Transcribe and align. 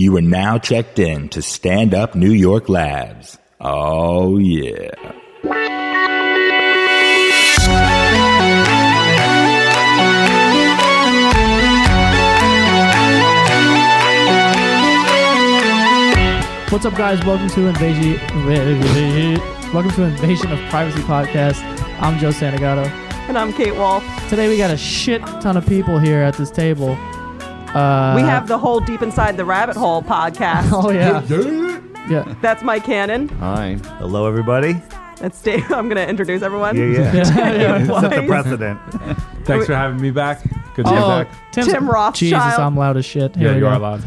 You 0.00 0.16
are 0.16 0.22
now 0.22 0.56
checked 0.56 0.98
in 0.98 1.28
to 1.28 1.42
Stand 1.42 1.92
Up 1.92 2.14
New 2.14 2.30
York 2.30 2.70
Labs. 2.70 3.36
Oh, 3.60 4.38
yeah. 4.38 4.88
What's 16.70 16.86
up, 16.86 16.94
guys? 16.94 17.22
Welcome 17.26 17.50
to 17.50 17.66
Invasion. 17.66 18.16
Welcome 19.74 19.90
to 19.90 20.04
Invasion 20.04 20.50
of 20.50 20.58
Privacy 20.70 21.02
podcast. 21.02 21.60
I'm 22.00 22.18
Joe 22.18 22.30
Santagato. 22.30 22.86
And 23.28 23.36
I'm 23.36 23.52
Kate 23.52 23.74
Wolf. 23.74 24.02
Today 24.30 24.48
we 24.48 24.56
got 24.56 24.70
a 24.70 24.78
shit 24.78 25.20
ton 25.42 25.58
of 25.58 25.66
people 25.66 25.98
here 25.98 26.22
at 26.22 26.38
this 26.38 26.50
table. 26.50 26.96
Uh, 27.74 28.14
we 28.16 28.22
have 28.22 28.48
the 28.48 28.58
whole 28.58 28.80
Deep 28.80 29.00
Inside 29.02 29.36
the 29.36 29.44
Rabbit 29.44 29.76
Hole 29.76 30.02
podcast. 30.02 30.70
Oh 30.72 30.90
yeah, 30.90 31.22
yeah. 32.08 32.34
That's 32.42 32.62
Mike 32.62 32.84
Cannon. 32.84 33.28
Hi. 33.38 33.74
Hello, 33.98 34.26
everybody. 34.26 34.74
That's 35.18 35.40
Dave. 35.42 35.64
I'm 35.72 35.88
going 35.88 35.96
to 35.96 36.08
introduce 36.08 36.42
everyone. 36.42 36.76
Yeah, 36.76 36.84
yeah. 36.84 37.12
yeah. 37.14 38.00
Set 38.00 38.10
the 38.22 38.26
precedent. 38.26 38.80
Thanks 39.44 39.66
for 39.66 39.74
having 39.74 40.00
me 40.00 40.10
back. 40.10 40.42
Good 40.74 40.86
to 40.86 40.90
be 40.90 40.96
Oh, 40.96 41.08
back. 41.24 41.52
Tim's- 41.52 41.72
Tim 41.72 41.88
Rothschild. 41.88 42.42
Jesus, 42.42 42.58
I'm 42.58 42.76
loud 42.76 42.96
as 42.96 43.04
shit. 43.04 43.36
Here 43.36 43.48
Yeah, 43.48 43.50
we 43.52 43.56
you 43.56 43.60
go. 43.64 43.68
are 43.68 43.74
allowed. 43.74 44.02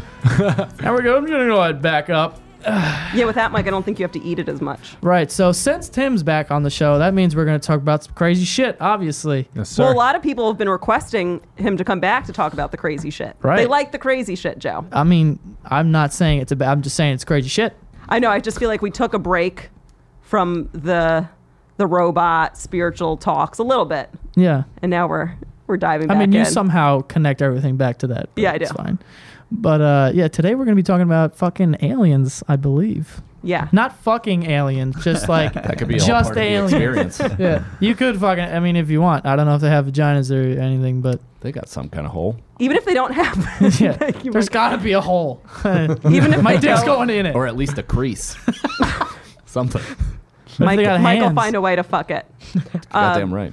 There 0.78 0.92
we 0.94 1.02
go. 1.02 1.16
I'm 1.16 1.24
gonna 1.26 1.46
go 1.46 1.60
ahead 1.60 1.74
and 1.76 1.82
back 1.82 2.10
up. 2.10 2.40
Yeah, 3.14 3.26
with 3.26 3.36
that, 3.36 3.52
Mike, 3.52 3.66
I 3.66 3.70
don't 3.70 3.84
think 3.84 3.98
you 4.00 4.04
have 4.04 4.12
to 4.12 4.22
eat 4.22 4.38
it 4.40 4.48
as 4.48 4.60
much. 4.60 4.96
Right. 5.00 5.30
So 5.30 5.52
since 5.52 5.88
Tim's 5.88 6.22
back 6.24 6.50
on 6.50 6.64
the 6.64 6.70
show, 6.70 6.98
that 6.98 7.14
means 7.14 7.36
we're 7.36 7.44
gonna 7.44 7.58
talk 7.60 7.78
about 7.80 8.02
some 8.04 8.14
crazy 8.14 8.44
shit. 8.44 8.76
Obviously. 8.80 9.48
Yes, 9.54 9.68
sir. 9.68 9.84
Well, 9.84 9.92
a 9.92 9.94
lot 9.96 10.16
of 10.16 10.22
people 10.22 10.48
have 10.48 10.58
been 10.58 10.68
requesting 10.68 11.40
him 11.56 11.76
to 11.76 11.84
come 11.84 12.00
back 12.00 12.24
to 12.26 12.32
talk 12.32 12.52
about 12.52 12.70
the 12.72 12.76
crazy 12.76 13.10
shit. 13.10 13.36
Right. 13.42 13.56
They 13.58 13.66
like 13.66 13.92
the 13.92 13.98
crazy 13.98 14.34
shit, 14.34 14.58
Joe. 14.58 14.84
I 14.92 15.04
mean, 15.04 15.38
I'm 15.66 15.92
not 15.92 16.12
saying 16.12 16.40
it's 16.40 16.50
about. 16.52 16.70
I'm 16.72 16.82
just 16.82 16.96
saying 16.96 17.14
it's 17.14 17.24
crazy 17.24 17.48
shit. 17.48 17.76
I 18.08 18.18
know. 18.18 18.30
I 18.30 18.40
just 18.40 18.58
feel 18.58 18.68
like 18.68 18.82
we 18.82 18.90
took 18.90 19.14
a 19.14 19.18
break 19.18 19.70
from 20.22 20.68
the 20.72 21.28
the 21.76 21.86
robot 21.86 22.56
spiritual 22.56 23.16
talks 23.16 23.58
a 23.58 23.62
little 23.62 23.84
bit, 23.84 24.08
Yeah. 24.36 24.64
and 24.82 24.90
now 24.90 25.06
we're 25.06 25.34
we're 25.66 25.76
diving 25.76 26.10
I 26.10 26.14
back 26.14 26.20
mean, 26.20 26.32
you 26.32 26.40
in. 26.40 26.46
somehow 26.46 27.00
connect 27.02 27.42
everything 27.42 27.76
back 27.76 27.98
to 27.98 28.06
that. 28.08 28.28
Yeah, 28.36 28.52
I 28.52 28.54
It's 28.56 28.70
do. 28.70 28.76
fine. 28.76 28.98
But 29.56 29.80
uh, 29.80 30.10
yeah, 30.14 30.28
today 30.28 30.54
we're 30.54 30.64
gonna 30.64 30.74
be 30.76 30.82
talking 30.82 31.02
about 31.04 31.36
fucking 31.36 31.76
aliens, 31.82 32.42
I 32.48 32.56
believe. 32.56 33.22
yeah. 33.42 33.68
Not 33.72 33.96
fucking 33.98 34.50
aliens, 34.50 35.02
just 35.04 35.28
like 35.28 35.52
That 35.54 35.78
could 35.78 35.88
be 35.88 35.94
all 36.00 36.06
just 36.06 36.32
part 36.32 36.36
of 36.38 36.42
the 36.42 36.42
aliens. 36.42 36.72
experience. 37.20 37.20
yeah, 37.38 37.64
you 37.80 37.94
could 37.94 38.18
fucking. 38.20 38.44
I 38.44 38.60
mean, 38.60 38.76
if 38.76 38.90
you 38.90 39.00
want. 39.00 39.26
I 39.26 39.36
don't 39.36 39.46
know 39.46 39.54
if 39.54 39.60
they 39.60 39.70
have 39.70 39.86
vaginas 39.86 40.30
or 40.30 40.60
anything, 40.60 41.00
but 41.02 41.20
they 41.40 41.52
got 41.52 41.68
some 41.68 41.88
kind 41.88 42.04
of 42.06 42.12
hole. 42.12 42.36
Even 42.58 42.76
if 42.76 42.84
they 42.84 42.94
don't 42.94 43.12
have, 43.12 43.36
yeah, 43.80 44.10
You 44.22 44.32
there's 44.32 44.46
might- 44.46 44.52
gotta 44.52 44.78
be 44.78 44.92
a 44.92 45.00
hole. 45.00 45.42
even 45.64 46.34
if 46.34 46.42
My 46.42 46.56
dick's 46.56 46.82
don't, 46.82 46.86
going 46.86 47.10
in 47.10 47.26
it. 47.26 47.34
Or 47.34 47.46
at 47.46 47.56
least 47.56 47.78
a 47.78 47.82
crease. 47.82 48.36
Something. 49.46 49.82
Mike, 50.58 50.76
they 50.76 50.84
got 50.84 51.00
Mike 51.00 51.18
will 51.18 51.26
hands. 51.26 51.36
find 51.36 51.56
a 51.56 51.60
way 51.60 51.74
to 51.76 51.82
fuck 51.82 52.10
it. 52.10 52.26
Goddamn 52.92 53.24
Um, 53.24 53.34
right. 53.34 53.52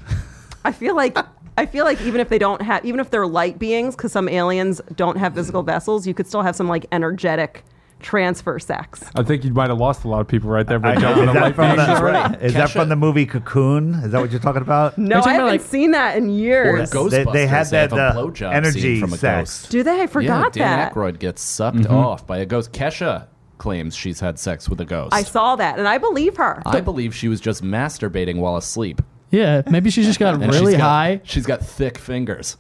I 0.64 0.72
feel 0.72 0.96
like 0.96 1.18
I 1.58 1.66
feel 1.66 1.86
like 1.86 2.02
even 2.02 2.22
if 2.22 2.30
they 2.30 2.38
don't 2.40 2.62
have, 2.62 2.84
even 2.86 3.00
if 3.00 3.10
they're 3.12 3.28
light 3.28 3.60
beings, 3.60 3.96
because 3.96 4.12
some 4.12 4.28
aliens 4.30 4.82
don't 4.96 5.18
have 5.18 5.36
physical 5.36 5.64
vessels, 5.64 6.08
you 6.08 6.14
could 6.14 6.28
still 6.28 6.42
have 6.42 6.56
some 6.56 6.68
like 6.68 6.86
energetic 6.92 7.64
transfer 8.00 8.58
sex. 8.58 9.04
I 9.16 9.22
think 9.22 9.44
you 9.44 9.54
might 9.54 9.70
have 9.70 9.78
lost 9.78 10.04
a 10.06 10.08
lot 10.08 10.22
of 10.22 10.28
people 10.28 10.50
right 10.50 10.66
there 10.66 10.80
by 10.80 10.96
jumping 10.96 11.28
Is 11.28 11.34
that 11.36 11.42
light 11.42 11.56
from 11.56 11.76
beams. 11.76 11.88
the, 12.00 12.04
right. 12.04 12.42
is 12.42 12.54
that 12.56 12.72
from 12.72 12.90
the 12.90 12.96
movie 12.96 13.28
Cocoon? 13.28 13.94
Is 13.96 14.12
that 14.12 14.20
what 14.22 14.32
you're 14.32 14.40
talking 14.40 14.64
about? 14.64 14.98
No, 14.98 15.18
Are 15.18 15.20
you 15.20 15.26
I 15.30 15.34
haven't 15.34 15.48
like- 15.50 15.62
seen 15.62 15.92
that 15.92 16.18
in 16.18 16.30
years. 16.30 16.90
Ghostbusters. 16.92 17.10
They- 17.12 17.24
they 17.32 17.48
had 17.48 17.68
have 17.68 17.70
that, 17.70 17.92
a 17.92 17.96
uh, 17.96 18.14
blowjob 18.16 18.54
energy 18.54 18.82
scene 18.82 19.02
from 19.02 19.14
a 19.14 19.18
sex. 19.18 19.62
ghost. 19.62 19.72
Do 19.72 19.84
they? 19.84 20.02
I 20.02 20.08
forgot 20.08 20.56
yeah, 20.56 20.64
Dan 20.68 20.78
that. 20.80 20.94
Aykroyd 20.96 21.20
gets 21.20 21.44
sucked 21.44 21.86
off 21.88 22.26
by 22.26 22.40
a 22.40 22.46
ghost. 22.48 22.72
Kesha 22.72 23.28
claims 23.60 23.96
she's 23.96 24.20
had 24.20 24.40
sex 24.40 24.68
with 24.68 24.82
a 24.82 24.86
ghost. 24.86 25.14
I 25.14 25.22
saw 25.22 25.56
that, 25.58 25.78
and 25.78 25.88
I 25.88 26.00
believe 26.00 26.38
her. 26.38 26.64
I 26.66 26.82
believe 26.82 27.14
she 27.14 27.28
was 27.28 27.40
just 27.40 27.64
masturbating 27.64 28.38
while 28.38 28.56
asleep. 28.58 29.02
Yeah, 29.32 29.62
maybe 29.70 29.90
she 29.90 30.04
just 30.04 30.20
got 30.20 30.34
And 30.42 30.52
really 30.52 30.74
she's 30.74 30.78
got, 30.78 30.84
high. 30.90 31.22
She's 31.24 31.46
got 31.46 31.66
thick 31.66 31.98
fingers. 31.98 32.58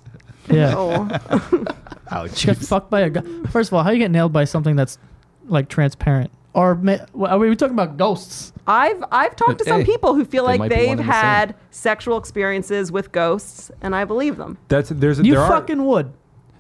Yeah, 0.50 0.74
oh, 0.76 2.28
she 2.36 2.48
got 2.48 2.58
fucked 2.58 2.90
by 2.90 3.02
a. 3.02 3.10
gu- 3.10 3.46
First 3.48 3.70
of 3.70 3.76
all, 3.76 3.84
how 3.84 3.92
you 3.92 4.00
get 4.00 4.12
nailed 4.12 4.34
by 4.34 4.44
something 4.46 4.76
that's 4.76 4.98
like 5.46 5.70
transparent? 5.70 6.32
Or 6.54 6.76
ma- 6.76 6.98
are 7.26 7.38
we 7.40 7.56
talking 7.56 7.74
about 7.76 7.96
ghosts? 7.98 8.52
I've 8.68 9.02
I've 9.12 9.36
talked 9.36 9.60
to 9.60 9.66
some 9.66 9.82
Hey, 9.82 9.86
people 9.86 10.16
who 10.16 10.26
feel 10.26 10.44
they 10.46 10.52
like 10.54 10.60
might 10.60 10.70
be 10.70 10.76
one 10.76 10.82
they've 10.82 10.90
and 10.92 11.00
the 11.00 11.04
had 11.14 11.56
sexual 11.70 12.18
experiences 12.18 12.92
with 12.92 13.12
ghosts, 13.12 13.72
and 13.82 13.96
I 13.96 14.04
believe 14.04 14.36
them. 14.38 14.58
That's 14.68 14.90
there's 14.90 15.20
a, 15.20 15.24
You 15.24 15.36
there 15.36 15.48
fucking 15.48 15.86
would. 15.86 16.12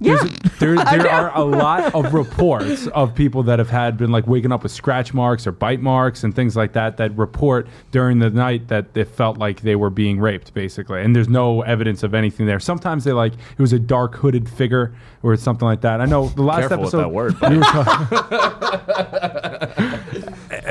Are 0.01 0.17
there's 0.17 0.23
Yeah. 0.23 0.49
there, 0.59 0.75
there 1.03 1.09
are 1.09 1.31
a 1.37 1.43
lot 1.43 1.93
of 1.93 2.13
reports 2.13 2.87
of 2.87 3.13
people 3.15 3.43
that 3.43 3.59
have 3.59 3.69
had 3.69 3.97
been 3.97 4.11
like 4.11 4.27
waking 4.27 4.51
up 4.51 4.63
with 4.63 4.71
scratch 4.71 5.13
marks 5.13 5.45
or 5.47 5.51
bite 5.51 5.81
marks 5.81 6.23
and 6.23 6.35
things 6.35 6.55
like 6.55 6.73
that 6.73 6.97
that 6.97 7.15
report 7.17 7.67
during 7.91 8.19
the 8.19 8.29
night 8.29 8.67
that 8.69 8.87
it 8.95 9.05
felt 9.07 9.37
like 9.37 9.61
they 9.61 9.75
were 9.75 9.89
being 9.89 10.19
raped 10.19 10.53
basically 10.53 11.01
and 11.01 11.15
there's 11.15 11.29
no 11.29 11.61
evidence 11.61 12.03
of 12.03 12.13
anything 12.13 12.45
there 12.45 12.59
sometimes 12.59 13.03
they 13.03 13.11
like 13.11 13.33
it 13.33 13.59
was 13.61 13.73
a 13.73 13.79
dark 13.79 14.15
hooded 14.15 14.49
figure 14.49 14.93
or 15.23 15.35
something 15.35 15.67
like 15.67 15.81
that 15.81 16.01
i 16.01 16.05
know 16.05 16.27
the 16.29 16.41
last 16.43 16.61
Careful 16.69 16.83
with 16.83 16.91
that 16.93 17.11
word. 17.11 17.39
we 17.49 17.57
were 17.57 17.63
talking- 17.63 18.17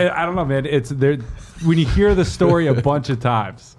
I 0.00 0.10
I 0.14 0.24
don't 0.26 0.34
know, 0.34 0.44
man. 0.44 0.66
It's 0.66 0.90
there 0.90 1.16
when 1.64 1.78
you 1.78 1.86
hear 1.86 2.14
the 2.14 2.24
story 2.24 2.66
a 2.68 2.74
bunch 2.74 3.10
of 3.10 3.20
times, 3.20 3.76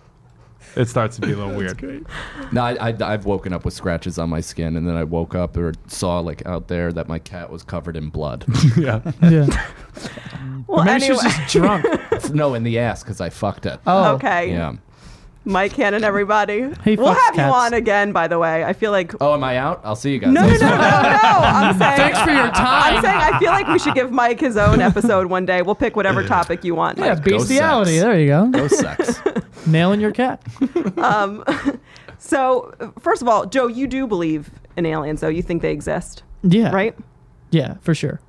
it 0.75 0.87
starts 0.87 1.15
to 1.17 1.21
be 1.21 1.33
a 1.33 1.35
little 1.35 1.53
weird. 1.57 2.05
No, 2.51 2.61
I, 2.61 2.89
I, 2.89 3.13
I've 3.13 3.25
woken 3.25 3.53
up 3.53 3.65
with 3.65 3.73
scratches 3.73 4.17
on 4.17 4.29
my 4.29 4.41
skin, 4.41 4.75
and 4.75 4.87
then 4.87 4.95
I 4.95 5.03
woke 5.03 5.35
up 5.35 5.57
or 5.57 5.73
saw 5.87 6.19
like 6.19 6.45
out 6.45 6.67
there 6.67 6.91
that 6.93 7.07
my 7.07 7.19
cat 7.19 7.49
was 7.49 7.63
covered 7.63 7.95
in 7.95 8.09
blood. 8.09 8.45
yeah. 8.77 9.01
Yeah. 9.21 9.47
Well, 10.67 10.85
maybe 10.85 11.03
anyway, 11.03 11.19
she 11.19 11.25
was 11.25 11.35
just 11.35 11.53
drunk. 11.53 12.33
no, 12.33 12.53
in 12.53 12.63
the 12.63 12.79
ass 12.79 13.03
because 13.03 13.19
I 13.19 13.29
fucked 13.29 13.65
it. 13.65 13.77
Oh, 13.85 14.11
oh. 14.11 14.15
okay. 14.15 14.51
Yeah. 14.51 14.75
Mike 15.43 15.73
Cannon, 15.73 16.03
everybody. 16.03 16.69
He 16.83 16.95
we'll 16.95 17.15
fucks 17.15 17.19
have 17.25 17.35
you 17.35 17.41
on 17.41 17.73
again, 17.73 18.11
by 18.11 18.27
the 18.27 18.37
way. 18.37 18.63
I 18.63 18.73
feel 18.73 18.91
like. 18.91 19.13
Oh, 19.19 19.33
am 19.33 19.43
I 19.43 19.57
out? 19.57 19.81
I'll 19.83 19.95
see 19.95 20.11
you 20.11 20.19
guys. 20.19 20.31
No, 20.31 20.41
no, 20.41 20.47
no, 20.47 20.59
no, 20.59 20.67
no, 20.67 20.67
no. 20.67 20.77
I'm 20.83 21.77
saying. 21.79 21.97
Thanks 21.97 22.19
for 22.21 22.29
your 22.29 22.47
time. 22.51 22.95
I'm 22.95 23.01
saying 23.01 23.17
I 23.17 23.39
feel 23.39 23.49
like 23.49 23.67
we 23.67 23.79
should 23.79 23.95
give 23.95 24.11
Mike 24.11 24.39
his 24.39 24.55
own 24.55 24.81
episode 24.81 25.27
one 25.27 25.45
day. 25.47 25.61
We'll 25.63 25.73
pick 25.75 25.95
whatever 25.95 26.23
topic 26.23 26.63
you 26.63 26.75
want. 26.75 26.97
Yeah, 26.99 27.15
Mike. 27.15 27.23
Ghost 27.23 27.47
bestiality. 27.47 27.97
There 27.99 28.19
you 28.19 28.27
go. 28.27 28.45
No 28.45 28.67
sex. 28.67 29.19
Nailing 29.65 29.99
your 29.99 30.11
cat. 30.11 30.43
um, 30.97 31.43
So, 32.19 32.71
first 32.99 33.23
of 33.23 33.27
all, 33.27 33.47
Joe, 33.47 33.65
you 33.67 33.87
do 33.87 34.05
believe 34.05 34.51
in 34.77 34.85
aliens, 34.85 35.21
though. 35.21 35.27
You 35.27 35.41
think 35.41 35.63
they 35.63 35.71
exist, 35.71 36.21
Yeah. 36.43 36.69
right? 36.71 36.95
Yeah, 37.49 37.77
for 37.81 37.95
sure. 37.95 38.21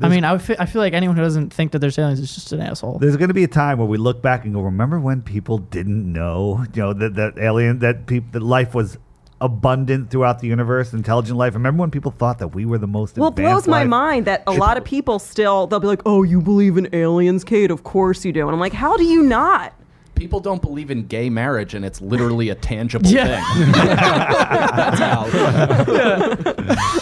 I 0.00 0.08
mean, 0.08 0.24
I, 0.24 0.32
would 0.32 0.40
fe- 0.42 0.56
I 0.58 0.64
feel 0.66 0.80
like 0.80 0.94
anyone 0.94 1.16
who 1.16 1.22
doesn't 1.22 1.52
think 1.52 1.72
that 1.72 1.80
there's 1.80 1.98
aliens 1.98 2.18
is 2.18 2.34
just 2.34 2.52
an 2.52 2.60
asshole. 2.60 2.98
There's 2.98 3.16
going 3.16 3.28
to 3.28 3.34
be 3.34 3.44
a 3.44 3.48
time 3.48 3.76
where 3.78 3.86
we 3.86 3.98
look 3.98 4.22
back 4.22 4.44
and 4.44 4.54
go, 4.54 4.60
remember 4.62 4.98
when 4.98 5.20
people 5.22 5.58
didn't 5.58 6.10
know, 6.10 6.64
you 6.74 6.82
know, 6.82 6.92
that, 6.94 7.14
that 7.16 7.38
alien, 7.38 7.80
that 7.80 8.06
peop, 8.06 8.32
that 8.32 8.42
life 8.42 8.74
was 8.74 8.96
abundant 9.42 10.10
throughout 10.10 10.38
the 10.38 10.46
universe, 10.46 10.92
intelligent 10.94 11.36
life. 11.36 11.52
Remember 11.54 11.80
when 11.82 11.90
people 11.90 12.10
thought 12.12 12.38
that 12.38 12.48
we 12.54 12.64
were 12.64 12.78
the 12.78 12.86
most 12.86 13.18
Well, 13.18 13.28
it 13.28 13.34
blows 13.34 13.46
advanced 13.66 13.68
my 13.68 13.80
life? 13.80 13.88
mind 13.88 14.26
that 14.26 14.44
a 14.46 14.52
lot 14.52 14.76
of 14.78 14.84
people 14.84 15.18
still, 15.18 15.66
they'll 15.66 15.80
be 15.80 15.88
like, 15.88 16.02
oh, 16.06 16.22
you 16.22 16.40
believe 16.40 16.78
in 16.78 16.88
aliens, 16.94 17.44
Kate? 17.44 17.70
Of 17.70 17.82
course 17.82 18.24
you 18.24 18.32
do. 18.32 18.42
And 18.42 18.50
I'm 18.50 18.60
like, 18.60 18.72
how 18.72 18.96
do 18.96 19.04
you 19.04 19.22
not? 19.22 19.74
People 20.14 20.38
don't 20.40 20.62
believe 20.62 20.90
in 20.92 21.06
gay 21.06 21.28
marriage, 21.28 21.74
and 21.74 21.84
it's 21.84 22.00
literally 22.00 22.50
a 22.50 22.54
tangible 22.54 23.10
thing. 23.10 23.16
That's 23.72 25.00
how. 25.00 25.26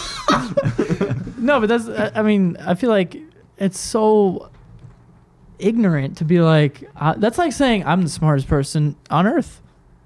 No, 1.51 1.59
but 1.59 1.69
that's. 1.69 1.87
I 1.89 2.19
I 2.19 2.21
mean, 2.23 2.57
I 2.59 2.75
feel 2.75 2.89
like 2.89 3.17
it's 3.57 3.79
so 3.79 4.49
ignorant 5.59 6.17
to 6.17 6.25
be 6.25 6.39
like. 6.41 6.89
Uh, 6.95 7.13
that's 7.17 7.37
like 7.37 7.51
saying 7.53 7.85
I'm 7.85 8.01
the 8.01 8.09
smartest 8.09 8.47
person 8.47 8.95
on 9.09 9.27
earth. 9.27 9.61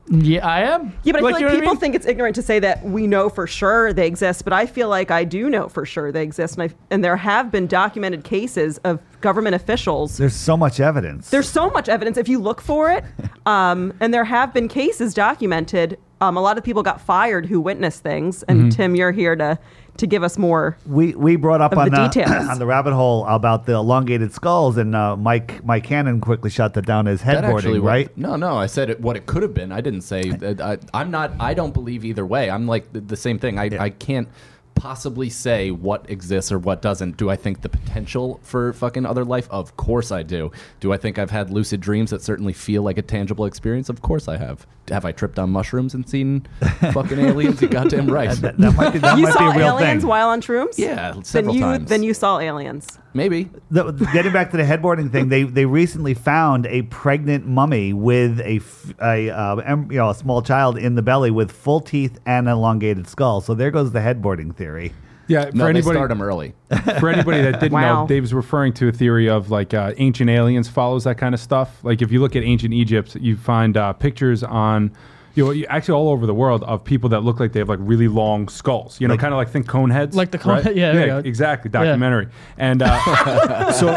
Yeah, 0.07 0.45
I 0.47 0.61
am. 0.61 0.93
Yeah, 1.03 1.13
but 1.13 1.15
I 1.15 1.19
feel 1.19 1.23
like 1.23 1.33
what 1.33 1.43
I 1.51 1.55
people 1.55 1.71
mean? 1.73 1.79
think 1.79 1.95
it's 1.95 2.05
ignorant 2.05 2.35
to 2.35 2.43
say 2.43 2.59
that 2.59 2.83
we 2.85 3.07
know 3.07 3.27
for 3.27 3.47
sure 3.47 3.91
they 3.91 4.05
exist, 4.05 4.43
but 4.43 4.53
I 4.53 4.67
feel 4.67 4.87
like 4.87 5.09
I 5.09 5.23
do 5.23 5.49
know 5.49 5.67
for 5.67 5.83
sure 5.83 6.11
they 6.11 6.21
exist. 6.21 6.57
And, 6.59 6.69
I, 6.71 6.75
and 6.91 7.03
there 7.03 7.17
have 7.17 7.49
been 7.51 7.65
documented 7.65 8.23
cases 8.23 8.77
of 8.83 8.99
government 9.21 9.55
officials. 9.55 10.17
There's 10.17 10.35
so 10.35 10.55
much 10.55 10.79
evidence. 10.79 11.31
There's 11.31 11.49
so 11.49 11.71
much 11.71 11.89
evidence 11.89 12.17
if 12.17 12.27
you 12.29 12.37
look 12.39 12.61
for 12.61 12.91
it. 12.91 13.03
Um, 13.47 13.93
and 13.99 14.11
there 14.11 14.25
have 14.25 14.55
been 14.55 14.67
cases 14.67 15.13
documented. 15.13 15.99
Um, 16.19 16.35
a 16.35 16.41
lot 16.41 16.57
of 16.57 16.63
people 16.63 16.81
got 16.81 16.99
fired 16.99 17.45
who 17.45 17.61
witnessed 17.61 18.01
things. 18.01 18.41
And 18.41 18.59
Mm-hmm. 18.59 18.69
Tim, 18.69 18.95
you're 18.95 19.11
here 19.11 19.35
to, 19.35 19.59
to 19.97 20.07
give 20.07 20.23
us 20.23 20.37
more. 20.37 20.77
we 20.85 21.15
we 21.15 21.35
brought 21.35 21.61
up 21.61 21.75
on 21.75 21.89
the 21.89 21.97
the, 21.97 22.07
details. 22.07 22.47
on 22.49 22.59
the 22.59 22.65
rabbit 22.65 22.93
hole 22.93 23.25
about 23.25 23.65
the 23.65 23.73
elongated 23.73 24.33
skulls, 24.33 24.77
and 24.77 24.95
uh, 24.95 25.15
Mike 25.15 25.63
Mike 25.63 25.83
Cannon 25.83 26.21
quickly 26.21 26.49
shut 26.49 26.73
that 26.73 26.85
down 26.85 27.07
as 27.07 27.21
That 27.21 27.43
actually, 27.43 27.79
headboarding, 27.79 27.83
right? 27.83 28.17
No, 28.17 28.35
no. 28.35 28.57
I 28.57 28.65
said 28.65 28.89
it, 28.89 28.99
what 28.99 29.15
it 29.15 29.25
could 29.25 29.43
have 29.43 29.53
been. 29.53 29.71
I 29.71 29.81
didn't 29.81 30.01
say. 30.01 30.29
that 30.29 30.61
I, 30.61 30.77
I'm 30.93 31.11
not. 31.11 31.31
I 31.39 31.53
don't 31.53 31.73
believe 31.73 32.05
either 32.05 32.25
way. 32.25 32.49
I'm 32.49 32.67
like 32.67 32.91
the, 32.91 33.01
the 33.01 33.17
same 33.17 33.39
thing. 33.39 33.57
I, 33.57 33.69
I 33.79 33.89
can't 33.89 34.27
possibly 34.75 35.29
say 35.29 35.71
what 35.71 36.09
exists 36.09 36.51
or 36.51 36.59
what 36.59 36.81
doesn't. 36.81 37.17
Do 37.17 37.29
I 37.29 37.35
think 37.35 37.61
the 37.61 37.69
potential 37.69 38.39
for 38.43 38.73
fucking 38.73 39.05
other 39.05 39.25
life? 39.25 39.47
Of 39.49 39.75
course 39.77 40.11
I 40.11 40.21
do. 40.21 40.51
Do 40.79 40.93
I 40.93 40.97
think 40.97 41.17
I've 41.17 41.31
had 41.31 41.49
lucid 41.49 41.79
dreams 41.81 42.11
that 42.11 42.21
certainly 42.21 42.53
feel 42.53 42.83
like 42.83 42.97
a 42.97 43.01
tangible 43.01 43.45
experience? 43.45 43.89
Of 43.89 44.01
course 44.01 44.27
I 44.27 44.37
have. 44.37 44.67
Have 44.89 45.05
I 45.05 45.11
tripped 45.11 45.39
on 45.39 45.49
mushrooms 45.49 45.93
and 45.95 46.07
seen 46.07 46.45
fucking 46.93 47.17
aliens? 47.17 47.61
You 47.61 47.67
goddamn 47.69 48.07
right. 48.07 48.29
That, 48.41 48.57
that 48.57 48.75
might 48.75 48.91
be, 48.93 48.99
that 48.99 49.17
you 49.17 49.23
might 49.23 49.29
be 49.33 49.33
saw 49.39 49.51
a 49.51 49.57
real 49.57 49.67
aliens 49.79 50.03
thing. 50.03 50.09
while 50.09 50.29
on 50.29 50.41
shrooms? 50.41 50.77
Yeah, 50.77 51.13
Then 51.13 51.23
several 51.23 51.55
you 51.55 51.61
times. 51.61 51.89
then 51.89 52.03
you 52.03 52.13
saw 52.13 52.39
aliens. 52.39 52.99
Maybe. 53.15 53.49
The, 53.71 53.91
getting 54.13 54.33
back 54.33 54.51
to 54.51 54.57
the 54.57 54.63
headboarding 54.63 55.09
thing, 55.11 55.29
they 55.29 55.43
they 55.43 55.65
recently 55.65 56.13
found 56.13 56.65
a 56.67 56.81
pregnant 56.83 57.47
mummy 57.47 57.93
with 57.93 58.41
a 58.41 58.57
f- 58.57 58.93
a 59.01 59.29
uh, 59.29 59.55
em- 59.57 59.89
you 59.89 59.97
know 59.97 60.09
a 60.09 60.13
small 60.15 60.41
child 60.41 60.77
in 60.77 60.95
the 60.95 61.01
belly 61.01 61.31
with 61.31 61.49
full 61.51 61.79
teeth 61.79 62.19
and 62.25 62.47
elongated 62.49 63.07
skull. 63.07 63.39
So 63.39 63.53
there 63.53 63.71
goes 63.71 63.91
the 63.93 63.99
headboarding 64.01 64.53
theory. 64.55 64.91
Yeah, 65.27 65.45
for 65.49 65.55
No, 65.55 65.63
they 65.63 65.69
anybody 65.71 65.95
start 65.95 66.09
them 66.09 66.21
early. 66.21 66.53
for 66.99 67.09
anybody 67.09 67.41
that 67.41 67.59
didn't 67.61 67.71
Wow. 67.71 68.01
know, 68.01 68.07
Dave's 68.07 68.33
referring 68.33 68.73
to 68.73 68.89
a 68.89 68.91
theory 68.91 69.27
of 69.29 69.49
like 69.49 69.73
uh, 69.73 69.93
ancient 69.97 70.29
aliens 70.29 70.67
follows 70.67 71.05
that 71.05 71.17
kind 71.17 71.33
of 71.33 71.39
stuff. 71.39 71.83
Like 71.83 72.01
if 72.01 72.11
you 72.11 72.19
look 72.19 72.35
at 72.35 72.43
ancient 72.43 72.73
Egypt, 72.73 73.15
you 73.15 73.35
find 73.37 73.75
uh, 73.77 73.93
pictures 73.93 74.43
on. 74.43 74.91
You 75.35 75.53
know, 75.53 75.65
actually 75.69 75.95
all 75.95 76.09
over 76.09 76.25
the 76.25 76.33
world 76.33 76.63
of 76.63 76.83
people 76.83 77.09
that 77.09 77.21
look 77.21 77.39
like 77.39 77.51
they 77.53 77.59
have 77.59 77.69
like 77.69 77.79
really 77.81 78.07
long 78.07 78.47
skulls. 78.49 78.99
You 78.99 79.07
know, 79.07 79.13
Like- 79.13 79.21
kind 79.21 79.33
of 79.33 79.37
like 79.37 79.49
think 79.49 79.67
cone 79.67 79.89
heads. 79.89 80.15
Like 80.15 80.31
the 80.31 80.37
cone 80.37 80.55
right? 80.55 80.63
head- 80.63 80.75
yeah, 80.83 80.91
there 80.93 81.01
you 81.01 81.21
go. 81.21 81.27
exactly. 81.29 81.69
Documentary. 81.69 82.27
And 82.57 82.81
uh, 82.81 83.71
so 83.73 83.87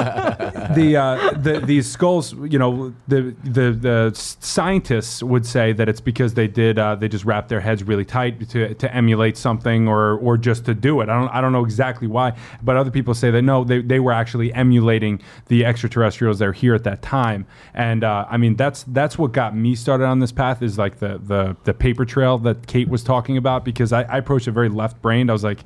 the, 0.74 0.96
uh, 0.96 1.30
the 1.38 1.60
these 1.64 1.90
skulls, 1.90 2.32
you 2.34 2.58
know, 2.58 2.92
the 3.06 3.34
the 3.44 3.72
the 3.72 4.12
scientists 4.14 5.22
would 5.22 5.46
say 5.46 5.72
that 5.72 5.88
it's 5.88 6.00
because 6.00 6.34
they 6.34 6.48
did 6.48 6.78
uh, 6.78 6.94
they 6.94 7.08
just 7.08 7.24
wrapped 7.24 7.48
their 7.48 7.60
heads 7.60 7.82
really 7.84 8.04
tight 8.04 8.48
to, 8.50 8.74
to 8.74 8.94
emulate 8.94 9.36
something 9.36 9.86
or 9.88 10.18
or 10.18 10.36
just 10.36 10.64
to 10.66 10.74
do 10.74 11.00
it. 11.00 11.08
I 11.08 11.14
don't 11.20 11.28
I 11.28 11.40
don't 11.40 11.52
know 11.52 11.64
exactly 11.64 12.08
why, 12.08 12.32
but 12.62 12.76
other 12.76 12.90
people 12.90 13.14
say 13.14 13.30
that 13.30 13.42
no, 13.42 13.64
they, 13.64 13.80
they 13.80 14.00
were 14.00 14.12
actually 14.12 14.52
emulating 14.54 15.20
the 15.46 15.64
extraterrestrials 15.64 16.38
that 16.40 16.48
are 16.48 16.52
here 16.52 16.74
at 16.74 16.84
that 16.84 17.02
time. 17.02 17.46
And 17.74 18.02
uh, 18.04 18.26
I 18.28 18.36
mean 18.36 18.56
that's 18.56 18.82
that's 18.88 19.18
what 19.18 19.32
got 19.32 19.54
me 19.56 19.74
started 19.74 20.04
on 20.04 20.18
this 20.18 20.32
path 20.32 20.62
is 20.62 20.78
like 20.78 20.98
the 20.98 21.18
the 21.28 21.56
the 21.64 21.74
paper 21.74 22.04
trail 22.04 22.38
that 22.38 22.66
Kate 22.66 22.88
was 22.88 23.02
talking 23.02 23.36
about 23.36 23.64
because 23.64 23.92
I, 23.92 24.02
I 24.02 24.18
approached 24.18 24.48
it 24.48 24.52
very 24.52 24.68
left 24.68 25.00
brained. 25.00 25.30
I 25.30 25.32
was 25.32 25.44
like 25.44 25.60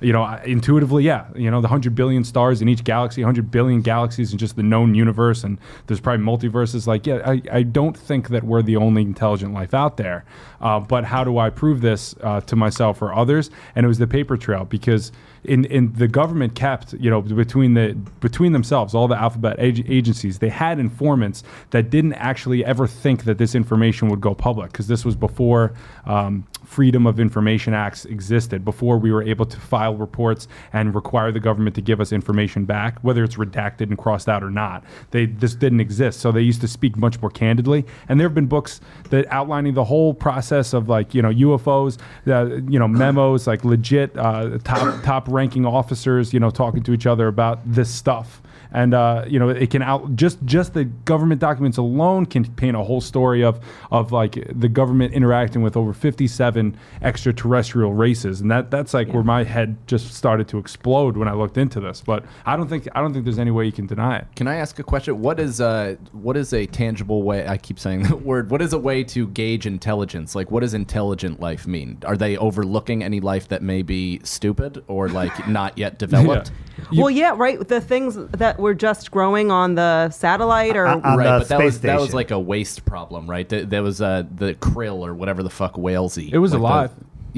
you 0.00 0.12
know, 0.12 0.24
intuitively, 0.44 1.04
yeah, 1.04 1.26
you 1.34 1.50
know, 1.50 1.60
the 1.60 1.66
100 1.66 1.94
billion 1.94 2.22
stars 2.22 2.62
in 2.62 2.68
each 2.68 2.84
galaxy, 2.84 3.22
100 3.22 3.50
billion 3.50 3.80
galaxies 3.80 4.30
in 4.32 4.38
just 4.38 4.54
the 4.54 4.62
known 4.62 4.94
universe, 4.94 5.42
and 5.42 5.58
there's 5.86 6.00
probably 6.00 6.24
multiverses. 6.24 6.86
Like, 6.86 7.06
yeah, 7.06 7.20
I, 7.24 7.42
I 7.50 7.62
don't 7.64 7.96
think 7.96 8.28
that 8.28 8.44
we're 8.44 8.62
the 8.62 8.76
only 8.76 9.02
intelligent 9.02 9.54
life 9.54 9.74
out 9.74 9.96
there. 9.96 10.24
Uh, 10.60 10.78
but 10.78 11.04
how 11.04 11.24
do 11.24 11.38
I 11.38 11.50
prove 11.50 11.80
this 11.80 12.14
uh, 12.22 12.40
to 12.42 12.54
myself 12.54 13.02
or 13.02 13.12
others? 13.12 13.50
And 13.74 13.84
it 13.84 13.88
was 13.88 13.98
the 13.98 14.06
paper 14.06 14.36
trail 14.36 14.64
because 14.64 15.10
in, 15.44 15.64
in 15.66 15.92
the 15.92 16.08
government 16.08 16.54
kept, 16.54 16.92
you 16.94 17.10
know, 17.10 17.20
between 17.22 17.74
the 17.74 17.94
between 18.20 18.52
themselves, 18.52 18.94
all 18.94 19.08
the 19.08 19.20
alphabet 19.20 19.58
ag- 19.58 19.88
agencies, 19.90 20.38
they 20.38 20.48
had 20.48 20.78
informants 20.78 21.42
that 21.70 21.90
didn't 21.90 22.14
actually 22.14 22.64
ever 22.64 22.86
think 22.86 23.24
that 23.24 23.38
this 23.38 23.54
information 23.54 24.08
would 24.08 24.20
go 24.20 24.34
public 24.34 24.72
because 24.72 24.88
this 24.88 25.04
was 25.04 25.16
before 25.16 25.72
um, 26.06 26.46
Freedom 26.68 27.06
of 27.06 27.18
Information 27.18 27.72
Acts 27.72 28.04
existed, 28.04 28.62
before 28.62 28.98
we 28.98 29.10
were 29.10 29.22
able 29.22 29.46
to 29.46 29.58
file 29.58 29.96
reports 29.96 30.46
and 30.74 30.94
require 30.94 31.32
the 31.32 31.40
government 31.40 31.74
to 31.76 31.80
give 31.80 31.98
us 31.98 32.12
information 32.12 32.66
back, 32.66 32.98
whether 33.00 33.24
it's 33.24 33.36
redacted 33.36 33.88
and 33.88 33.96
crossed 33.96 34.28
out 34.28 34.44
or 34.44 34.50
not. 34.50 34.84
They 35.10 35.24
this 35.24 35.54
didn't 35.54 35.80
exist, 35.80 36.20
so 36.20 36.30
they 36.30 36.42
used 36.42 36.60
to 36.60 36.68
speak 36.68 36.98
much 36.98 37.22
more 37.22 37.30
candidly. 37.30 37.86
And 38.06 38.20
there 38.20 38.28
have 38.28 38.34
been 38.34 38.48
books 38.48 38.82
that 39.08 39.24
outlining 39.32 39.72
the 39.72 39.84
whole 39.84 40.12
process 40.12 40.74
of 40.74 40.90
like 40.90 41.14
you 41.14 41.22
know 41.22 41.30
UFOs, 41.30 41.98
uh, 42.26 42.60
you 42.70 42.78
know 42.78 42.86
memos, 42.86 43.46
like 43.46 43.64
legit 43.64 44.14
uh, 44.18 44.58
top 44.58 45.02
top 45.02 45.26
ranking 45.26 45.64
officers, 45.64 46.34
you 46.34 46.38
know 46.38 46.50
talking 46.50 46.82
to 46.82 46.92
each 46.92 47.06
other 47.06 47.28
about 47.28 47.60
this 47.64 47.88
stuff 47.88 48.42
and 48.72 48.94
uh, 48.94 49.24
you 49.26 49.38
know 49.38 49.48
it 49.48 49.70
can 49.70 49.82
out 49.82 50.14
just 50.16 50.38
just 50.44 50.74
the 50.74 50.84
government 50.84 51.40
documents 51.40 51.78
alone 51.78 52.26
can 52.26 52.44
paint 52.54 52.76
a 52.76 52.82
whole 52.82 53.00
story 53.00 53.42
of 53.42 53.60
of 53.90 54.12
like 54.12 54.46
the 54.52 54.68
government 54.68 55.12
interacting 55.14 55.62
with 55.62 55.76
over 55.76 55.92
57 55.92 56.76
extraterrestrial 57.02 57.92
races 57.94 58.40
and 58.40 58.50
that 58.50 58.70
that's 58.70 58.94
like 58.94 59.12
where 59.12 59.22
my 59.22 59.44
head 59.44 59.76
just 59.86 60.12
started 60.14 60.48
to 60.48 60.58
explode 60.58 61.16
when 61.16 61.28
I 61.28 61.32
looked 61.32 61.58
into 61.58 61.80
this 61.80 62.00
but 62.00 62.24
I 62.46 62.56
don't 62.56 62.68
think 62.68 62.88
I 62.94 63.00
don't 63.00 63.12
think 63.12 63.24
there's 63.24 63.38
any 63.38 63.50
way 63.50 63.64
you 63.64 63.72
can 63.72 63.86
deny 63.86 64.18
it 64.18 64.26
Can 64.36 64.46
I 64.46 64.56
ask 64.56 64.78
a 64.78 64.82
question? 64.82 65.20
What 65.20 65.40
is 65.40 65.60
uh 65.60 65.96
what 66.12 66.36
is 66.36 66.52
a 66.52 66.66
tangible 66.66 67.22
way? 67.22 67.46
I 67.46 67.56
keep 67.56 67.78
saying 67.78 68.02
that 68.04 68.22
word. 68.30 68.50
What 68.50 68.62
is 68.62 68.72
a 68.72 68.78
way 68.78 69.02
to 69.04 69.28
gauge 69.28 69.66
intelligence? 69.66 70.34
Like, 70.34 70.50
what 70.50 70.60
does 70.60 70.74
intelligent 70.74 71.40
life 71.40 71.66
mean? 71.66 71.98
Are 72.04 72.16
they 72.16 72.36
overlooking 72.36 73.02
any 73.02 73.20
life 73.20 73.48
that 73.48 73.62
may 73.62 73.82
be 73.82 74.20
stupid 74.24 74.84
or 74.86 75.08
like 75.08 75.48
not 75.48 75.76
yet 75.78 75.98
developed? 76.04 76.50
You- 76.90 77.02
well, 77.02 77.10
yeah, 77.10 77.34
right. 77.36 77.58
The 77.66 77.80
things 77.80 78.14
that 78.16 78.57
were 78.58 78.74
just 78.74 79.10
growing 79.10 79.50
on 79.50 79.74
the 79.76 80.10
satellite 80.10 80.76
or 80.76 80.86
Uh, 80.86 80.96
on 80.96 81.16
right, 81.16 81.24
the 81.24 81.38
but 81.40 81.48
that 81.48 81.56
space 81.58 81.64
was 81.64 81.80
that 81.80 82.00
was 82.00 82.14
like 82.14 82.30
a 82.30 82.38
waste 82.38 82.84
problem, 82.84 83.28
right? 83.30 83.48
Th- 83.48 83.66
there 83.68 83.82
was 83.82 84.02
uh, 84.02 84.24
the 84.34 84.54
krill 84.54 84.98
or 84.98 85.14
whatever 85.14 85.42
the 85.42 85.50
fuck 85.50 85.78
whales 85.78 86.18
eat. 86.18 86.32
It 86.32 86.38
was 86.38 86.52
Like 86.52 86.60
the- 86.60 86.66
alive. 86.66 86.90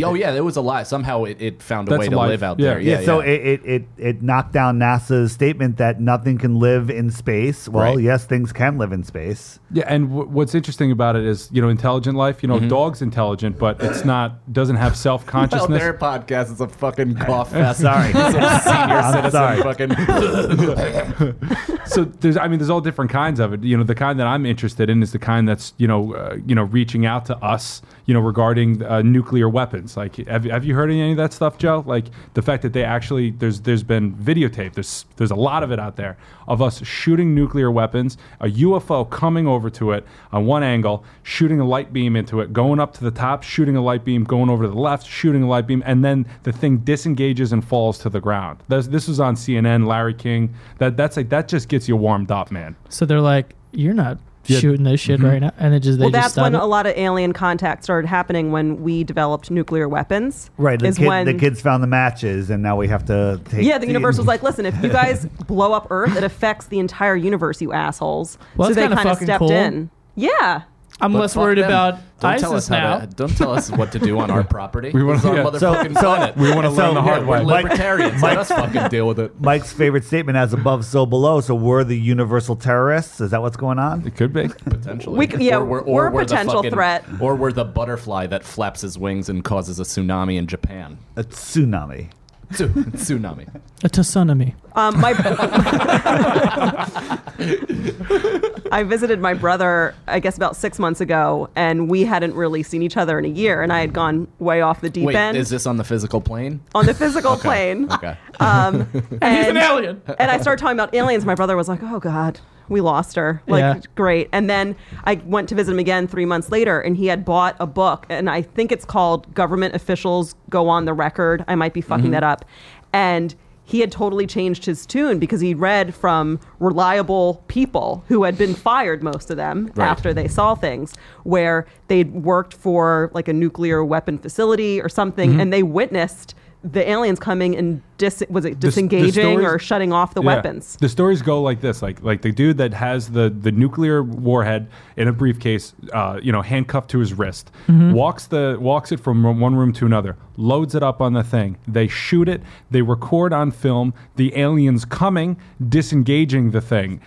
Oh 0.05 0.15
yeah, 0.15 0.33
it 0.33 0.45
was 0.45 0.57
alive. 0.57 0.87
Somehow 0.87 1.25
it, 1.25 1.41
it 1.41 1.63
found 1.63 1.89
a 1.89 1.91
That's 1.91 2.01
way 2.01 2.09
to 2.09 2.17
life. 2.17 2.29
live 2.31 2.43
out 2.43 2.59
Yeah. 2.59 2.71
there. 2.71 2.81
Yeah, 2.81 3.01
Yeah, 3.01 3.05
so 3.07 3.21
yeah. 3.21 3.27
It, 3.31 3.41
it, 3.45 3.61
it, 3.65 3.85
it 3.99 4.23
knocked 4.23 4.53
down 4.53 4.79
NASA's 4.79 5.33
statement 5.33 5.77
that 5.79 6.01
nothing 6.01 6.39
can 6.39 6.57
live 6.59 6.91
in 6.91 7.11
space. 7.11 7.69
Well, 7.69 7.95
Right. 7.97 8.03
yes, 8.05 8.25
things 8.25 8.53
can 8.53 8.79
live 8.79 8.93
in 8.93 9.05
space. 9.05 9.59
yeah 9.73 9.85
and 9.87 10.09
w- 10.09 10.29
what's 10.29 10.55
interesting 10.55 10.91
about 10.91 11.17
it 11.17 11.25
is 11.25 11.49
you 11.53 11.61
know 11.63 11.69
intelligent 11.69 12.17
life 12.17 12.43
you 12.43 12.49
know 12.49 12.59
dogs 12.59 13.03
intelligent 13.03 13.57
but 13.59 13.81
it's 13.81 14.05
not 14.05 14.53
doesn't 14.53 14.77
have 14.77 14.93
well, 14.93 14.97
self-consciousness 14.97 15.81
their 15.81 15.95
podcast 15.95 16.51
is 16.53 16.61
a 16.61 16.67
fucking 16.69 17.15
cough 17.17 17.53
fest. 17.53 17.81
Sorry. 17.89 18.13
Some 18.13 18.33
senior 18.33 18.99
I'm 18.99 19.13
citizen 19.13 19.31
sorry. 19.31 19.63
fucking. 19.63 19.91
so 21.87 22.05
there's 22.05 22.37
i 22.37 22.47
mean 22.49 22.59
there's 22.59 22.71
all 22.71 22.81
different 22.81 23.11
kinds 23.11 23.41
of 23.41 23.53
it 23.53 23.63
you 23.63 23.77
know 23.77 23.85
the 23.85 23.95
kind 23.95 24.19
that 24.21 24.27
i'm 24.27 24.45
interested 24.47 24.89
in 24.91 25.03
is 25.03 25.13
the 25.13 25.19
kind 25.19 25.49
that's 25.49 25.73
you 25.79 25.87
know 25.87 26.15
uh, 26.15 26.37
you 26.47 26.55
know 26.55 26.65
reaching 26.65 27.07
out 27.07 27.25
to 27.27 27.37
us 27.39 27.83
you 28.11 28.15
know 28.15 28.21
regarding 28.21 28.83
uh, 28.83 29.03
nuclear 29.03 29.49
weapons. 29.49 29.97
Like 29.97 30.17
have, 30.27 30.43
have 30.43 30.65
you 30.65 30.75
heard 30.75 30.91
any 30.91 31.13
of 31.13 31.17
that 31.19 31.33
stuff 31.33 31.59
joe? 31.59 31.85
Like 31.87 32.07
the 32.35 32.43
fact 32.43 32.65
that 32.65 32.73
they 32.73 32.83
actually 32.83 33.31
there's 33.31 33.61
there's 33.61 33.85
been 33.85 34.13
videotape 34.17 34.75
there's 34.75 35.05
there's 35.15 35.31
a 35.31 35.37
lot 35.37 35.63
of 35.63 35.71
it 35.71 35.79
out 35.79 35.95
there 35.95 36.19
of 36.49 36.61
us 36.61 36.85
shooting 36.85 37.37
nuclear 37.37 37.71
weapons 37.71 38.19
a 38.41 38.49
ufo 38.49 39.09
coming 39.11 39.47
over 39.47 39.71
to 39.71 39.93
it 39.93 40.05
on 40.33 40.45
one 40.45 40.65
angle 40.65 41.05
shooting 41.23 41.61
a 41.61 41.65
light 41.65 41.93
beam 41.93 42.17
into 42.17 42.41
it 42.41 42.53
going 42.53 42.81
up 42.81 42.93
to 42.95 43.05
the 43.05 43.13
top 43.13 43.45
shooting 43.45 43.77
a 43.77 43.81
light 43.81 44.05
beam 44.05 44.25
going 44.25 44.51
over 44.51 44.65
to 44.65 44.71
the 44.71 44.81
left 44.81 45.07
shooting 45.07 45.45
a 45.45 45.49
light 45.49 45.69
beam 45.69 45.81
and 45.87 46.05
then 46.05 46.27
the 46.43 46.53
thing 46.53 46.79
disengages 46.79 47.53
and 47.53 47.65
falls 47.65 47.97
to 47.99 48.11
the 48.11 48.21
ground. 48.21 48.59
This, 48.67 48.89
this 48.89 49.07
was 49.07 49.21
on 49.21 49.37
cnn 49.37 49.87
larry 49.87 50.15
king. 50.15 50.53
That 50.79 50.97
that's 50.97 51.17
like 51.17 51.29
that 51.29 51.47
just 51.47 51.69
gets 51.69 51.89
you 51.89 51.97
warmed 51.97 52.33
up 52.33 52.51
man. 52.51 52.75
So 52.89 53.07
they're 53.07 53.21
like, 53.21 53.55
you're 53.73 53.95
not 53.95 54.19
Yeah. 54.47 54.59
shooting 54.59 54.85
this 54.85 55.01
shit 55.01 55.19
mm-hmm. 55.19 55.29
right 55.29 55.39
now, 55.41 55.53
and 55.59 55.75
it 55.75 55.81
just 55.81 55.99
they 55.99 56.07
well, 56.07 56.13
just 56.13 56.35
that's 56.35 56.43
when 56.43 56.55
it. 56.55 56.63
a 56.63 56.67
lot 56.67 56.87
of 56.87 56.97
alien 56.97 57.33
contact 57.33 57.85
started 57.85 58.09
happening 58.09 58.51
when 58.51 58.83
we 58.83 59.05
developed 59.05 59.51
nuclear 59.51 59.89
weapons. 59.89 60.51
Right. 60.57 60.79
The, 60.79 60.87
is 60.87 60.99
kid, 60.99 61.07
when 61.07 61.27
the 61.27 61.35
kids 61.35 61.61
found 61.61 61.83
the 61.83 61.87
matches, 61.87 62.51
and 62.51 62.63
now 62.63 62.77
we 62.77 62.89
have 62.89 63.05
to 63.07 63.41
take. 63.45 63.65
Yeah, 63.65 63.79
the 63.79 63.87
universe 63.87 64.17
was 64.19 64.27
like, 64.27 64.43
listen, 64.43 64.67
if 64.67 64.83
you 64.83 64.89
guys 64.93 65.27
blow 65.47 65.73
up 65.73 65.89
Earth, 65.91 66.17
it 66.17 66.25
affects 66.25 66.67
the 66.67 66.79
entire 66.79 67.17
universe, 67.17 67.61
you 67.61 67.73
assholes. 67.73 68.39
Well, 68.57 68.71
so 68.71 68.75
they 68.75 68.83
kinda 68.83 68.97
kind 68.97 69.09
of 69.09 69.15
fucking 69.15 69.27
stepped 69.27 69.39
cool. 69.41 69.51
in. 69.51 69.91
Yeah. 70.17 70.63
I'm 71.03 71.13
But 71.13 71.19
less 71.21 71.37
worried 71.37 71.59
them. 71.59 71.65
about 71.65 71.99
don't 72.21 72.39
tell 72.39 72.53
ISIS 72.55 72.65
us 72.65 72.69
how 72.69 72.77
now. 72.77 72.99
to, 73.01 73.07
don't 73.07 73.35
tell 73.37 73.53
us 73.53 73.71
what 73.71 73.93
to 73.93 73.99
do 73.99 74.19
on 74.19 74.31
our 74.31 74.45
property. 74.57 74.91
We 74.93 75.03
wanna- 75.03 75.17
It's 75.19 75.25
our 75.27 75.37
yeah. 75.37 75.43
motherfucking 75.45 75.95
So- 75.95 76.01
so- 76.01 76.15
planet. 76.17 76.37
we 76.37 76.51
want 76.53 76.67
to 76.67 76.75
So, 76.75 76.83
learn 76.83 76.95
the 76.95 77.01
yeah, 77.01 77.07
hard 77.07 77.27
We're 77.27 77.39
way 77.39 77.45
Mike- 77.45 77.63
libertarians. 77.65 78.23
Let 78.23 78.37
us 78.39 78.49
fucking 78.49 78.89
deal 78.89 79.07
with 79.09 79.19
it. 79.19 79.41
Mike's 79.41 79.73
favorite 79.73 80.05
statement: 80.05 80.37
"As 80.37 80.53
above, 80.53 80.85
so 80.85 81.07
below." 81.07 81.41
So 81.41 81.55
we're 81.55 81.83
the 81.85 81.99
universal 81.99 82.57
terrorists. 82.57 83.21
Is 83.23 83.31
that 83.31 83.41
what's 83.41 83.57
going 83.57 83.79
on? 83.79 84.07
it 84.07 84.17
could 84.17 84.33
be 84.35 84.49
Potentially. 84.49 85.17
We 85.19 85.31
c- 85.31 85.47
yeah, 85.49 85.59
we're 85.59 86.09
a 86.09 86.13
the 86.13 86.19
potential 86.19 86.57
fucking- 86.57 86.73
threat. 86.73 87.05
Or 87.21 87.35
we're 87.37 87.53
the 87.53 87.65
butterfly 87.65 88.27
that 88.27 88.45
flaps 88.45 88.83
his 88.83 88.99
wings 88.99 89.31
and 89.31 89.43
causes 89.43 89.81
a 89.81 89.85
tsunami 89.85 90.37
in 90.37 90.47
Japan. 90.47 90.99
A 91.17 91.25
tsunami. 91.25 92.09
Tsunami. 92.53 93.47
A 93.85 93.89
tsunami. 93.89 94.55
Um, 94.75 95.01
my 95.01 95.15
I 98.71 98.83
visited 98.85 99.21
my 99.21 99.35
brother, 99.35 99.95
I 100.07 100.21
guess, 100.21 100.37
about 100.37 100.57
six 100.57 100.79
months 100.79 101.01
ago, 101.01 101.49
and 101.57 101.89
we 101.91 102.05
hadn't 102.05 102.35
really 102.35 102.63
seen 102.63 102.83
each 102.83 102.97
other 102.97 103.19
in 103.19 103.25
a 103.25 103.29
year, 103.29 103.63
and 103.63 103.73
I 103.73 103.81
had 103.81 103.93
gone 103.93 104.29
way 104.39 104.61
off 104.61 104.81
the 104.81 104.91
deep 104.91 105.07
Wait, 105.07 105.17
end 105.17 105.37
is 105.37 105.51
this 105.51 105.67
on 105.67 105.77
the 105.77 105.85
physical 105.85 106.21
plane? 106.21 106.61
on 106.75 106.87
the 106.87 106.95
physical 106.95 107.37
plane. 107.37 107.91
Okay. 107.93 108.17
Um, 108.41 108.89
and, 109.21 109.37
He's 109.37 109.49
an 109.49 109.57
alien. 109.59 110.01
and 110.19 110.31
I 110.31 110.41
started 110.41 110.63
talking 110.63 110.79
about 110.79 110.95
aliens. 110.95 111.27
My 111.27 111.35
brother 111.35 111.59
was 111.59 111.69
like, 111.69 111.81
"Oh 111.83 112.01
God, 112.01 112.41
we 112.71 112.81
lost 112.81 113.17
her." 113.17 113.43
Like, 113.47 113.61
Yeah. 113.61 113.81
great. 113.97 114.31
And 114.33 114.49
then 114.49 114.77
I 115.05 115.17
went 115.27 115.51
to 115.51 115.55
visit 115.55 115.73
him 115.73 115.79
again 115.79 116.09
three 116.09 116.25
months 116.25 116.51
later, 116.51 116.81
and 116.81 116.97
he 116.97 117.09
had 117.09 117.23
bought 117.27 117.55
a 117.61 117.67
book, 117.67 118.07
and 118.09 118.31
I 118.31 118.41
think 118.41 118.73
it's 118.73 118.87
called 118.87 119.35
"Government 119.35 119.75
Officials 119.75 120.37
Go 120.49 120.71
on 120.71 120.87
the 120.87 120.95
Record." 120.95 121.45
I 121.49 121.55
might 121.55 121.75
be 121.75 121.83
fucking 121.83 122.05
Mm-hmm. 122.07 122.13
that 122.13 122.23
up. 122.25 122.47
And 122.95 123.35
he 123.71 123.79
had 123.81 123.93
totally 123.93 124.27
changed 124.27 124.65
his 124.67 124.85
tune 124.85 125.21
because 125.21 125.41
he 125.41 125.55
read 125.55 125.95
from 125.95 126.41
reliable 126.59 127.45
people 127.47 128.03
who 128.09 128.25
had 128.25 128.37
been 128.37 128.53
fired, 128.53 129.01
most 129.01 129.31
of 129.31 129.37
them, 129.37 129.71
Right. 129.77 129.87
after 129.87 130.13
they 130.13 130.27
saw 130.27 130.57
things, 130.57 130.93
where 131.23 131.67
they'd 131.87 132.13
worked 132.13 132.53
for 132.53 133.11
like 133.15 133.29
a 133.29 133.33
nuclear 133.33 133.85
weapon 133.85 134.19
facility 134.19 134.81
or 134.81 134.89
something, 134.89 135.31
Mm-hmm. 135.31 135.41
and 135.41 135.53
they 135.53 135.63
witnessed 135.63 136.35
the 136.63 136.87
aliens 136.91 137.19
coming 137.19 137.57
and 137.57 137.81
dis- 137.97 138.23
was 138.29 138.45
it 138.45 138.51
the 138.61 138.67
disengaging 138.69 139.13
stories- 139.13 139.47
or 139.47 139.59
shutting 139.59 139.93
off 139.95 140.13
the 140.13 140.21
Yeah. 140.21 140.27
weapons. 140.27 140.77
The 140.81 140.91
stories 140.91 141.23
go 141.23 141.41
like 141.41 141.61
this: 141.63 141.81
like 141.81 142.03
like 142.03 142.21
the 142.21 142.33
dude 142.33 142.59
that 142.59 142.75
has 142.75 143.09
the 143.11 143.31
the 143.31 143.51
nuclear 143.51 144.03
warhead 144.03 144.69
in 144.99 145.09
a 145.09 145.13
briefcase, 145.13 145.73
uh, 145.95 146.19
you 146.23 146.33
know, 146.33 146.43
handcuffed 146.43 146.91
to 146.91 146.99
his 146.99 147.15
wrist, 147.15 147.51
walks 147.69 148.27
the 148.27 148.59
walks 148.61 148.93
it 148.93 149.01
from 149.01 149.23
one 149.41 149.57
room 149.57 149.73
to 149.73 149.87
another, 149.87 150.17
loads 150.37 150.75
it 150.75 150.83
up 150.83 151.01
on 151.01 151.15
the 151.15 151.23
thing. 151.23 151.57
They 151.67 151.89
shoot 151.89 152.29
it. 152.29 152.43
They 152.71 152.83
record 152.83 153.33
on 153.33 153.51
film 153.53 153.95
the 154.17 154.37
aliens 154.37 154.85
coming, 154.85 155.39
disengaging 155.67 156.51
the 156.51 156.61
thing. 156.61 157.01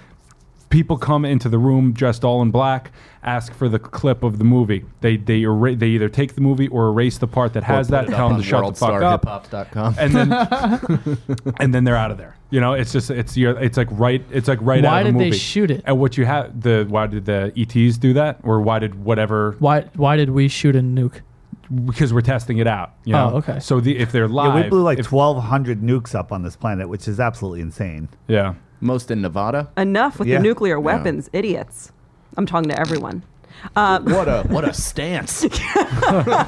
People 0.73 0.97
come 0.97 1.23
into 1.23 1.49
the 1.49 1.59
room 1.59 1.93
dressed 1.93 2.23
all 2.23 2.41
in 2.41 2.49
black, 2.49 2.91
ask 3.21 3.53
for 3.53 3.69
the 3.69 3.77
clip 3.77 4.23
of 4.23 4.39
the 4.39 4.43
movie. 4.43 4.83
They 5.01 5.17
they 5.17 5.41
era- 5.41 5.75
they 5.75 5.89
either 5.89 6.09
take 6.09 6.33
the 6.33 6.41
movie 6.41 6.67
or 6.69 6.87
erase 6.87 7.19
the 7.19 7.27
part 7.27 7.53
that 7.53 7.63
has 7.63 7.89
that, 7.89 8.07
tell 8.07 8.29
them 8.29 8.39
to 8.39 8.43
shut 8.43 8.65
the 8.65 8.79
fuck 8.79 9.03
up 9.03 9.23
WorldStarHipHop.com. 9.23 9.95
and 9.99 10.15
then 10.15 11.53
and 11.59 11.75
then 11.75 11.83
they're 11.83 11.95
out 11.95 12.09
of 12.09 12.17
there. 12.17 12.35
You 12.49 12.59
know, 12.59 12.73
it's 12.73 12.91
just 12.91 13.11
it's 13.11 13.37
your 13.37 13.55
it's 13.61 13.77
like 13.77 13.87
right 13.91 14.25
it's 14.31 14.47
like 14.47 14.57
right 14.63 14.83
Why 14.83 15.01
out 15.01 15.05
of 15.05 15.13
the 15.13 15.19
did 15.19 15.33
they 15.33 15.37
shoot 15.37 15.69
it? 15.69 15.83
And 15.85 15.99
what 15.99 16.17
you 16.17 16.25
have 16.25 16.59
the 16.59 16.87
why 16.89 17.05
did 17.05 17.25
the 17.25 17.53
ETs 17.55 17.99
do 17.99 18.13
that 18.13 18.39
or 18.41 18.59
why 18.59 18.79
did 18.79 18.95
whatever 18.95 19.55
Why 19.59 19.81
why 19.95 20.17
did 20.17 20.31
we 20.31 20.47
shoot 20.47 20.75
a 20.75 20.81
nuke? 20.81 21.21
because 21.85 22.13
we're 22.13 22.21
testing 22.21 22.57
it 22.57 22.67
out. 22.67 22.93
You 23.05 23.15
oh, 23.15 23.17
know? 23.29 23.35
Oh, 23.35 23.37
okay. 23.37 23.59
So 23.59 23.79
the 23.79 23.97
if 23.97 24.11
they're 24.11 24.27
live, 24.27 24.55
Yeah, 24.55 24.63
we 24.63 24.69
blew 24.69 24.81
like 24.83 24.99
if- 24.99 25.11
1,200 25.11 25.81
nukes 25.81 26.13
up 26.13 26.31
on 26.31 26.43
this 26.43 26.55
planet, 26.55 26.89
which 26.89 27.07
is 27.07 27.19
absolutely 27.19 27.61
insane. 27.61 28.09
yeah. 28.27 28.55
Most 28.83 29.09
in 29.09 29.21
Nevada. 29.21 29.69
Enough 29.77 30.19
with 30.19 30.27
Yeah. 30.27 30.37
the 30.37 30.43
nuclear 30.43 30.77
weapons, 30.79 31.29
idiots. 31.31 31.91
I'm 32.35 32.45
talking 32.45 32.69
to 32.69 32.77
everyone. 32.79 33.23
Um, 33.75 34.05
What 34.05 34.27
a 34.27 34.43
what 34.49 34.65
a 34.67 34.73
stance. 34.87 35.43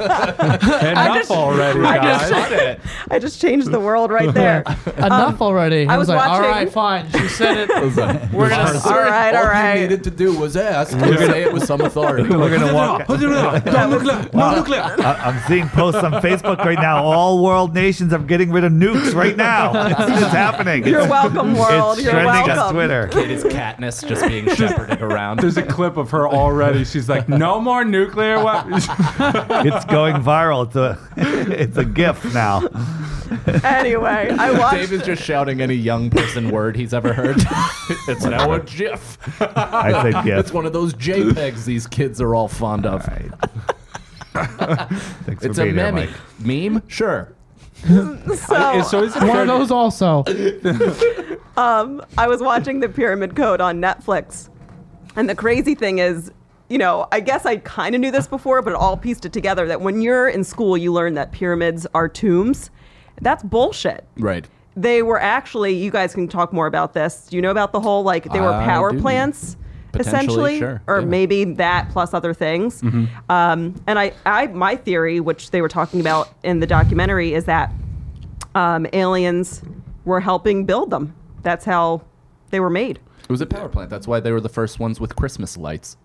Enough 0.06 1.32
already, 1.32 1.80
guys. 1.82 2.32
I 2.32 2.50
just 2.50 2.80
I 3.12 3.20
just, 3.20 3.42
changed 3.42 3.72
the 3.72 3.80
world 3.80 4.12
right 4.12 4.34
there. 4.34 4.64
Enough 4.98 5.42
already. 5.42 5.88
I 5.88 5.96
I 5.96 5.98
was, 5.98 6.08
was 6.10 6.16
like, 6.16 6.28
all 6.30 6.40
watching- 6.42 6.52
right, 6.52 6.72
fine. 6.72 7.12
She 7.12 7.28
said 7.30 7.58
it. 7.58 7.70
We're 8.34 8.50
gonna. 8.50 8.80
all 8.86 8.92
right, 9.00 9.34
all 9.34 9.38
All 9.38 9.44
you 9.46 9.50
right. 9.50 9.80
needed 9.82 10.04
to 10.04 10.12
do 10.12 10.38
was 10.38 10.56
ask 10.58 10.94
and 10.94 11.18
say 11.18 11.44
it 11.44 11.54
with 11.54 11.66
some 11.66 11.82
authority. 11.82 12.24
We're 12.30 12.50
gonna 12.58 12.74
walk. 12.74 13.08
no 13.10 13.16
nuclear. 13.90 14.30
No 14.34 14.56
nuclear. 14.56 14.82
I- 14.82 15.22
I'm 15.26 15.40
seeing 15.48 15.68
posts 15.70 16.04
on 16.04 16.12
Facebook 16.22 16.58
right 16.60 16.80
now. 16.80 17.04
All 17.04 17.44
world 17.44 17.74
nations 17.74 18.14
are 18.14 18.20
getting 18.20 18.52
rid 18.52 18.64
of 18.64 18.72
nukes 18.72 19.14
right 19.14 19.36
now. 19.38 19.88
It's, 19.88 20.00
it's 20.00 20.32
happening. 20.32 20.84
You're 20.86 21.02
It's- 21.02 21.10
welcome, 21.10 21.56
world. 21.56 21.98
It's 21.98 22.04
You're 22.04 22.12
trending 22.14 22.34
welcome. 22.48 22.60
on 22.60 22.74
Twitter. 22.74 23.10
It 23.14 23.32
is 23.32 23.44
Katniss 23.46 24.06
just 24.08 24.28
being 24.28 24.48
shepherded 24.54 25.02
around. 25.02 25.40
There's 25.40 25.58
a 25.58 25.64
clip 25.64 25.98
of 25.98 26.12
her 26.12 26.28
already. 26.28 26.84
She's 26.96 27.10
like, 27.10 27.28
no 27.28 27.60
more 27.60 27.84
nuclear 27.84 28.42
weapons. 28.42 28.88
It's 29.68 29.84
going 29.84 30.16
viral. 30.16 30.66
It's 30.68 30.78
a 30.78 30.98
it's 31.62 31.78
a 31.78 31.84
GIF 31.84 32.34
now. 32.34 32.62
Anyway, 33.66 34.30
I 34.40 34.58
watched. 34.58 34.76
Dave 34.76 34.94
is 34.94 35.02
just 35.02 35.22
shouting 35.22 35.60
any 35.60 35.74
young 35.76 36.10
person 36.10 36.52
word 36.52 36.78
he's 36.78 36.94
ever 36.94 37.12
heard. 37.12 37.36
it's 38.08 38.24
now 38.24 38.50
a 38.54 38.62
GIF. 38.62 39.18
I 39.42 39.92
said 40.04 40.24
GIF. 40.24 40.40
It's 40.40 40.54
one 40.54 40.66
of 40.66 40.72
those 40.72 40.94
JPEGs 40.94 41.66
these 41.66 41.86
kids 41.86 42.22
are 42.22 42.34
all 42.34 42.48
fond 42.48 42.86
of. 42.86 43.06
Right. 43.10 43.32
Thanks 45.26 45.44
It's 45.44 45.58
for 45.58 45.64
a 45.64 45.66
being 45.66 45.76
here, 45.76 45.92
meme. 45.92 45.96
Mike. 45.96 46.72
Meme? 46.74 46.88
Sure. 46.88 47.36
so, 47.86 48.82
so 48.84 49.04
is 49.04 49.14
it 49.18 49.24
One 49.24 49.38
of 49.40 49.48
those 49.48 49.70
also. 49.70 50.24
um, 51.58 52.02
I 52.18 52.28
was 52.28 52.40
watching 52.42 52.80
the 52.80 52.88
Pyramid 52.88 53.36
Code 53.36 53.60
on 53.60 53.82
Netflix, 53.82 54.50
and 55.18 55.30
the 55.30 55.36
crazy 55.36 55.76
thing 55.76 56.00
is, 56.00 56.32
you 56.70 56.78
know, 56.78 57.08
I 57.12 57.20
guess 57.20 57.46
I 57.46 57.58
kind 57.58 57.96
of 57.96 58.02
knew 58.02 58.12
this 58.12 58.28
before, 58.28 58.62
but 58.62 58.72
it 58.72 58.76
all 58.76 58.98
pieced 58.98 59.26
it 59.26 59.34
together 59.34 59.68
that 59.68 59.82
when 59.82 60.02
you're 60.02 60.28
in 60.28 60.44
school, 60.44 60.78
you 60.78 60.92
learn 60.92 61.14
that 61.16 61.32
pyramids 61.32 61.86
are 61.94 62.08
tombs. 62.08 62.72
That's 63.22 63.44
bullshit. 63.44 64.06
Right. 64.18 64.48
They 64.76 65.04
were 65.04 65.20
actually. 65.20 65.74
You 65.74 65.92
guys 65.92 66.14
can 66.14 66.28
talk 66.28 66.52
more 66.52 66.68
about 66.68 66.94
this. 66.94 67.28
Do 67.30 67.36
you 67.36 67.42
know 67.42 67.52
about 67.52 67.72
the 67.72 67.80
whole 67.80 68.04
like 68.04 68.26
they 68.32 68.40
were 68.40 68.54
I 68.54 68.66
power 68.66 68.92
do. 68.92 69.00
plants? 69.00 69.58
Essentially, 69.98 70.60
sure, 70.60 70.82
or 70.88 70.96
yeah. 70.96 71.02
Mm-hmm. 71.02 71.10
maybe 71.10 71.44
that 71.46 71.90
plus 71.92 72.14
other 72.14 72.34
things. 72.34 72.84
Um, 73.30 73.82
and 73.88 73.98
I, 73.98 74.12
I, 74.26 74.48
my 74.48 74.76
theory, 74.76 75.22
which 75.22 75.52
they 75.52 75.62
were 75.62 75.70
talking 75.70 76.02
about 76.02 76.34
in 76.44 76.60
the 76.60 76.68
documentary, 76.68 77.34
is 77.34 77.46
that 77.46 77.72
um, 78.56 78.86
aliens 78.92 79.62
were 80.04 80.20
helping 80.20 80.66
build 80.66 80.90
them. 80.90 81.16
That's 81.44 81.64
how 81.64 82.02
they 82.50 82.60
were 82.60 82.70
made. 82.70 83.00
It 83.24 83.30
was 83.30 83.40
a 83.40 83.46
power 83.46 83.70
plant. 83.70 83.90
That's 83.90 84.06
why 84.06 84.20
they 84.20 84.34
were 84.34 84.42
the 84.42 84.50
first 84.50 84.80
ones 84.82 85.00
with 85.00 85.16
Christmas 85.16 85.56
lights. 85.56 85.96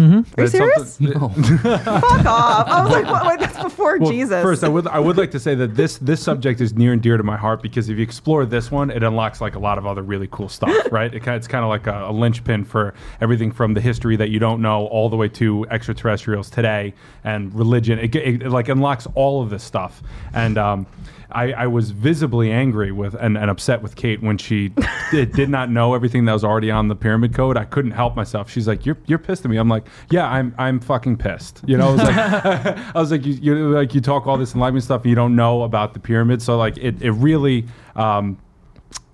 Are 0.00 0.24
you 0.38 0.46
serious? 0.48 0.94
something- 0.94 1.12
Fuck 1.58 2.24
off! 2.26 2.68
I 2.68 2.82
was 2.82 2.92
like, 2.92 3.04
what, 3.06 3.26
wait, 3.26 3.40
that's 3.40 3.62
before 3.62 3.98
Well, 3.98 4.10
Jesus. 4.10 4.42
First, 4.42 4.64
I 4.64 4.68
would 4.68 4.86
I 4.86 4.98
would 4.98 5.16
like 5.18 5.30
to 5.32 5.40
say 5.40 5.54
that 5.54 5.74
this 5.74 5.98
this 5.98 6.22
subject 6.22 6.60
is 6.60 6.72
near 6.74 6.92
and 6.92 7.02
dear 7.02 7.16
to 7.16 7.22
my 7.22 7.36
heart 7.36 7.62
because 7.62 7.88
if 7.88 7.96
you 7.98 8.02
explore 8.02 8.46
this 8.46 8.70
one, 8.70 8.90
it 8.90 9.02
unlocks 9.02 9.40
like 9.40 9.54
a 9.54 9.58
lot 9.58 9.76
of 9.78 9.86
other 9.86 10.02
really 10.02 10.28
cool 10.30 10.48
stuff, 10.48 10.74
right? 10.90 11.12
It, 11.14 11.26
it's 11.26 11.46
kind 11.48 11.62
of 11.64 11.68
like 11.68 11.86
a, 11.86 12.06
a 12.08 12.12
linchpin 12.12 12.64
for 12.64 12.94
everything 13.20 13.52
from 13.52 13.74
the 13.74 13.80
history 13.80 14.16
that 14.16 14.30
you 14.30 14.38
don't 14.38 14.62
know 14.62 14.86
all 14.86 15.08
the 15.10 15.16
way 15.16 15.28
to 15.28 15.66
extraterrestrials 15.70 16.48
today 16.50 16.94
and 17.24 17.54
religion. 17.54 17.98
It, 17.98 18.08
ge- 18.12 18.16
it, 18.16 18.42
like 18.48 18.68
unlocks 18.68 19.06
all 19.14 19.42
of 19.42 19.50
this 19.50 19.62
stuff, 19.62 20.02
and 20.32 20.56
um, 20.58 20.86
I, 21.30 21.52
I 21.52 21.66
was 21.66 21.90
visibly 21.92 22.50
angry 22.52 22.92
with 22.92 23.14
and, 23.14 23.38
and 23.38 23.50
upset 23.50 23.80
with 23.82 23.96
Kate 23.96 24.22
when 24.22 24.36
she 24.38 24.72
did, 25.10 25.32
did 25.32 25.48
not 25.48 25.70
know 25.70 25.94
everything 25.94 26.24
that 26.26 26.32
was 26.34 26.44
already 26.44 26.70
on 26.70 26.88
the 26.88 26.94
pyramid 26.96 27.34
code. 27.34 27.56
I 27.56 27.64
couldn't 27.64 27.92
help 27.92 28.16
myself. 28.16 28.50
She's 28.50 28.68
like, 28.68 28.84
"You're 28.84 28.98
you're 29.06 29.18
pissed 29.18 29.44
at 29.44 29.50
me." 29.50 29.56
I'm 29.56 29.68
like, 29.68 29.81
"Yeah, 30.10 30.28
I'm 30.28 30.54
I'm 30.58 30.80
fucking 30.80 31.16
pissed." 31.18 31.62
You 31.66 31.76
know, 31.76 31.88
I 31.88 31.92
was 31.92 32.02
like, 32.02 32.16
I 32.16 32.92
was 32.94 33.10
like, 33.10 33.24
you, 33.26 33.34
you 33.34 33.54
like 33.70 33.94
you 33.94 34.00
talk 34.00 34.26
all 34.26 34.36
this 34.36 34.54
enlightenment 34.54 34.84
stuff, 34.84 35.02
and 35.02 35.10
you 35.10 35.16
don't 35.16 35.36
know 35.36 35.62
about 35.62 35.94
the 35.94 36.00
pyramid. 36.00 36.42
So 36.42 36.56
like, 36.56 36.76
it 36.78 37.02
it 37.02 37.12
really. 37.12 37.66
Um, 37.96 38.38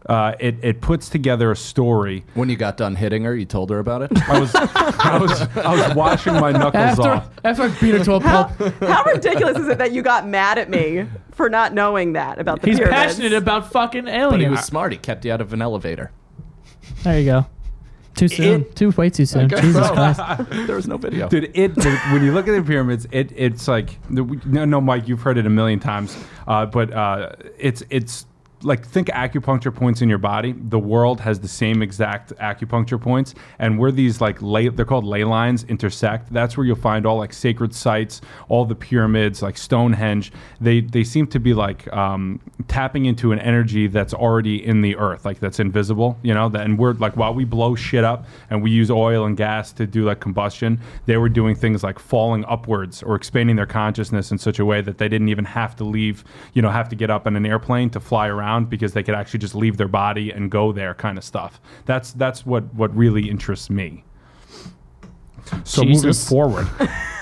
uh, 0.07 0.33
it, 0.41 0.57
it 0.63 0.81
puts 0.81 1.11
together 1.11 1.51
a 1.51 1.57
story. 1.57 2.25
When 2.33 2.49
you 2.49 2.57
got 2.57 2.79
done 2.79 2.95
hitting 2.97 3.25
her, 3.25 3.37
you 3.37 3.45
told 3.45 3.69
her 3.69 3.79
about 3.79 4.01
it. 4.03 4.11
I 4.29 4.41
was 4.41 4.55
I 4.55 5.19
was 5.21 5.41
I 5.57 5.75
was 5.87 5.95
washing 5.95 6.33
my 6.35 6.51
knuckles 6.51 6.75
After 6.99 7.09
off. 7.11 7.31
after 7.45 7.63
I 7.65 7.69
beat 7.79 7.93
her 7.95 8.05
to 8.05 8.15
a 8.15 8.21
pulp, 8.21 8.51
how 8.81 9.05
ridiculous 9.05 9.59
is 9.59 9.69
it 9.69 9.77
that 9.77 9.93
you 9.93 10.01
got 10.01 10.27
mad 10.27 10.57
at 10.57 10.71
me 10.71 11.07
for 11.33 11.51
not 11.51 11.75
knowing 11.75 12.15
that 12.15 12.39
about 12.39 12.63
the 12.63 12.69
pyramid? 12.69 12.79
he's 12.87 12.89
pyramids? 12.89 13.17
passionate 13.17 13.37
about 13.37 13.71
fucking 13.71 14.05
But 14.07 14.41
he 14.41 14.49
was 14.49 14.61
smart. 14.65 14.93
He 14.93 14.99
kept 14.99 15.27
you 15.27 15.33
out 15.33 15.43
of 15.43 15.53
an 15.53 15.61
elevator. 15.61 16.11
there 17.03 17.19
you 17.19 17.27
go. 17.27 17.47
Too 18.19 18.29
soon. 18.29 18.73
too 18.75 18.91
way 18.91 19.11
too 19.11 19.27
soon. 19.27 19.49
Jesus 19.49 19.89
Christ. 19.91 20.21
there 20.67 20.77
was 20.77 20.89
no 20.89 20.97
video. 20.97 21.29
Dude, 21.29 21.51
it 21.55 21.75
the- 21.75 21.99
when 22.13 22.23
you 22.23 22.33
look 22.33 22.49
at 22.49 22.53
the 22.53 22.63
pyramids, 22.63 23.07
it 23.13 23.33
it's 23.37 23.69
like 23.69 23.99
no, 24.11 24.25
no, 24.65 24.81
Mike, 24.81 25.09
you've 25.09 25.23
heard 25.23 25.39
it 25.39 25.47
a 25.47 25.51
million 25.51 25.81
times, 25.81 26.17
uh, 26.47 26.67
but 26.67 26.93
uh, 26.93 27.33
it's 27.59 27.83
it's 27.91 28.27
like 28.63 28.85
think 28.85 29.09
acupuncture 29.09 29.75
points 29.75 30.03
in 30.03 30.09
your 30.09 30.19
body. 30.19 30.53
The 30.53 30.79
world 30.79 31.21
has 31.21 31.41
the 31.41 31.49
same 31.49 31.83
exact 31.83 32.33
acupuncture 32.37 33.01
points, 33.01 33.35
and 33.59 33.79
where 33.79 33.93
these 33.93 34.21
like 34.21 34.41
ley, 34.43 34.69
they're 34.69 34.85
called 34.85 35.05
ley 35.05 35.25
lines 35.25 35.65
intersect. 35.65 36.33
That's 36.33 36.57
where 36.57 36.67
you'll 36.67 36.77
find 36.77 37.07
all 37.07 37.19
like 37.19 37.33
sacred 37.33 37.75
sites, 37.75 38.21
all 38.49 38.65
the 38.65 38.75
pyramids, 38.75 39.43
like 39.43 39.57
Stonehenge. 39.57 40.33
They 40.61 40.81
they 40.81 41.05
seem 41.05 41.27
to 41.29 41.39
be 41.39 41.55
like 41.55 41.93
um, 41.93 42.41
tapping 42.67 43.07
into 43.07 43.33
an 43.33 43.39
energy 43.39 43.87
that's 43.87 44.15
already 44.15 44.65
in 44.65 44.81
the 44.81 44.97
earth, 44.97 45.25
like 45.25 45.39
that's 45.39 45.61
invisible. 45.61 46.19
You 46.23 46.35
know, 46.35 46.49
that, 46.49 46.65
and 46.65 46.79
we're 46.79 46.95
like 46.95 47.17
while 47.17 47.35
we 47.35 47.45
blow 47.45 47.75
shit 47.75 48.05
up 48.05 48.27
and 48.51 48.63
we 48.63 48.71
use 48.71 48.91
oil 48.91 49.25
and 49.25 49.37
gas 49.37 49.73
to 49.75 49.87
do 49.87 50.05
like 50.05 50.21
combustion, 50.21 50.81
they 51.07 51.17
were 51.17 51.29
doing 51.29 51.55
things 51.55 51.85
like 51.85 51.99
falling 51.99 52.45
upwards 52.47 53.03
or 53.03 53.15
expanding 53.15 53.57
their 53.57 53.67
consciousness 53.67 54.33
in 54.33 54.39
such 54.39 54.59
a 54.59 54.65
way 54.65 54.81
that 54.81 54.99
they 54.99 55.09
didn't 55.09 55.29
even 55.29 55.45
have 55.45 55.77
to 55.77 55.85
leave. 55.85 56.25
You 56.55 56.63
know, 56.63 56.71
have 56.71 56.89
to 56.89 56.97
get 56.97 57.11
up 57.11 57.27
in 57.27 57.37
an 57.37 57.47
airplane 57.47 57.91
to 57.91 58.01
fly 58.01 58.27
around 58.27 58.48
because 58.71 58.93
they 58.93 59.03
could 59.03 59.15
actually 59.15 59.41
just 59.41 59.55
leave 59.55 59.77
their 59.77 59.89
body 59.89 60.31
and 60.31 60.51
go 60.51 60.73
there, 60.73 60.95
kind 60.95 61.19
of 61.19 61.25
stuff. 61.25 61.61
That's 61.87 62.13
that's 62.13 62.45
what 62.47 62.73
what 62.75 62.95
really 62.97 63.29
interests 63.29 63.71
me. 63.71 64.05
So 65.65 65.83
moving 65.83 66.13
forward, 66.13 66.69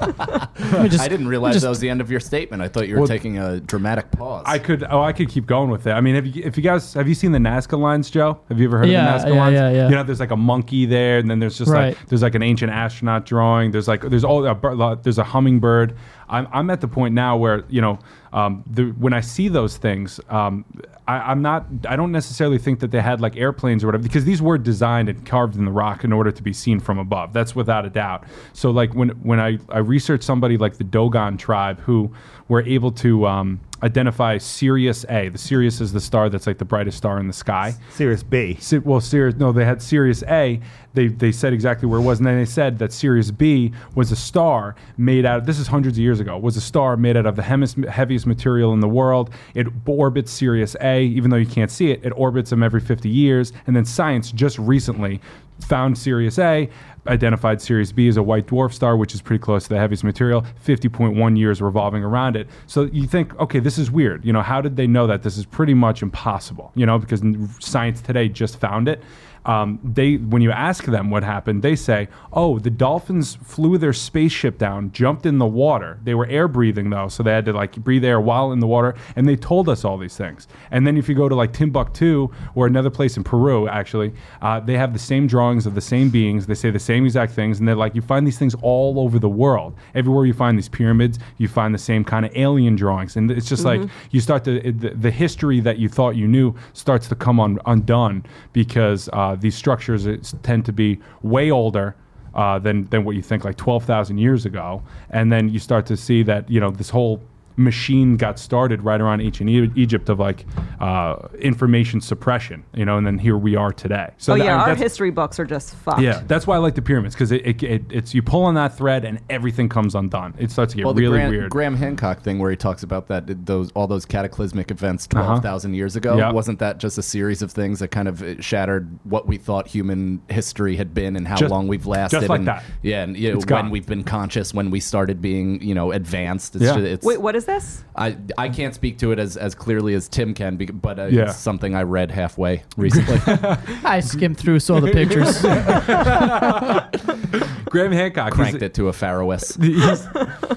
just- 0.00 1.00
I 1.00 1.08
didn't 1.08 1.28
realize 1.28 1.54
just- 1.54 1.62
that 1.64 1.68
was 1.68 1.80
the 1.80 1.88
end 1.90 2.00
of 2.00 2.10
your 2.10 2.20
statement. 2.20 2.62
I 2.62 2.68
thought 2.68 2.88
you 2.88 2.94
were 2.94 3.00
Well, 3.00 3.08
taking 3.08 3.38
a 3.38 3.60
dramatic 3.60 4.10
pause. 4.10 4.44
I 4.46 4.58
could 4.58 4.84
oh 4.90 5.02
I 5.02 5.12
could 5.12 5.28
keep 5.28 5.46
going 5.46 5.70
with 5.70 5.86
it. 5.86 5.92
I 5.92 6.00
mean, 6.00 6.14
have 6.14 6.26
you, 6.26 6.42
if 6.44 6.56
you 6.56 6.62
guys 6.62 6.94
have 6.94 7.08
you 7.08 7.14
seen 7.14 7.32
the 7.32 7.38
Nazca 7.38 7.78
lines, 7.78 8.10
Joe? 8.10 8.38
Have 8.48 8.58
you 8.58 8.66
ever 8.66 8.78
heard 8.78 8.88
Yeah, 8.88 9.14
of 9.16 9.22
the 9.22 9.28
Nazca 9.28 9.34
yeah, 9.34 9.40
lines? 9.40 9.54
yeah, 9.54 9.70
yeah. 9.70 9.88
You 9.88 9.94
know, 9.94 10.02
there's 10.02 10.20
like 10.20 10.30
a 10.30 10.36
monkey 10.36 10.86
there, 10.86 11.18
and 11.18 11.30
then 11.30 11.38
there's 11.38 11.58
just 11.58 11.70
Right. 11.70 11.96
like 11.96 12.08
there's 12.08 12.22
like 12.22 12.34
an 12.34 12.42
ancient 12.42 12.72
astronaut 12.72 13.26
drawing. 13.26 13.70
There's 13.70 13.88
like 13.88 14.02
there's 14.02 14.24
all 14.24 14.46
a, 14.46 14.96
there's 15.02 15.18
a 15.18 15.24
hummingbird. 15.24 15.94
I'm 16.28 16.48
I'm 16.52 16.70
at 16.70 16.80
the 16.80 16.88
point 16.88 17.14
now 17.14 17.36
where 17.36 17.64
you 17.68 17.80
know 17.80 17.98
um, 18.32 18.64
the, 18.70 18.86
when 18.98 19.12
I 19.12 19.20
see 19.20 19.48
those 19.48 19.76
things, 19.76 20.20
um, 20.28 20.64
I, 21.08 21.30
I'm 21.30 21.42
not 21.42 21.66
I 21.88 21.96
don't 21.96 22.12
necessarily 22.12 22.58
think 22.58 22.80
that 22.80 22.90
they 22.90 23.00
had 23.00 23.20
like 23.20 23.36
airplanes 23.36 23.84
or 23.84 23.88
whatever 23.88 24.02
because 24.02 24.24
these 24.24 24.42
were 24.42 24.58
designed 24.58 25.08
and 25.08 25.24
carved 25.24 25.56
in 25.56 25.64
the 25.64 25.70
rock 25.70 26.04
in 26.04 26.12
order 26.12 26.32
to 26.32 26.42
be 26.42 26.52
seen 26.52 26.80
from 26.80 26.98
above. 26.98 27.32
That's 27.32 27.54
without 27.54 27.84
a 27.84 27.90
doubt. 27.90 28.24
So 28.52 28.70
like 28.70 28.94
when 28.94 29.10
when 29.22 29.38
I 29.40 29.58
I 29.68 29.78
researched 29.78 30.24
somebody 30.24 30.56
like 30.56 30.78
the 30.78 30.84
Dogon 30.84 31.36
tribe 31.36 31.80
who 31.80 32.12
were 32.48 32.62
able 32.62 32.92
to 32.92 33.26
um, 33.26 33.60
identify 33.82 34.38
Sirius 34.38 35.04
A. 35.08 35.28
The 35.28 35.38
Sirius 35.38 35.80
is 35.80 35.92
the 35.92 36.00
star 36.00 36.28
that's 36.28 36.46
like 36.46 36.58
the 36.58 36.64
brightest 36.64 36.96
star 36.98 37.18
in 37.18 37.26
the 37.26 37.32
sky. 37.32 37.74
Sirius 37.90 38.22
B. 38.22 38.56
Si- 38.60 38.78
well, 38.78 39.00
Sirius, 39.00 39.36
no, 39.36 39.52
they 39.52 39.64
had 39.64 39.82
Sirius 39.82 40.22
A. 40.24 40.60
They, 40.94 41.08
they 41.08 41.30
said 41.30 41.52
exactly 41.52 41.86
where 41.86 42.00
it 42.00 42.04
was, 42.04 42.18
and 42.20 42.26
then 42.26 42.38
they 42.38 42.46
said 42.46 42.78
that 42.78 42.90
Sirius 42.92 43.30
B 43.30 43.72
was 43.94 44.10
a 44.12 44.16
star 44.16 44.74
made 44.96 45.26
out. 45.26 45.40
of, 45.40 45.46
This 45.46 45.58
is 45.58 45.66
hundreds 45.66 45.98
of 45.98 46.02
years 46.02 46.20
ago. 46.20 46.38
Was 46.38 46.56
a 46.56 46.60
star 46.60 46.96
made 46.96 47.16
out 47.18 47.26
of 47.26 47.36
the 47.36 47.42
hemis- 47.42 47.86
heaviest 47.88 48.26
material 48.26 48.72
in 48.72 48.80
the 48.80 48.88
world. 48.88 49.30
It 49.54 49.66
orbits 49.86 50.32
Sirius 50.32 50.74
A, 50.80 51.02
even 51.02 51.30
though 51.30 51.36
you 51.36 51.46
can't 51.46 51.70
see 51.70 51.90
it. 51.90 52.02
It 52.04 52.10
orbits 52.16 52.48
them 52.50 52.62
every 52.62 52.80
50 52.80 53.10
years, 53.10 53.52
and 53.66 53.76
then 53.76 53.84
science 53.84 54.32
just 54.32 54.58
recently 54.58 55.20
found 55.60 55.96
Sirius 55.96 56.38
A, 56.38 56.68
identified 57.06 57.60
Sirius 57.60 57.92
B 57.92 58.08
as 58.08 58.16
a 58.16 58.22
white 58.22 58.46
dwarf 58.46 58.72
star, 58.72 58.96
which 58.96 59.14
is 59.14 59.22
pretty 59.22 59.42
close 59.42 59.64
to 59.64 59.68
the 59.70 59.78
heaviest 59.78 60.04
material, 60.04 60.44
50.1 60.64 61.38
years 61.38 61.62
revolving 61.62 62.02
around 62.02 62.36
it. 62.36 62.48
So 62.66 62.84
you 62.92 63.06
think, 63.06 63.38
okay, 63.38 63.60
this 63.60 63.78
is 63.78 63.90
weird. 63.90 64.24
You 64.24 64.32
know, 64.32 64.42
how 64.42 64.60
did 64.60 64.76
they 64.76 64.86
know 64.86 65.06
that? 65.06 65.22
This 65.22 65.36
is 65.36 65.46
pretty 65.46 65.74
much 65.74 66.02
impossible, 66.02 66.72
you 66.74 66.86
know, 66.86 66.98
because 66.98 67.22
science 67.60 68.00
today 68.00 68.28
just 68.28 68.58
found 68.58 68.88
it. 68.88 69.02
Um, 69.46 69.78
they, 69.82 70.16
when 70.16 70.42
you 70.42 70.50
ask 70.50 70.84
them 70.84 71.08
what 71.08 71.22
happened, 71.22 71.62
they 71.62 71.76
say, 71.76 72.08
"Oh, 72.32 72.58
the 72.58 72.70
dolphins 72.70 73.36
flew 73.36 73.78
their 73.78 73.92
spaceship 73.92 74.58
down, 74.58 74.92
jumped 74.92 75.24
in 75.24 75.38
the 75.38 75.46
water. 75.46 75.98
They 76.04 76.14
were 76.14 76.26
air 76.26 76.48
breathing 76.48 76.90
though, 76.90 77.08
so 77.08 77.22
they 77.22 77.30
had 77.30 77.44
to 77.46 77.52
like 77.52 77.76
breathe 77.76 78.04
air 78.04 78.20
while 78.20 78.52
in 78.52 78.58
the 78.60 78.66
water, 78.66 78.94
and 79.14 79.28
they 79.28 79.36
told 79.36 79.68
us 79.68 79.84
all 79.84 79.98
these 79.98 80.16
things." 80.16 80.48
And 80.72 80.84
then 80.86 80.96
if 80.96 81.08
you 81.08 81.14
go 81.14 81.28
to 81.28 81.34
like 81.34 81.52
Timbuktu 81.52 82.28
or 82.56 82.66
another 82.66 82.90
place 82.90 83.16
in 83.16 83.22
Peru, 83.22 83.68
actually, 83.68 84.12
uh, 84.42 84.58
they 84.60 84.76
have 84.76 84.92
the 84.92 84.98
same 84.98 85.28
drawings 85.28 85.64
of 85.64 85.74
the 85.76 85.80
same 85.80 86.10
beings. 86.10 86.46
They 86.46 86.54
say 86.54 86.70
the 86.70 86.78
same 86.80 87.04
exact 87.04 87.32
things, 87.32 87.60
and 87.60 87.68
they're 87.68 87.76
like, 87.76 87.94
you 87.94 88.02
find 88.02 88.26
these 88.26 88.38
things 88.38 88.56
all 88.62 88.98
over 88.98 89.20
the 89.20 89.28
world. 89.28 89.74
Everywhere 89.94 90.26
you 90.26 90.34
find 90.34 90.58
these 90.58 90.68
pyramids, 90.68 91.20
you 91.38 91.46
find 91.46 91.72
the 91.72 91.78
same 91.78 92.02
kind 92.04 92.26
of 92.26 92.32
alien 92.36 92.74
drawings, 92.74 93.16
and 93.16 93.30
it's 93.30 93.48
just 93.48 93.64
like 93.64 93.80
you 94.10 94.20
start 94.20 94.42
to 94.44 94.66
it, 94.66 94.80
the, 94.80 94.90
the 94.90 95.10
history 95.10 95.60
that 95.60 95.78
you 95.78 95.88
thought 95.88 96.16
you 96.16 96.26
knew 96.26 96.54
starts 96.72 97.06
to 97.08 97.14
come 97.14 97.38
on 97.38 97.60
undone 97.66 98.24
because 98.52 99.08
uh, 99.12 99.35
these 99.40 99.54
structures 99.54 100.34
tend 100.42 100.64
to 100.66 100.72
be 100.72 100.98
way 101.22 101.50
older. 101.50 101.96
Uh, 102.34 102.58
than, 102.58 102.84
than 102.90 103.02
what 103.02 103.16
you 103.16 103.22
think, 103.22 103.46
like 103.46 103.56
12,000 103.56 104.18
years 104.18 104.44
ago. 104.44 104.82
And 105.08 105.32
then 105.32 105.48
you 105.48 105.58
start 105.58 105.86
to 105.86 105.96
see 105.96 106.22
that, 106.24 106.50
you 106.50 106.60
know, 106.60 106.70
this 106.70 106.90
whole 106.90 107.22
machine 107.56 108.16
got 108.16 108.38
started 108.38 108.82
right 108.82 109.00
around 109.00 109.20
ancient 109.20 109.48
e- 109.48 109.70
Egypt 109.76 110.08
of 110.08 110.18
like 110.18 110.44
uh, 110.80 111.16
information 111.40 112.00
suppression, 112.00 112.64
you 112.74 112.84
know, 112.84 112.98
and 112.98 113.06
then 113.06 113.18
here 113.18 113.36
we 113.36 113.56
are 113.56 113.72
today. 113.72 114.10
So 114.18 114.34
oh 114.34 114.38
that- 114.38 114.44
yeah, 114.44 114.56
our 114.56 114.74
history 114.74 115.10
books 115.10 115.38
are 115.40 115.44
just 115.46 115.74
fucked. 115.74 116.00
yeah, 116.00 116.22
that's 116.26 116.46
why 116.46 116.56
I 116.56 116.58
like 116.58 116.74
the 116.74 116.82
pyramids 116.82 117.14
because 117.14 117.32
it, 117.32 117.46
it, 117.46 117.62
it, 117.62 117.82
it's 117.90 118.14
you 118.14 118.22
pull 118.22 118.44
on 118.44 118.54
that 118.54 118.76
thread 118.76 119.04
and 119.04 119.20
everything 119.30 119.68
comes 119.68 119.94
undone. 119.94 120.34
It 120.38 120.50
starts 120.50 120.72
to 120.72 120.76
get 120.76 120.84
Well, 120.84 120.94
the 120.94 121.02
really 121.02 121.16
Graham, 121.18 121.30
weird. 121.30 121.50
Graham 121.50 121.76
Hancock 121.76 122.20
thing, 122.22 122.38
where 122.38 122.50
he 122.50 122.56
talks 122.56 122.82
about 122.82 123.08
that 123.08 123.46
those 123.46 123.70
all 123.72 123.86
those 123.86 124.04
cataclysmic 124.04 124.70
events 124.70 125.06
Uh-huh. 125.14 125.24
twelve 125.24 125.42
thousand 125.42 125.74
years 125.74 125.96
ago, 125.96 126.16
Yeah. 126.18 126.32
wasn't 126.32 126.58
that 126.58 126.78
just 126.78 126.98
a 126.98 127.02
series 127.02 127.42
of 127.42 127.50
things 127.52 127.78
that 127.80 127.88
kind 127.88 128.08
of 128.08 128.22
uh, 128.22 128.40
shattered 128.40 128.98
what 129.04 129.26
we 129.26 129.36
thought 129.38 129.66
human 129.66 130.20
history 130.28 130.76
had 130.76 130.92
been 130.94 131.16
and 131.16 131.26
how 131.26 131.36
Just- 131.36 131.50
long 131.50 131.68
we've 131.68 131.86
lasted? 131.86 132.18
Just 132.18 132.28
like 132.28 132.38
and, 132.40 132.48
that. 132.48 132.64
Yeah, 132.82 133.02
and 133.02 133.16
you 133.16 133.30
know, 133.32 133.38
when 133.38 133.46
gone. 133.46 133.70
we've 133.70 133.86
been 133.86 134.04
conscious, 134.04 134.52
when 134.52 134.70
we 134.70 134.80
started 134.80 135.20
being 135.22 135.62
you 135.62 135.74
know 135.74 135.92
advanced. 135.92 136.54
It's 136.56 136.64
Yeah. 136.64 136.74
ju- 136.74 136.84
it's, 136.84 137.04
Wait, 137.06 137.20
what 137.20 137.34
is 137.34 137.45
this? 137.46 137.82
I 137.96 138.16
I 138.36 138.48
can't 138.50 138.74
speak 138.74 138.98
to 138.98 139.12
it 139.12 139.18
as, 139.18 139.36
as 139.36 139.54
clearly 139.54 139.94
as 139.94 140.08
Tim 140.08 140.34
can, 140.34 140.56
bec- 140.56 140.70
but 140.74 140.98
uh, 140.98 141.06
Yeah. 141.06 141.22
it's 141.30 141.36
something 141.36 141.74
I 141.74 141.82
read 141.82 142.10
halfway 142.10 142.62
recently. 142.76 143.18
I 143.84 144.00
skimmed 144.00 144.36
through, 144.38 144.60
saw 144.60 144.80
the 144.80 144.92
pictures. 144.92 145.40
Graham 147.70 147.92
Hancock 147.92 148.34
he's- 148.34 148.50
Cranked 148.50 148.62
it 148.62 148.74
to 148.74 148.88
a 148.88 148.92
Pharaohs. 148.92 149.56
he's, 149.60 150.06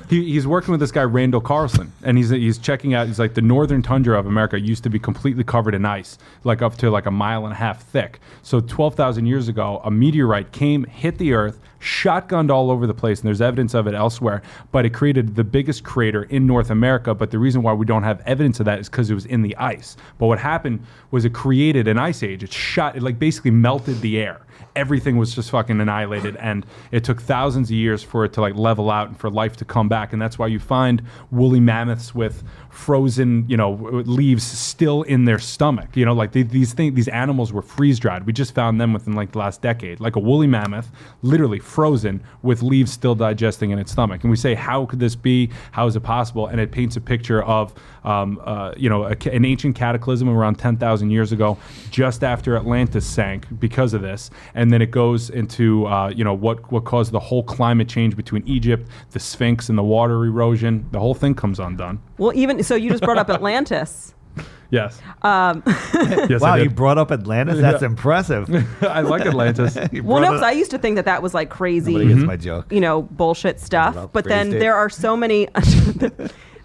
he, 0.10 0.32
he's 0.34 0.48
working 0.48 0.72
with 0.72 0.80
this 0.80 0.92
guy 0.92 1.04
Randall 1.04 1.42
Carlson, 1.42 1.92
and 2.04 2.18
he's 2.18 2.30
he's 2.30 2.58
checking 2.58 2.94
out. 2.94 3.08
He's 3.08 3.20
like 3.20 3.34
the 3.34 3.42
northern 3.42 3.82
tundra 3.82 4.18
of 4.20 4.26
America 4.26 4.60
used 4.60 4.84
to 4.84 4.90
be 4.90 5.00
completely 5.00 5.44
covered 5.44 5.76
in 5.76 5.86
ice, 5.86 6.18
like 6.44 6.62
up 6.62 6.78
to 6.78 6.90
like 6.90 7.06
a 7.06 7.12
mile 7.12 7.46
and 7.46 7.54
a 7.54 7.58
half 7.58 7.84
thick. 7.84 8.20
So 8.44 8.60
twelve 8.60 8.96
thousand 8.96 9.26
years 9.28 9.48
ago, 9.48 9.82
a 9.84 9.92
meteorite 9.92 10.52
came, 10.52 10.84
hit 10.86 11.18
the 11.18 11.34
Earth, 11.34 11.60
shotgunned 11.80 12.52
all 12.52 12.72
over 12.72 12.86
the 12.88 12.94
place, 12.94 13.20
and 13.20 13.28
there's 13.28 13.42
evidence 13.42 13.74
of 13.74 13.88
it 13.88 13.94
elsewhere. 13.94 14.42
But 14.72 14.86
it 14.86 14.94
created 14.94 15.36
the 15.36 15.44
biggest 15.44 15.84
crater 15.84 16.24
in 16.24 16.46
North 16.46 16.70
America. 16.70 17.14
But 17.16 17.32
the 17.32 17.40
reason 17.40 17.62
why 17.62 17.74
we 17.74 17.86
don't 17.86 18.04
have 18.04 18.22
evidence 18.26 18.60
of 18.60 18.66
that 18.66 18.80
is 18.80 18.90
because 18.90 19.10
it 19.10 19.16
was 19.16 19.26
in 19.26 19.42
the 19.42 19.56
ice. 19.58 19.98
But 20.18 20.28
what 20.28 20.40
happened 20.40 20.86
was 21.12 21.26
it 21.26 21.34
created 21.34 21.88
an 21.88 21.98
ice 21.98 22.24
age. 22.24 22.44
It 22.44 22.54
shot, 22.54 22.96
it 22.96 23.04
like 23.04 23.20
basically 23.20 23.52
melted 23.52 24.02
the 24.02 24.20
air 24.20 24.42
everything 24.76 25.18
was 25.18 25.34
just 25.36 25.52
fucking 25.52 25.80
annihilated 25.80 26.36
and 26.38 26.66
it 26.92 27.04
took 27.04 27.22
thousands 27.22 27.70
of 27.70 27.76
years 27.76 28.04
for 28.04 28.26
it 28.26 28.34
to 28.34 28.42
like 28.42 28.56
level 28.56 28.90
out 28.90 29.08
and 29.08 29.20
for 29.20 29.30
life 29.30 29.56
to 29.58 29.66
come 29.66 29.90
back 29.90 30.14
and 30.14 30.22
that's 30.22 30.38
why 30.38 30.48
you 30.48 30.60
find 30.60 31.02
woolly 31.32 31.60
mammoths 31.60 32.14
with 32.14 32.44
frozen 32.70 33.46
you 33.48 33.58
know 33.58 33.72
leaves 34.06 34.44
still 34.44 35.04
in 35.04 35.26
their 35.26 35.40
stomach. 35.40 35.96
You 35.96 36.06
know 36.06 36.14
like 36.14 36.32
they, 36.32 36.44
these 36.44 36.74
things 36.74 36.96
these 36.96 37.08
animals 37.08 37.52
were 37.52 37.62
freeze 37.62 38.00
dried 38.00 38.26
we 38.26 38.34
just 38.34 38.54
found 38.54 38.80
them 38.80 38.94
within 38.94 39.14
like 39.14 39.32
the 39.32 39.40
last 39.40 39.62
decade. 39.62 40.00
Like 40.00 40.16
a 40.16 40.20
woolly 40.20 40.48
mammoth 40.48 40.92
literally 41.22 41.60
frozen 41.60 42.24
with 42.42 42.62
leaves 42.62 42.92
still 42.92 43.16
digesting 43.16 43.72
in 43.72 43.80
its 43.80 43.92
stomach. 43.92 44.24
And 44.24 44.32
we 44.32 44.38
say 44.38 44.54
how 44.54 44.86
could 44.86 45.00
this 45.00 45.16
be? 45.16 45.50
How 45.72 45.88
is 45.88 45.96
it 45.96 46.02
possible? 46.02 46.48
And 46.48 46.60
it 46.60 46.72
paints 46.72 46.96
a 46.96 47.02
picture 47.02 47.44
of 47.44 47.74
um, 48.04 48.40
uh, 48.44 48.74
you 48.78 48.90
know 48.90 49.06
a, 49.06 49.16
an 49.32 49.46
ancient 49.46 49.76
cataclysm 49.76 50.30
around 50.30 50.56
10,000 50.56 51.10
years 51.10 51.32
ago 51.32 51.58
just 51.90 52.24
after 52.24 52.56
Atlantis 52.56 53.06
sank 53.06 53.48
because 53.60 53.94
of 53.94 54.02
this. 54.02 54.30
And 54.54 54.72
then 54.72 54.82
it 54.82 54.92
goes 54.92 55.30
into 55.30 55.86
uh, 55.88 56.10
you 56.10 56.24
know 56.24 56.34
what 56.34 56.72
what 56.72 56.86
caused 56.86 57.12
the 57.12 57.20
whole 57.20 57.44
climate 57.44 57.90
change 57.90 58.16
between 58.16 58.48
Egypt 58.48 58.88
the 59.12 59.20
Sphinx 59.20 59.70
and 59.70 59.78
the 59.78 59.84
water 59.84 60.26
erosion. 60.26 60.88
The 60.92 61.00
whole 61.00 61.16
thing 61.16 61.36
comes 61.36 61.60
undone 61.60 62.00
Well, 62.20 62.34
even 62.36 62.62
so, 62.64 62.76
you 62.76 62.90
just 62.90 63.04
brought 63.04 63.18
up 63.18 63.30
Atlantis. 63.30 64.14
yes 64.72 65.02
um, 65.24 65.64
yes 65.96 66.42
Wow, 66.42 66.56
you 66.56 66.70
brought 66.70 67.00
up 67.00 67.12
Atlantis. 67.12 67.60
That's 67.60 67.82
impressive. 67.82 68.48
I 68.84 69.02
like 69.02 69.24
Atlantis 69.26 69.76
Well, 69.76 70.22
no, 70.22 70.28
because 70.28 70.44
I 70.44 70.52
used 70.52 70.70
to 70.72 70.78
think 70.78 70.96
that 70.98 71.06
that 71.06 71.24
was 71.24 71.34
like 71.34 71.50
crazy. 71.50 71.94
Nobody 71.94 72.14
gets 72.14 72.28
my 72.28 72.38
joke. 72.38 72.72
you 72.72 72.80
know, 72.80 73.02
bullshit 73.02 73.60
stuff. 73.60 74.12
But 74.14 74.26
then 74.26 74.48
phrased 74.48 74.58
it. 74.58 74.60
there 74.60 74.76
are 74.76 74.90
so 74.90 75.18
many 75.18 75.48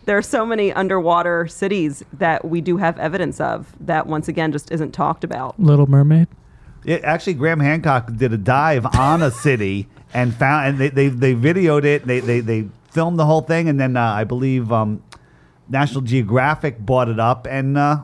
there 0.04 0.18
are 0.18 0.22
so 0.22 0.44
many 0.44 0.72
underwater 0.72 1.46
cities 1.46 2.04
that 2.12 2.44
we 2.44 2.60
do 2.60 2.76
have 2.76 2.98
evidence 2.98 3.40
of 3.40 3.74
that 3.80 4.06
once 4.06 4.28
again 4.28 4.52
just 4.52 4.70
isn't 4.70 4.92
talked 4.92 5.24
about. 5.24 5.58
Little 5.58 5.86
Mermaid. 5.86 6.28
Yeah, 6.84 6.98
actually, 7.02 7.34
Graham 7.34 7.60
Hancock 7.60 8.14
did 8.14 8.32
a 8.32 8.36
dive 8.36 8.84
on 8.94 9.22
a 9.22 9.30
city 9.30 9.88
and 10.12 10.34
found, 10.34 10.66
and 10.66 10.78
they, 10.78 10.88
they, 10.90 11.08
they 11.08 11.34
videoed 11.34 11.84
it. 11.84 12.06
They, 12.06 12.20
they, 12.20 12.40
they 12.40 12.68
filmed 12.90 13.18
the 13.18 13.24
whole 13.24 13.40
thing, 13.40 13.68
and 13.68 13.80
then 13.80 13.96
uh, 13.96 14.02
I 14.02 14.24
believe 14.24 14.70
um, 14.70 15.02
National 15.68 16.00
Geographic 16.02 16.78
bought 16.84 17.08
it 17.08 17.18
up 17.18 17.46
and 17.48 17.76
uh, 17.78 18.02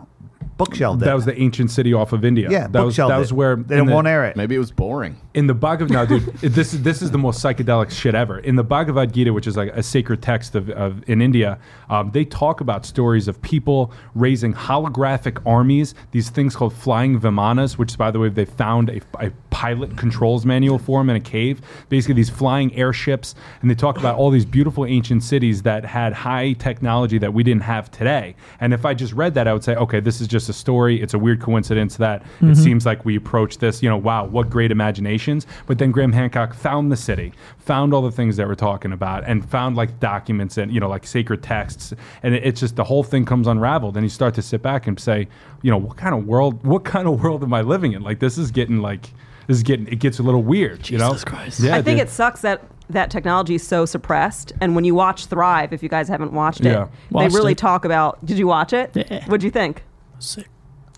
bookshelved 0.56 1.02
it. 1.02 1.04
that 1.04 1.14
was 1.14 1.24
the 1.24 1.38
ancient 1.40 1.70
city 1.70 1.92
off 1.94 2.12
of 2.12 2.24
India 2.24 2.48
yeah, 2.50 2.66
that 2.66 2.84
was 2.84 2.94
bookshelved 2.96 3.12
that 3.12 3.18
was 3.18 3.32
where 3.32 3.56
they 3.56 3.78
in 3.78 3.86
the- 3.86 3.92
won't 3.92 4.06
air 4.06 4.24
it. 4.26 4.36
Maybe 4.36 4.54
it 4.54 4.58
was 4.58 4.70
boring. 4.70 5.16
In 5.32 5.46
the 5.46 5.54
Bhagavad 5.54 5.92
no, 5.92 6.06
dude, 6.06 6.26
this 6.40 6.74
is 6.74 6.82
this 6.82 7.02
is 7.02 7.10
the 7.10 7.18
most 7.18 7.42
psychedelic 7.42 7.90
shit 7.90 8.14
ever. 8.14 8.40
In 8.40 8.56
the 8.56 8.64
Bhagavad 8.64 9.12
Gita, 9.12 9.32
which 9.32 9.46
is 9.46 9.56
like 9.56 9.70
a 9.72 9.82
sacred 9.82 10.22
text 10.22 10.54
of, 10.54 10.70
of 10.70 11.08
in 11.08 11.22
India, 11.22 11.58
um, 11.88 12.10
they 12.10 12.24
talk 12.24 12.60
about 12.60 12.84
stories 12.84 13.28
of 13.28 13.40
people 13.42 13.92
raising 14.14 14.52
holographic 14.52 15.40
armies. 15.46 15.94
These 16.10 16.30
things 16.30 16.56
called 16.56 16.74
flying 16.74 17.20
vimanas, 17.20 17.78
which, 17.78 17.96
by 17.96 18.10
the 18.10 18.18
way, 18.18 18.28
they 18.28 18.44
found 18.44 18.90
a, 18.90 19.00
a 19.18 19.30
pilot 19.50 19.96
controls 19.96 20.44
manual 20.44 20.78
for 20.78 21.00
them 21.00 21.10
in 21.10 21.16
a 21.16 21.20
cave. 21.20 21.60
Basically, 21.88 22.14
these 22.14 22.30
flying 22.30 22.74
airships, 22.74 23.34
and 23.62 23.70
they 23.70 23.74
talk 23.74 23.98
about 23.98 24.16
all 24.16 24.30
these 24.30 24.44
beautiful 24.44 24.84
ancient 24.84 25.22
cities 25.22 25.62
that 25.62 25.84
had 25.84 26.12
high 26.12 26.54
technology 26.54 27.18
that 27.18 27.32
we 27.32 27.44
didn't 27.44 27.62
have 27.62 27.90
today. 27.90 28.34
And 28.58 28.74
if 28.74 28.84
I 28.84 28.94
just 28.94 29.12
read 29.12 29.34
that, 29.34 29.46
I 29.46 29.52
would 29.52 29.62
say, 29.62 29.76
okay, 29.76 30.00
this 30.00 30.20
is 30.20 30.26
just 30.26 30.48
a 30.48 30.52
story. 30.52 31.00
It's 31.00 31.14
a 31.14 31.18
weird 31.18 31.40
coincidence 31.40 31.96
that 31.98 32.24
it 32.40 32.56
seems 32.56 32.84
like 32.86 33.04
we 33.04 33.16
approach 33.16 33.58
this. 33.58 33.82
You 33.82 33.88
know, 33.88 33.96
wow, 33.96 34.24
what 34.24 34.50
great 34.50 34.72
imaginations. 35.20 35.46
But 35.66 35.78
then 35.78 35.90
Graham 35.90 36.12
Hancock 36.12 36.54
found 36.54 36.90
the 36.90 36.96
city, 36.96 37.33
found 37.59 37.94
all 37.94 38.02
the 38.02 38.11
things 38.11 38.37
that 38.37 38.46
we're 38.46 38.54
talking 38.54 38.92
about, 38.92 39.24
and 39.26 39.48
found 39.48 39.76
like 39.76 40.00
documents 40.00 40.59
and 40.59 40.72
you 40.72 40.80
know 40.80 40.88
like 40.88 41.06
sacred 41.06 41.42
texts, 41.42 41.92
and 42.22 42.35
it, 42.35 42.44
it's 42.44 42.61
just 42.61 42.76
the 42.76 42.85
whole 42.85 43.02
thing 43.02 43.24
comes 43.24 43.46
unraveled, 43.46 43.96
and 43.96 44.04
you 44.04 44.11
start 44.11 44.35
to 44.35 44.42
sit 44.42 44.62
back 44.62 44.87
and 44.87 44.98
say, 44.98 45.28
you 45.62 45.70
know, 45.70 45.78
what 45.78 45.96
kind 45.96 46.14
of 46.14 46.26
world, 46.26 46.64
what 46.64 46.85
kind 46.85 47.06
of 47.09 47.22
world 47.22 47.42
am 47.42 47.52
I 47.54 47.62
living 47.62 47.92
in? 47.92 48.02
Like 48.02 48.18
this 48.20 48.38
is 48.38 48.50
getting 48.50 48.78
like 48.80 49.11
this 49.46 49.56
is 49.56 49.62
getting 49.62 49.87
it 49.88 49.96
gets 49.98 50.18
a 50.18 50.22
little 50.22 50.42
weird. 50.42 50.88
you 50.90 50.98
know, 50.98 51.09
Jesus 51.09 51.24
Christ. 51.24 51.61
Yeah, 51.61 51.76
I 51.76 51.83
think 51.83 51.98
dude. 51.98 52.09
it 52.09 52.11
sucks 52.11 52.40
that 52.42 52.62
that 52.88 53.11
technology 53.11 53.54
is 53.54 53.66
so 53.66 53.87
suppressed. 53.87 54.52
And 54.61 54.74
when 54.74 54.85
you 54.85 54.96
watch 54.96 55.26
Thrive, 55.26 55.72
if 55.72 55.80
you 55.80 55.88
guys 55.88 56.09
haven't 56.09 56.33
watched 56.33 56.61
it, 56.62 56.72
Yeah. 56.72 56.88
they 57.12 57.28
really 57.28 57.52
it. 57.52 57.59
talk 57.59 57.85
about. 57.85 58.24
Did 58.26 58.37
you 58.37 58.48
watch 58.48 58.72
it? 58.72 58.90
Yeah. 58.94 59.24
What'd 59.26 59.44
you 59.44 59.50
think? 59.50 59.85
Sick. 60.18 60.48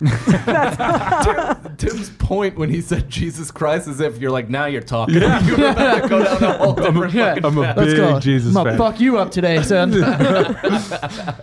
Tim's 1.77 2.09
point 2.11 2.57
when 2.57 2.69
he 2.69 2.81
said 2.81 3.09
Jesus 3.09 3.51
Christ 3.51 3.87
is 3.87 3.99
if 3.99 4.17
you're 4.17 4.31
like 4.31 4.49
now 4.49 4.65
you're 4.65 4.81
talking. 4.81 5.15
You 5.43 5.57
were 5.57 5.67
about 5.69 6.01
to 6.03 6.07
go 6.09 6.23
down 6.23 6.43
a 6.43 6.57
whole 6.57 6.73
different 6.73 7.13
Yeah. 7.13 7.35
fucking 7.35 7.45
I'm 7.45 7.57
a 7.57 7.63
path. 7.63 7.77
Let's 7.77 7.89
big 7.91 7.97
go. 7.97 8.19
Jesus 8.19 8.49
I'm 8.49 8.53
gonna 8.65 8.69
fan. 8.71 8.77
fuck 8.77 8.99
you 8.99 9.17
up 9.17 9.31
today, 9.31 9.61
son. 9.63 9.93
I 10.03 11.35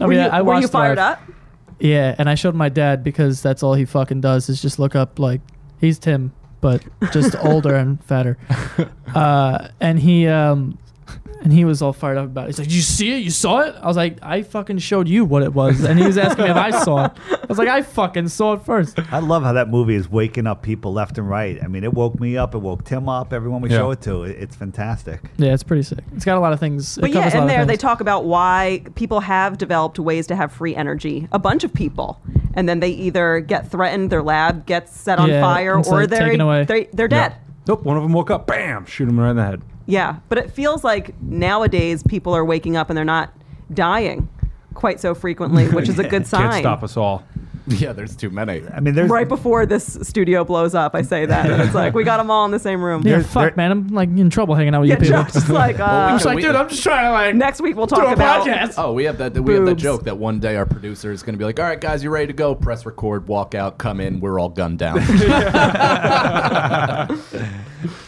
Were 0.00 0.08
mean, 0.08 0.18
you, 0.20 0.26
I 0.26 0.42
were 0.42 0.48
watched 0.54 0.62
you 0.62 0.68
fired 0.68 0.96
Thrive. 0.98 1.18
up? 1.18 1.22
Yeah, 1.78 2.14
and 2.18 2.28
I 2.28 2.34
showed 2.34 2.54
my 2.54 2.68
dad 2.68 3.02
because 3.04 3.42
that's 3.42 3.62
all 3.62 3.74
he 3.74 3.84
fucking 3.84 4.20
does 4.20 4.48
is 4.48 4.60
just 4.60 4.78
look 4.78 4.94
up 4.94 5.18
like 5.18 5.40
he's 5.80 5.98
Tim, 5.98 6.32
but 6.60 6.82
just 7.12 7.34
older 7.44 7.74
and 7.74 8.02
fatter. 8.04 8.36
Uh, 9.14 9.68
and 9.80 9.98
he 9.98 10.26
um 10.26 10.78
And 11.42 11.52
he 11.54 11.64
was 11.64 11.80
all 11.80 11.94
fired 11.94 12.18
up 12.18 12.26
about 12.26 12.44
it. 12.44 12.46
He's 12.48 12.58
like, 12.58 12.70
you 12.70 12.82
see 12.82 13.12
it? 13.16 13.22
You 13.22 13.30
saw 13.30 13.60
it?" 13.60 13.74
I 13.80 13.86
was 13.86 13.96
like, 13.96 14.18
"I 14.22 14.42
fucking 14.42 14.76
showed 14.78 15.08
you 15.08 15.24
what 15.24 15.42
it 15.42 15.54
was." 15.54 15.82
And 15.84 15.98
he 15.98 16.04
was 16.04 16.18
asking 16.18 16.44
me 16.44 16.50
if 16.50 16.56
I 16.56 16.70
saw 16.70 17.06
it. 17.06 17.12
I 17.32 17.46
was 17.48 17.56
like, 17.56 17.68
"I 17.68 17.80
fucking 17.80 18.28
saw 18.28 18.52
it 18.52 18.62
first. 18.62 18.98
I 19.10 19.20
love 19.20 19.42
how 19.42 19.54
that 19.54 19.70
movie 19.70 19.94
is 19.94 20.06
waking 20.10 20.46
up 20.46 20.62
people 20.62 20.92
left 20.92 21.16
and 21.16 21.26
right. 21.28 21.58
I 21.62 21.66
mean, 21.66 21.82
it 21.82 21.94
woke 21.94 22.20
me 22.20 22.36
up. 22.36 22.54
It 22.54 22.58
woke 22.58 22.84
Tim 22.84 23.08
up. 23.08 23.32
Everyone 23.32 23.62
we 23.62 23.70
Yeah. 23.70 23.78
show 23.78 23.90
it 23.92 24.02
to, 24.02 24.24
it, 24.24 24.36
it's 24.38 24.54
fantastic. 24.54 25.30
Yeah, 25.38 25.54
it's 25.54 25.62
pretty 25.62 25.82
sick. 25.82 26.04
It's 26.14 26.26
got 26.26 26.36
a 26.36 26.40
lot 26.40 26.52
of 26.52 26.60
things. 26.60 26.98
it 26.98 27.00
But 27.00 27.10
yeah, 27.10 27.20
covers 27.20 27.32
a 27.32 27.36
lot 27.38 27.42
in 27.44 27.48
there 27.48 27.64
they 27.64 27.76
talk 27.78 28.02
about 28.02 28.24
why 28.26 28.82
people 28.94 29.20
have 29.20 29.56
developed 29.56 29.98
ways 29.98 30.26
to 30.26 30.36
have 30.36 30.52
free 30.52 30.76
energy. 30.76 31.26
A 31.32 31.38
bunch 31.38 31.64
of 31.64 31.72
people, 31.72 32.20
and 32.52 32.68
then 32.68 32.80
they 32.80 32.90
either 32.90 33.40
get 33.40 33.70
threatened, 33.70 34.10
their 34.10 34.22
lab 34.22 34.66
gets 34.66 34.94
set 34.94 35.18
on 35.18 35.30
Yeah, 35.30 35.40
fire, 35.40 35.78
it's, 35.78 35.88
or 35.88 36.00
like, 36.02 36.10
they're 36.10 36.20
taken 36.26 36.42
away. 36.42 36.64
they 36.64 36.88
they're 36.92 37.08
dead. 37.08 37.34
Nope. 37.66 37.84
One 37.84 37.96
of 37.96 38.02
them 38.02 38.12
woke 38.12 38.30
up. 38.30 38.46
Bam! 38.46 38.84
Shoot 38.84 39.08
him 39.08 39.18
right 39.18 39.30
in 39.30 39.36
the 39.36 39.44
head. 39.44 39.62
Yeah, 39.90 40.16
but 40.28 40.38
it 40.38 40.50
feels 40.50 40.82
like 40.84 41.20
nowadays 41.22 42.02
people 42.02 42.34
are 42.34 42.44
waking 42.44 42.76
up 42.76 42.90
and 42.90 42.96
they're 42.96 43.04
not 43.04 43.32
dying 43.74 44.28
quite 44.74 45.00
so 45.00 45.14
frequently, 45.14 45.68
which 45.68 45.88
is 45.88 45.98
a 45.98 46.04
good 46.08 46.26
sign. 46.26 46.50
Can't 46.50 46.62
stop 46.62 46.82
us 46.82 46.96
all. 46.96 47.22
Yeah, 47.66 47.92
there's 47.92 48.16
too 48.16 48.30
many. 48.30 48.62
I 48.74 48.80
mean, 48.80 48.94
there's 48.94 49.10
Right 49.10 49.28
before 49.28 49.64
this 49.64 49.96
studio 50.02 50.42
blows 50.44 50.74
up, 50.74 50.94
I 50.96 51.02
say 51.02 51.24
that, 51.26 51.48
and 51.48 51.62
it's 51.62 51.74
like 51.74 51.94
we 51.94 52.02
got 52.02 52.16
them 52.16 52.28
all 52.30 52.44
in 52.44 52.50
the 52.50 52.58
same 52.58 52.82
room. 52.82 53.02
Yeah, 53.02 53.18
There's- 53.18 53.26
fuck, 53.32 53.42
there- 53.42 53.54
man. 53.56 53.70
I'm 53.70 53.88
like 53.88 54.08
in 54.08 54.28
trouble 54.30 54.54
hanging 54.56 54.74
out 54.74 54.80
with 54.80 54.88
Yeah, 54.90 54.96
you 54.96 55.02
people. 55.02 55.22
just 55.24 55.48
like 55.50 55.78
uh, 55.80 55.84
I'm 55.84 56.14
just 56.16 56.24
like, 56.24 56.36
we- 56.36 56.42
dude, 56.42 56.56
I'm 56.56 56.68
just 56.68 56.82
trying 56.82 57.04
to 57.04 57.12
like 57.12 57.34
next 57.36 57.60
week 57.60 57.76
we'll 57.76 57.86
do 57.86 57.94
talk 57.96 58.10
a 58.10 58.14
about 58.14 58.46
podcast. 58.46 58.74
Oh, 58.76 58.92
we 58.92 59.04
have 59.04 59.18
that. 59.18 59.38
We 59.38 59.54
have 59.54 59.66
that 59.66 59.76
joke 59.76 60.02
that 60.04 60.16
one 60.18 60.40
day 60.40 60.56
our 60.56 60.66
producer 60.66 61.12
is 61.12 61.22
going 61.22 61.34
to 61.34 61.38
be 61.38 61.44
like, 61.44 61.60
"All 61.60 61.66
right, 61.66 61.80
guys, 61.80 62.02
you 62.02 62.10
ready 62.10 62.26
to 62.28 62.32
go? 62.32 62.54
Press 62.56 62.84
record, 62.86 63.28
walk 63.28 63.54
out, 63.54 63.78
come 63.78 64.00
in. 64.00 64.18
We're 64.20 64.40
all 64.40 64.48
gunned 64.48 64.78
down." 64.80 64.98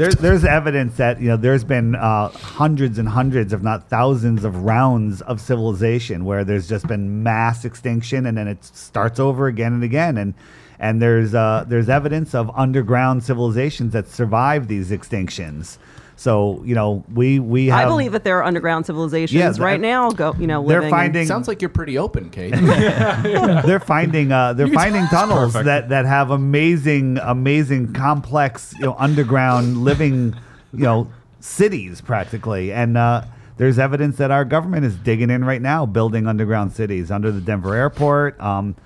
There's 0.00 0.14
there's 0.14 0.46
evidence 0.46 0.96
that 0.96 1.20
you 1.20 1.28
know 1.28 1.36
there's 1.36 1.62
been 1.62 1.94
uh, 1.94 2.28
hundreds 2.30 2.96
and 2.96 3.06
hundreds, 3.06 3.52
if 3.52 3.60
not 3.60 3.90
thousands, 3.90 4.44
of 4.44 4.64
rounds 4.64 5.20
of 5.20 5.42
civilization 5.42 6.24
where 6.24 6.42
there's 6.42 6.66
just 6.66 6.86
been 6.86 7.22
mass 7.22 7.66
extinction, 7.66 8.24
and 8.24 8.38
then 8.38 8.48
it 8.48 8.64
starts 8.64 9.20
over 9.20 9.46
again 9.46 9.74
and 9.74 9.84
again, 9.84 10.16
and 10.16 10.32
and 10.78 11.02
there's 11.02 11.34
uh, 11.34 11.66
there's 11.68 11.90
evidence 11.90 12.34
of 12.34 12.50
underground 12.56 13.24
civilizations 13.24 13.92
that 13.92 14.08
survive 14.08 14.68
these 14.68 14.90
extinctions. 14.90 15.76
So 16.20 16.62
you 16.66 16.74
know 16.74 17.02
we 17.14 17.40
we 17.40 17.68
have 17.68 17.86
I 17.86 17.88
believe 17.88 18.12
that 18.12 18.24
there 18.24 18.36
are 18.36 18.44
underground 18.44 18.84
civilizations 18.84 19.56
Yeah, 19.58 19.64
right 19.64 19.80
now. 19.80 20.10
Go, 20.10 20.34
you 20.38 20.46
know, 20.46 20.60
they're 20.68 20.80
living 20.80 20.88
in- 20.88 20.90
finding 20.90 21.26
Sounds 21.26 21.48
like 21.48 21.62
you're 21.62 21.70
pretty 21.70 21.96
open, 21.96 22.28
Kate. 22.28 22.50
they're 22.54 23.80
finding 23.80 24.30
uh, 24.30 24.52
they're 24.52 24.68
finding 24.68 25.06
tunnels 25.06 25.54
Perfect. 25.54 25.64
that 25.64 25.88
that 25.88 26.04
have 26.04 26.30
amazing 26.30 27.16
amazing 27.22 27.94
complex 27.94 28.74
you 28.74 28.84
know 28.84 28.94
underground 28.98 29.78
living 29.78 30.36
you 30.74 30.84
know 30.84 31.10
cities 31.40 32.02
practically 32.02 32.70
and 32.70 32.98
uh, 32.98 33.24
there's 33.56 33.78
evidence 33.78 34.18
that 34.18 34.30
our 34.30 34.44
government 34.44 34.84
is 34.84 34.96
digging 34.96 35.30
in 35.30 35.42
right 35.42 35.62
now 35.62 35.86
building 35.86 36.26
underground 36.26 36.74
cities 36.74 37.10
under 37.10 37.32
the 37.32 37.40
Denver 37.40 37.74
airport 37.74 38.38
um, 38.40 38.76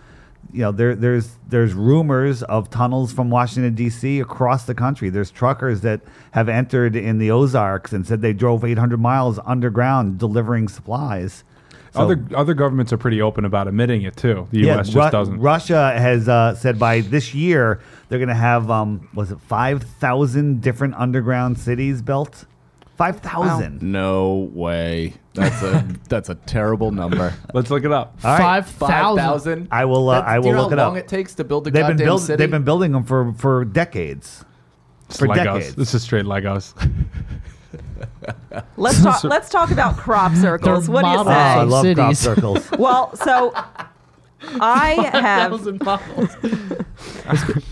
you 0.55 0.61
know 0.61 0.73
there 0.73 0.95
there's 0.95 1.37
there's 1.49 1.75
rumors 1.75 2.43
of 2.45 2.71
tunnels 2.71 3.13
from 3.13 3.29
Washington 3.29 3.75
D.C. 3.75 4.21
across 4.21 4.65
the 4.65 4.75
country 4.75 5.11
there's 5.11 5.31
truckers 5.31 5.81
that 5.81 6.01
have 6.31 6.49
entered 6.49 6.95
in 6.97 7.19
the 7.19 7.31
Ozarks 7.31 7.93
and 7.93 8.07
said 8.07 8.23
they 8.23 8.33
drove 8.33 8.65
800 8.65 9.01
miles 9.01 9.39
underground 9.45 10.19
delivering 10.19 10.69
supplies 10.69 11.43
So- 11.93 12.01
Other 12.03 12.25
other 12.35 12.55
governments 12.55 12.93
are 12.93 12.99
pretty 12.99 13.21
open 13.21 13.45
about 13.45 13.67
admitting 13.69 14.03
it 14.03 14.17
too. 14.17 14.47
The 14.53 14.61
U.S. 14.61 14.89
just 14.89 14.97
Ru- 15.07 15.11
doesn't. 15.11 15.41
Russia 15.41 15.93
has 15.97 16.29
uh, 16.29 16.55
said 16.55 16.79
by 16.79 17.01
this 17.01 17.35
year 17.35 17.81
they're 18.09 18.19
going 18.19 18.29
to 18.29 18.35
have 18.53 18.71
um, 18.71 19.09
was 19.15 19.31
it 19.33 19.41
five 19.41 19.83
thousand 19.83 20.61
different 20.63 20.95
underground 20.95 21.59
cities 21.59 22.01
built? 22.03 22.47
Five 22.97 23.21
thousand. 23.21 23.83
no 23.83 24.51
way. 24.53 25.15
That's 25.35 25.63
a 25.63 25.85
that's 26.09 26.29
a 26.29 26.37
terrible 26.37 26.93
number. 26.93 27.35
Let's 27.53 27.71
look 27.71 27.85
it 27.85 27.91
up. 27.93 28.17
All 28.23 28.31
right. 28.33 28.39
Five 28.41 28.67
Five 28.69 28.89
thousand. 28.91 29.17
thousand. 29.25 29.69
I 29.73 29.85
will. 29.85 30.09
Uh, 30.11 30.21
I 30.23 30.37
do 30.37 30.41
will 30.43 30.47
you 30.47 30.53
know 30.55 30.63
look 30.63 30.71
how 30.71 30.77
it 30.77 30.81
long 30.87 30.97
up. 30.99 31.05
it 31.05 31.09
takes 31.09 31.35
to 31.35 31.45
build 31.45 31.67
a 31.67 31.71
they've 31.71 31.81
goddamn 31.83 31.97
been 31.97 32.07
build, 32.07 32.21
city? 32.23 32.37
They've 32.37 32.51
been 32.51 32.63
building 32.65 32.93
them 32.93 33.03
for 33.05 33.33
for 33.35 33.65
decades. 33.65 34.45
It's 35.07 35.19
For 35.19 35.27
Legos. 35.27 35.35
decades. 35.45 35.75
This 35.75 35.95
is 35.95 36.03
straight 36.03 36.25
Legos. 36.25 36.73
Let's 38.77 39.03
talk. 39.03 39.25
let's 39.25 39.51
talk 39.51 39.71
about 39.71 39.97
crop 39.97 40.33
circles. 40.37 40.87
They're 40.87 40.95
What 40.95 41.03
do 41.03 41.09
you 41.09 41.25
models. 41.25 41.27
Oh, 41.27 41.31
I 41.31 41.55
say? 41.57 41.61
Of 41.63 41.69
love 41.69 41.85
crop 41.97 42.15
cities. 42.15 42.19
circles. 42.21 42.71
Well, 42.79 43.17
so 43.17 43.53
I 44.61 45.11
have 45.13 45.51
Thousand 45.51 45.83
models. 45.85 46.31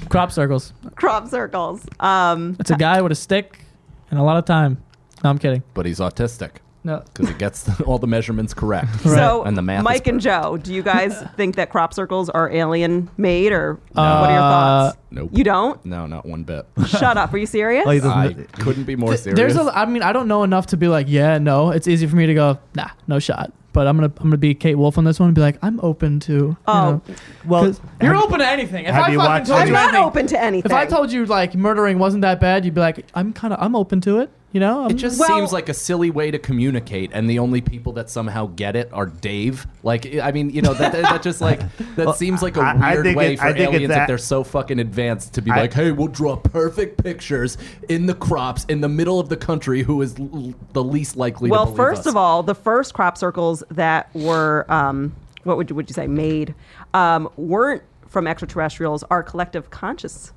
Crop 0.08 0.32
circles. 0.32 0.72
crop 0.96 1.28
circles. 1.28 1.86
Um, 2.00 2.56
It's 2.60 2.70
a 2.70 2.76
guy 2.76 3.00
with 3.02 3.12
a 3.12 3.16
stick 3.16 3.64
and 4.10 4.18
a 4.18 4.22
lot 4.22 4.36
of 4.36 4.44
time. 4.44 4.82
No, 5.24 5.30
I'm 5.30 5.38
kidding. 5.38 5.62
but 5.74 5.86
he's 5.86 6.00
autistic 6.00 6.56
No. 6.84 6.98
because 7.12 7.28
he 7.28 7.34
gets 7.34 7.80
all 7.82 7.98
the 7.98 8.06
measurements 8.06 8.54
correct. 8.54 8.88
Right. 9.04 9.14
So, 9.16 9.42
And 9.44 9.56
the 9.56 9.62
math 9.62 9.84
Mike 9.84 10.06
and. 10.06 10.20
Joe, 10.20 10.56
do 10.56 10.74
you 10.74 10.82
guys 10.82 11.20
think 11.36 11.56
that 11.56 11.70
crop 11.70 11.94
circles 11.94 12.28
are 12.30 12.50
alien 12.50 13.08
made, 13.16 13.52
or 13.52 13.78
uh, 13.94 14.18
what 14.18 14.30
are 14.30 14.32
your 14.32 14.40
thoughts? 14.40 14.98
Nope. 15.10 15.30
You 15.32 15.44
don't? 15.44 15.84
No, 15.86 16.06
not 16.06 16.26
one 16.26 16.42
bit. 16.44 16.66
Shut 16.86 17.16
up. 17.16 17.32
Are 17.32 17.38
you 17.38 17.46
serious? 17.58 17.84
He 17.88 18.00
I 18.00 18.32
couldn't 18.58 18.84
be 18.84 18.96
more 18.96 19.16
serious. 19.16 19.36
There's 19.38 19.56
a. 19.56 19.70
I 19.76 19.86
mean, 19.86 20.02
I 20.02 20.12
don't 20.12 20.28
know 20.28 20.42
enough 20.42 20.66
to 20.68 20.76
be 20.76 20.88
like, 20.88 21.06
yeah, 21.08 21.38
no. 21.38 21.70
It's 21.70 21.86
easy 21.88 22.06
for 22.06 22.16
me 22.16 22.26
to 22.26 22.34
go, 22.34 22.58
nah, 22.74 22.88
no 23.06 23.18
shot. 23.18 23.52
But 23.74 23.86
I'm 23.86 23.96
gonna, 23.96 24.12
I'm 24.18 24.24
gonna 24.24 24.36
be 24.36 24.54
Kate 24.54 24.74
Wolf 24.74 24.98
on 24.98 25.04
this 25.04 25.18
one 25.18 25.28
and 25.30 25.34
be 25.34 25.40
like, 25.40 25.56
I'm 25.62 25.80
open 25.80 26.20
to. 26.20 26.32
You 26.32 26.56
Oh, 26.66 26.72
know, 26.90 27.02
well, 27.46 27.62
'cause 27.64 27.80
you're 28.02 28.12
have- 28.12 28.24
open 28.24 28.40
to 28.40 28.46
anything. 28.46 28.84
If 28.84 28.94
I 28.94 29.08
you 29.10 29.18
fucking 29.18 29.46
told 29.46 29.60
you 29.60 29.66
I'm 29.68 29.72
not 29.72 29.88
anything, 29.94 30.04
open 30.04 30.26
to 30.26 30.42
anything. 30.42 30.70
if 30.70 30.76
I 30.76 30.84
told 30.84 31.10
you 31.10 31.24
like 31.24 31.54
murdering 31.54 31.98
wasn't 31.98 32.20
that 32.20 32.38
bad, 32.38 32.66
you'd 32.66 32.74
be 32.74 32.80
like, 32.82 33.06
I'm 33.14 33.32
kind 33.32 33.54
of, 33.54 33.62
I'm 33.62 33.74
open 33.74 34.02
to 34.02 34.18
it. 34.18 34.30
You 34.52 34.60
know, 34.60 34.84
I'm, 34.84 34.90
It 34.90 34.94
just 34.94 35.18
Well- 35.18 35.28
seems 35.28 35.50
like 35.52 35.70
a 35.70 35.74
silly 35.74 36.10
way 36.10 36.30
to 36.30 36.38
communicate, 36.38 37.10
and 37.14 37.28
the 37.28 37.38
only 37.38 37.62
people 37.62 37.94
that 37.94 38.10
somehow 38.10 38.48
get 38.54 38.76
it 38.76 38.90
are 38.92 39.06
Dave. 39.06 39.66
Like, 39.82 40.14
I 40.18 40.30
mean, 40.30 40.50
you 40.50 40.60
know, 40.60 40.74
that, 40.74 40.92
that 40.92 41.22
just 41.22 41.40
like 41.40 41.60
that 41.96 42.06
Well, 42.06 42.12
seems 42.14 42.42
like 42.42 42.58
a 42.58 42.60
I- 42.60 42.72
I 42.72 42.92
weird 42.92 43.04
think 43.06 43.16
way 43.18 43.32
it- 43.32 43.38
for 43.38 43.46
I 43.46 43.52
think 43.54 43.60
it's 43.60 43.68
aliens 43.72 43.84
if 43.84 43.88
that- 43.96 44.06
they're 44.08 44.18
so 44.18 44.44
fucking 44.44 44.78
advanced 44.78 45.32
to 45.34 45.42
be 45.42 45.50
I- 45.50 45.62
like, 45.62 45.72
"Hey, 45.72 45.90
we'll 45.90 46.08
draw 46.08 46.36
perfect 46.36 47.02
pictures 47.02 47.56
in 47.88 48.04
the 48.04 48.14
crops 48.14 48.64
in 48.66 48.82
the 48.82 48.88
middle 48.90 49.18
of 49.18 49.30
the 49.30 49.38
country 49.38 49.82
who 49.82 50.02
is 50.02 50.14
l- 50.20 50.52
the 50.74 50.84
least 50.84 51.16
likely." 51.16 51.50
well, 51.50 51.64
to 51.64 51.72
believe 51.72 51.76
first 51.88 52.00
us. 52.00 52.06
of 52.08 52.16
all, 52.18 52.42
the 52.42 52.54
first 52.54 52.92
crop 52.92 53.16
circles 53.16 53.64
that 53.70 54.14
were, 54.14 54.66
um, 54.68 55.14
what 55.44 55.56
would 55.56 55.70
you, 55.70 55.76
would 55.76 55.88
you 55.88 55.94
say, 55.94 56.06
made, 56.06 56.54
um, 56.92 57.26
weren't 57.38 57.82
from 58.06 58.26
extraterrestrials. 58.26 59.02
Our 59.10 59.22
collective 59.22 59.70
conscious 59.70 60.32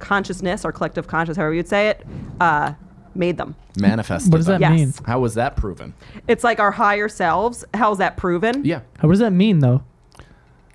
consciousness, 0.00 0.64
our 0.64 0.72
collective 0.72 1.06
conscious, 1.06 1.36
however 1.36 1.54
you'd 1.54 1.68
say 1.68 1.88
it, 1.88 2.04
uh, 2.40 2.72
made 3.14 3.36
them. 3.36 3.54
manifested. 3.78 4.32
what 4.32 4.38
does 4.38 4.46
that 4.46 4.60
them. 4.60 4.76
Yes. 4.76 4.96
mean? 4.96 5.06
How 5.06 5.20
was 5.20 5.34
that 5.34 5.56
proven? 5.56 5.94
It's 6.28 6.44
like 6.44 6.60
our 6.60 6.70
higher 6.70 7.08
selves. 7.08 7.64
How's 7.74 7.98
that 7.98 8.16
proven? 8.16 8.64
Yeah. 8.64 8.80
How 8.98 9.08
what 9.08 9.12
does 9.12 9.20
that 9.20 9.32
mean 9.32 9.60
though? 9.60 9.82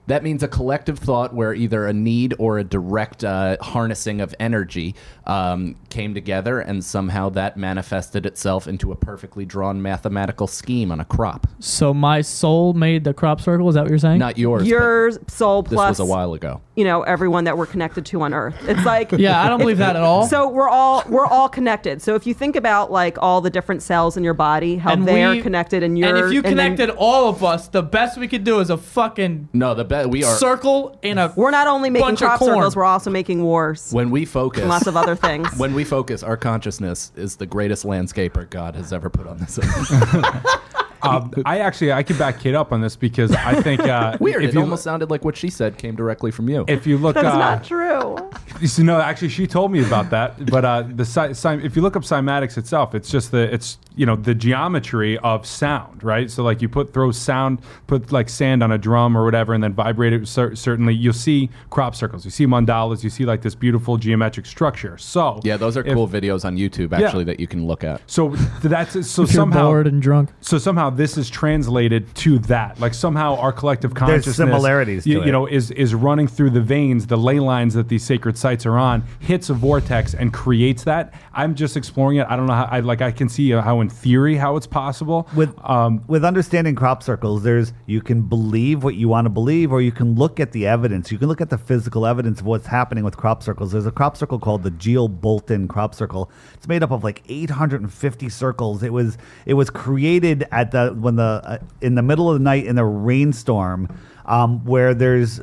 That 0.07 0.21
means 0.23 0.43
a 0.43 0.47
collective 0.47 0.99
thought 0.99 1.33
where 1.33 1.53
either 1.53 1.87
a 1.87 1.93
need 1.93 2.35
or 2.37 2.59
a 2.59 2.63
direct 2.63 3.23
uh, 3.23 3.57
harnessing 3.59 4.21
of 4.21 4.35
energy 4.39 4.93
um, 5.25 5.75
came 5.89 6.13
together, 6.13 6.59
and 6.59 6.83
somehow 6.83 7.29
that 7.29 7.57
manifested 7.57 8.25
itself 8.27 8.67
into 8.67 8.91
a 8.91 8.95
perfectly 8.95 9.45
drawn 9.45 9.81
mathematical 9.81 10.45
scheme 10.45 10.91
on 10.91 10.99
a 10.99 11.05
crop. 11.05 11.47
So 11.59 11.91
my 11.91 12.21
soul 12.21 12.73
made 12.73 13.03
the 13.03 13.15
crop 13.15 13.41
circle. 13.41 13.67
Is 13.67 13.75
that 13.75 13.81
what 13.81 13.89
you're 13.89 13.97
saying? 13.97 14.19
Not 14.19 14.37
yours. 14.37 14.61
but 14.61 14.67
Your 14.67 15.11
soul 15.27 15.63
this 15.63 15.73
plus, 15.73 15.97
was 15.97 15.99
a 15.99 16.05
while 16.05 16.33
ago. 16.33 16.61
You 16.75 16.83
know, 16.83 17.03
everyone 17.03 17.45
that 17.45 17.57
we're 17.57 17.65
connected 17.65 18.05
to 18.07 18.21
on 18.21 18.33
Earth. 18.33 18.55
It's 18.67 18.83
like 18.85 19.11
Yeah, 19.17 19.41
I 19.41 19.47
don't 19.47 19.59
believe 19.59 19.77
that 19.77 19.95
at 19.95 20.01
all. 20.03 20.27
So 20.27 20.49
we're 20.49 20.67
all 20.69 21.03
we're 21.07 21.25
all 21.25 21.47
connected. 21.47 22.01
So 22.01 22.15
if 22.15 22.27
you 22.27 22.33
think 22.33 22.55
about 22.55 22.91
like 22.91 23.17
all 23.21 23.39
the 23.41 23.49
different 23.49 23.81
cells 23.81 24.17
in 24.17 24.23
your 24.23 24.33
body, 24.33 24.75
how 24.77 24.91
And 24.91 25.07
they're 25.07 25.31
we- 25.31 25.41
connected, 25.41 25.83
and 25.83 25.97
you're 25.97 26.15
and 26.15 26.25
if 26.27 26.33
you 26.33 26.41
then- 26.41 26.51
connected 26.51 26.89
all 26.89 27.29
of 27.29 27.43
us, 27.43 27.67
the 27.69 27.81
best 27.83 28.17
we 28.17 28.27
could 28.27 28.43
do 28.43 28.59
is 28.59 28.69
a 28.69 28.77
fucking 28.77 29.49
No, 29.53 29.73
the 29.73 29.85
best 29.85 30.09
we 30.09 30.23
are 30.23 30.35
circle 30.35 30.97
in 31.01 31.17
a. 31.17 31.31
we're 31.35 31.51
not 31.51 31.67
only 31.67 31.89
making 31.89 32.07
bunch 32.07 32.21
of 32.21 32.27
crop 32.27 32.39
corn. 32.39 32.55
circles, 32.55 32.75
we're 32.75 32.83
also 32.83 33.09
making 33.09 33.41
wars 33.43 33.91
when 33.91 34.09
we 34.11 34.25
focus. 34.25 34.61
and 34.61 34.69
lots 34.69 34.87
of 34.87 34.97
other 34.97 35.15
things. 35.27 35.47
when 35.57 35.73
we 35.73 35.83
focus, 35.85 36.23
our 36.23 36.35
consciousness 36.37 37.11
is 37.15 37.37
the 37.37 37.45
greatest 37.45 37.85
landscaper 37.85 38.49
God 38.49 38.75
has 38.75 38.91
ever 38.91 39.09
put 39.09 39.27
on 39.27 39.37
this 39.37 39.57
earth. 39.59 40.45
Um, 41.05 41.31
I 41.45 41.59
actually 41.59 41.91
I 41.91 42.03
can 42.03 42.17
back 42.17 42.39
Kate 42.39 42.55
up 42.55 42.71
on 42.71 42.81
this 42.81 42.95
because 42.95 43.31
I 43.31 43.61
think 43.61 43.81
uh, 43.81 44.17
Weird. 44.21 44.43
If 44.43 44.49
it 44.49 44.53
you 44.55 44.61
almost 44.61 44.83
sounded 44.83 45.09
like 45.09 45.23
what 45.23 45.35
she 45.35 45.49
said 45.49 45.77
came 45.77 45.95
directly 45.95 46.31
from 46.31 46.49
you. 46.49 46.65
if 46.67 46.87
you 46.87 46.97
look, 46.97 47.15
That's 47.15 47.27
uh, 47.27 47.37
not 47.37 47.63
true. 47.63 48.15
You 48.61 48.67
see, 48.67 48.83
no, 48.83 48.99
actually, 49.01 49.29
she 49.29 49.47
told 49.47 49.71
me 49.71 49.83
about 49.85 50.09
that. 50.11 50.45
But 50.45 50.63
uh, 50.65 50.83
the 50.83 51.05
cy- 51.05 51.33
cy- 51.33 51.55
if 51.55 51.75
you 51.75 51.81
look 51.81 51.95
up 51.95 52.03
cymatics 52.03 52.57
itself, 52.57 52.95
it's 52.95 53.09
just 53.09 53.31
the 53.31 53.53
it's 53.53 53.77
you 53.95 54.05
know 54.05 54.15
the 54.15 54.33
geometry 54.35 55.17
of 55.19 55.45
sound, 55.45 56.03
right? 56.03 56.29
So 56.31 56.43
like 56.43 56.61
you 56.61 56.69
put 56.69 56.93
throw 56.93 57.11
sound, 57.11 57.59
put 57.87 58.11
like 58.11 58.29
sand 58.29 58.63
on 58.63 58.71
a 58.71 58.77
drum 58.77 59.17
or 59.17 59.23
whatever, 59.25 59.53
and 59.53 59.63
then 59.63 59.73
vibrate 59.73 60.13
it. 60.13 60.27
Cer- 60.27 60.55
certainly, 60.55 60.93
you'll 60.93 61.13
see 61.13 61.49
crop 61.69 61.95
circles, 61.95 62.23
you 62.25 62.31
see 62.31 62.45
mandalas, 62.45 63.03
you 63.03 63.09
see 63.09 63.25
like 63.25 63.41
this 63.41 63.55
beautiful 63.55 63.97
geometric 63.97 64.45
structure. 64.45 64.97
So 64.97 65.39
yeah, 65.43 65.57
those 65.57 65.75
are 65.77 65.85
if- 65.85 65.93
cool 65.93 66.07
videos 66.07 66.45
on 66.45 66.57
YouTube 66.57 66.91
Yeah. 66.91 67.05
actually 67.07 67.25
that 67.25 67.39
you 67.39 67.47
can 67.47 67.65
look 67.67 67.83
at. 67.83 68.01
So 68.07 68.29
that's 68.63 68.93
so 69.09 69.23
if 69.23 69.29
you're 69.33 69.41
somehow 69.41 69.67
bored 69.67 69.87
and 69.87 70.01
drunk. 70.01 70.29
so 70.41 70.57
somehow 70.57 70.89
this 70.89 71.17
is 71.17 71.29
translated 71.29 72.13
to 72.15 72.39
that. 72.39 72.79
Like 72.79 72.93
somehow 72.93 73.35
our 73.37 73.51
collective 73.51 73.93
consciousness, 73.93 74.37
similarities 74.37 75.03
to 75.03 75.09
you, 75.09 75.21
it. 75.21 75.25
you 75.25 75.31
know, 75.31 75.45
is 75.45 75.71
is 75.71 75.93
running 75.93 76.27
through 76.27 76.51
the 76.51 76.61
veins, 76.61 77.07
the 77.07 77.17
ley 77.17 77.39
lines 77.39 77.73
that 77.73 77.89
these 77.89 78.03
sacred 78.03 78.37
sights 78.45 78.67
are 78.67 78.77
on 78.77 79.03
hits 79.21 79.49
a 79.49 79.55
vortex 79.55 80.13
and 80.13 80.31
creates 80.31 80.83
that. 80.83 81.15
I'm 81.33 81.55
just 81.55 81.75
exploring 81.75 82.17
it. 82.17 82.27
I 82.29 82.35
don't 82.35 82.45
know 82.45 82.53
how. 82.53 82.69
I 82.69 82.81
like. 82.81 83.01
I 83.01 83.11
can 83.11 83.27
see 83.27 83.49
how 83.49 83.81
in 83.81 83.89
theory 83.89 84.35
how 84.35 84.55
it's 84.55 84.67
possible. 84.67 85.27
with 85.35 85.51
um, 85.67 86.03
with 86.07 86.23
understanding 86.23 86.75
crop 86.75 87.01
circles 87.01 87.41
there's 87.41 87.73
you 87.87 88.01
can 88.01 88.21
believe 88.21 88.83
what 88.83 88.93
you 88.93 89.07
want 89.07 89.25
to 89.25 89.29
believe 89.29 89.71
or 89.71 89.81
you 89.81 89.91
can 89.91 90.13
look 90.13 90.39
at 90.39 90.51
the 90.51 90.67
evidence 90.67 91.11
you 91.11 91.17
can 91.17 91.27
look 91.27 91.41
at 91.41 91.49
the 91.49 91.57
physical 91.57 92.05
evidence 92.05 92.39
of 92.39 92.45
what's 92.45 92.67
happening 92.67 93.03
with 93.03 93.17
crop 93.17 93.41
circles 93.41 93.71
there's 93.71 93.87
a 93.87 93.91
crop 93.91 94.15
circle 94.15 94.37
called 94.37 94.61
the 94.61 94.71
Geo 94.71 95.07
Bolton 95.07 95.67
crop 95.67 95.95
circle 95.95 96.29
it's 96.53 96.67
made 96.67 96.83
up 96.83 96.91
of 96.91 97.03
like 97.03 97.23
850 97.27 98.29
circles 98.29 98.83
it 98.83 98.93
was 98.93 99.17
it 99.47 99.55
was 99.55 99.71
created 99.71 100.47
at 100.51 100.69
the 100.69 100.89
when 100.89 101.15
the 101.15 101.41
uh, 101.43 101.57
in 101.81 101.95
the 101.95 102.03
middle 102.03 102.29
of 102.29 102.37
the 102.37 102.43
night 102.43 102.65
in 102.65 102.77
a 102.77 102.85
rainstorm 102.85 103.89
um, 104.25 104.65
where 104.65 104.93
there's 104.93 105.37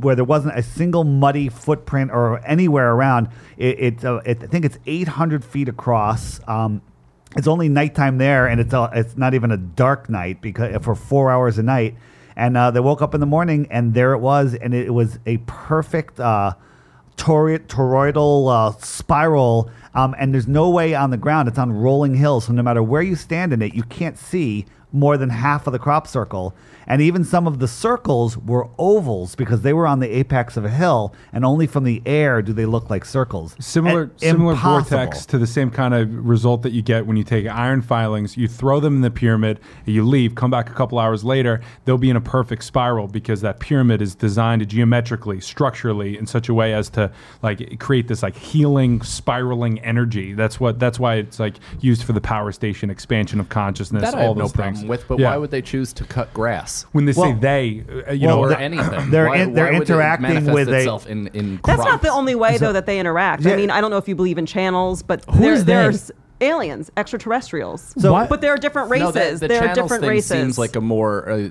where 0.00 0.14
there 0.14 0.24
wasn't 0.24 0.58
a 0.58 0.62
single 0.62 1.04
muddy 1.04 1.48
footprint 1.48 2.10
or 2.10 2.44
anywhere 2.46 2.92
around 2.92 3.28
it, 3.56 3.78
it, 3.78 4.04
uh, 4.04 4.20
it 4.24 4.42
I 4.42 4.46
think 4.46 4.64
it's 4.64 4.78
800 4.86 5.44
feet 5.44 5.68
across 5.68 6.40
um, 6.48 6.82
it's 7.36 7.46
only 7.46 7.68
nighttime 7.68 8.18
there, 8.18 8.46
and 8.46 8.60
it's 8.60 8.72
a, 8.72 8.90
it's 8.94 9.16
not 9.16 9.34
even 9.34 9.50
a 9.50 9.56
dark 9.56 10.08
night 10.08 10.40
because 10.40 10.82
for 10.82 10.94
four 10.94 11.30
hours 11.30 11.58
a 11.58 11.62
night. 11.62 11.96
And 12.36 12.56
uh, 12.56 12.70
they 12.70 12.80
woke 12.80 13.02
up 13.02 13.14
in 13.14 13.20
the 13.20 13.26
morning, 13.26 13.66
and 13.70 13.94
there 13.94 14.12
it 14.12 14.18
was, 14.18 14.54
and 14.54 14.72
it 14.72 14.94
was 14.94 15.18
a 15.26 15.38
perfect 15.38 16.20
uh, 16.20 16.54
toroidal 17.16 18.48
uh, 18.48 18.78
spiral. 18.78 19.70
Um, 19.94 20.14
and 20.18 20.32
there's 20.32 20.46
no 20.46 20.70
way 20.70 20.94
on 20.94 21.10
the 21.10 21.16
ground; 21.16 21.48
it's 21.48 21.58
on 21.58 21.72
rolling 21.72 22.14
hills, 22.14 22.46
so 22.46 22.52
no 22.52 22.62
matter 22.62 22.82
where 22.82 23.02
you 23.02 23.16
stand 23.16 23.52
in 23.52 23.60
it, 23.60 23.74
you 23.74 23.82
can't 23.82 24.16
see 24.16 24.66
more 24.92 25.16
than 25.16 25.30
half 25.30 25.66
of 25.66 25.72
the 25.72 25.78
crop 25.78 26.06
circle. 26.06 26.54
And 26.86 27.02
even 27.02 27.22
some 27.22 27.46
of 27.46 27.58
the 27.58 27.68
circles 27.68 28.38
were 28.38 28.68
ovals 28.78 29.34
because 29.34 29.60
they 29.60 29.74
were 29.74 29.86
on 29.86 30.00
the 30.00 30.08
apex 30.08 30.56
of 30.56 30.64
a 30.64 30.70
hill, 30.70 31.14
and 31.34 31.44
only 31.44 31.66
from 31.66 31.84
the 31.84 32.00
air 32.06 32.40
do 32.40 32.54
they 32.54 32.64
look 32.64 32.88
like 32.88 33.04
circles. 33.04 33.54
similar 33.60 34.04
And 34.04 34.20
similar 34.20 34.52
impossible. 34.52 34.96
vortex 34.98 35.26
to 35.26 35.36
the 35.38 35.46
same 35.46 35.70
kind 35.70 35.92
of 35.92 36.10
result 36.26 36.62
that 36.62 36.72
you 36.72 36.80
get 36.80 37.06
when 37.06 37.18
you 37.18 37.24
take 37.24 37.46
iron 37.46 37.82
filings 37.82 38.36
you 38.36 38.48
throw 38.48 38.80
them 38.80 38.96
in 38.96 39.00
the 39.02 39.10
pyramid 39.10 39.60
you 39.84 40.04
leave 40.04 40.34
come 40.34 40.50
back 40.50 40.70
a 40.70 40.72
couple 40.72 40.98
hours 40.98 41.24
later 41.24 41.60
they'll 41.84 41.98
be 41.98 42.10
in 42.10 42.16
a 42.16 42.20
perfect 42.20 42.64
spiral 42.64 43.06
because 43.06 43.40
that 43.40 43.60
pyramid 43.60 44.00
is 44.00 44.14
designed 44.14 44.66
geometrically 44.68 45.40
structurally 45.40 46.16
in 46.16 46.26
such 46.26 46.48
a 46.48 46.54
way 46.54 46.72
as 46.72 46.88
to 46.88 47.10
like 47.42 47.78
create 47.78 48.08
this 48.08 48.22
like 48.22 48.36
healing 48.36 49.02
spiraling 49.02 49.78
energy 49.80 50.32
that's 50.32 50.58
what 50.58 50.78
that's 50.78 50.98
why 50.98 51.16
it's 51.16 51.38
like 51.38 51.56
used 51.80 52.02
for 52.02 52.12
the 52.12 52.20
power 52.20 52.50
station 52.52 52.90
expansion 52.90 53.40
of 53.40 53.48
consciousness 53.48 54.02
That 54.02 54.14
I 54.14 54.22
all 54.22 54.28
have 54.28 54.36
no 54.36 54.42
those 54.44 54.52
things 54.52 54.77
problem 54.78 54.88
with, 54.88 55.08
but 55.08 55.18
Yeah. 55.18 55.30
why 55.30 55.36
would 55.36 55.50
they 55.50 55.62
choose 55.62 55.92
to 55.94 56.04
cut 56.04 56.32
grass? 56.34 56.86
when 56.92 57.04
they 57.04 57.12
say 57.12 57.32
they 57.32 57.84
uh, 58.08 58.12
you 58.12 58.26
well, 58.26 58.36
know 58.36 58.42
or 58.42 58.48
they're- 58.50 58.58
anything. 58.58 59.10
they're 59.10 59.26
why, 59.28 59.36
in- 59.38 59.52
they're 59.54 59.64
why 59.66 59.78
would 59.78 59.82
it 59.82 59.90
interacting 59.90 60.22
manifest 60.44 60.54
with 60.54 60.68
a- 60.68 61.10
in, 61.10 61.26
in 61.28 61.60
That's 61.64 61.84
not 61.84 62.02
the 62.02 62.10
only 62.10 62.34
way, 62.34 62.58
though, 62.58 62.72
that 62.72 62.86
they 62.86 62.98
interact. 62.98 63.42
Yeah. 63.42 63.52
I 63.52 63.56
mean, 63.56 63.70
I 63.70 63.80
don't 63.80 63.90
know 63.90 63.96
if 63.98 64.08
you 64.08 64.14
believe 64.14 64.38
in 64.38 64.46
channels, 64.46 65.02
but 65.02 65.24
Who 65.30 65.40
there, 65.64 65.90
is 65.90 66.08
they? 66.08 66.14
aliens, 66.40 66.88
extraterrestrials. 66.96 67.94
So- 67.98 68.12
What? 68.12 68.28
but 68.28 68.40
there 68.40 68.52
are 68.52 68.56
different 68.56 68.90
races. 68.90 69.06
No, 69.06 69.10
that, 69.12 69.40
the 69.40 69.48
there 69.48 69.68
are 69.68 69.74
different 69.74 70.02
thing 70.02 70.10
races. 70.10 70.28
seems 70.30 70.58
like 70.58 70.76
a 70.76 70.80
more 70.80 71.28
uh, 71.28 71.48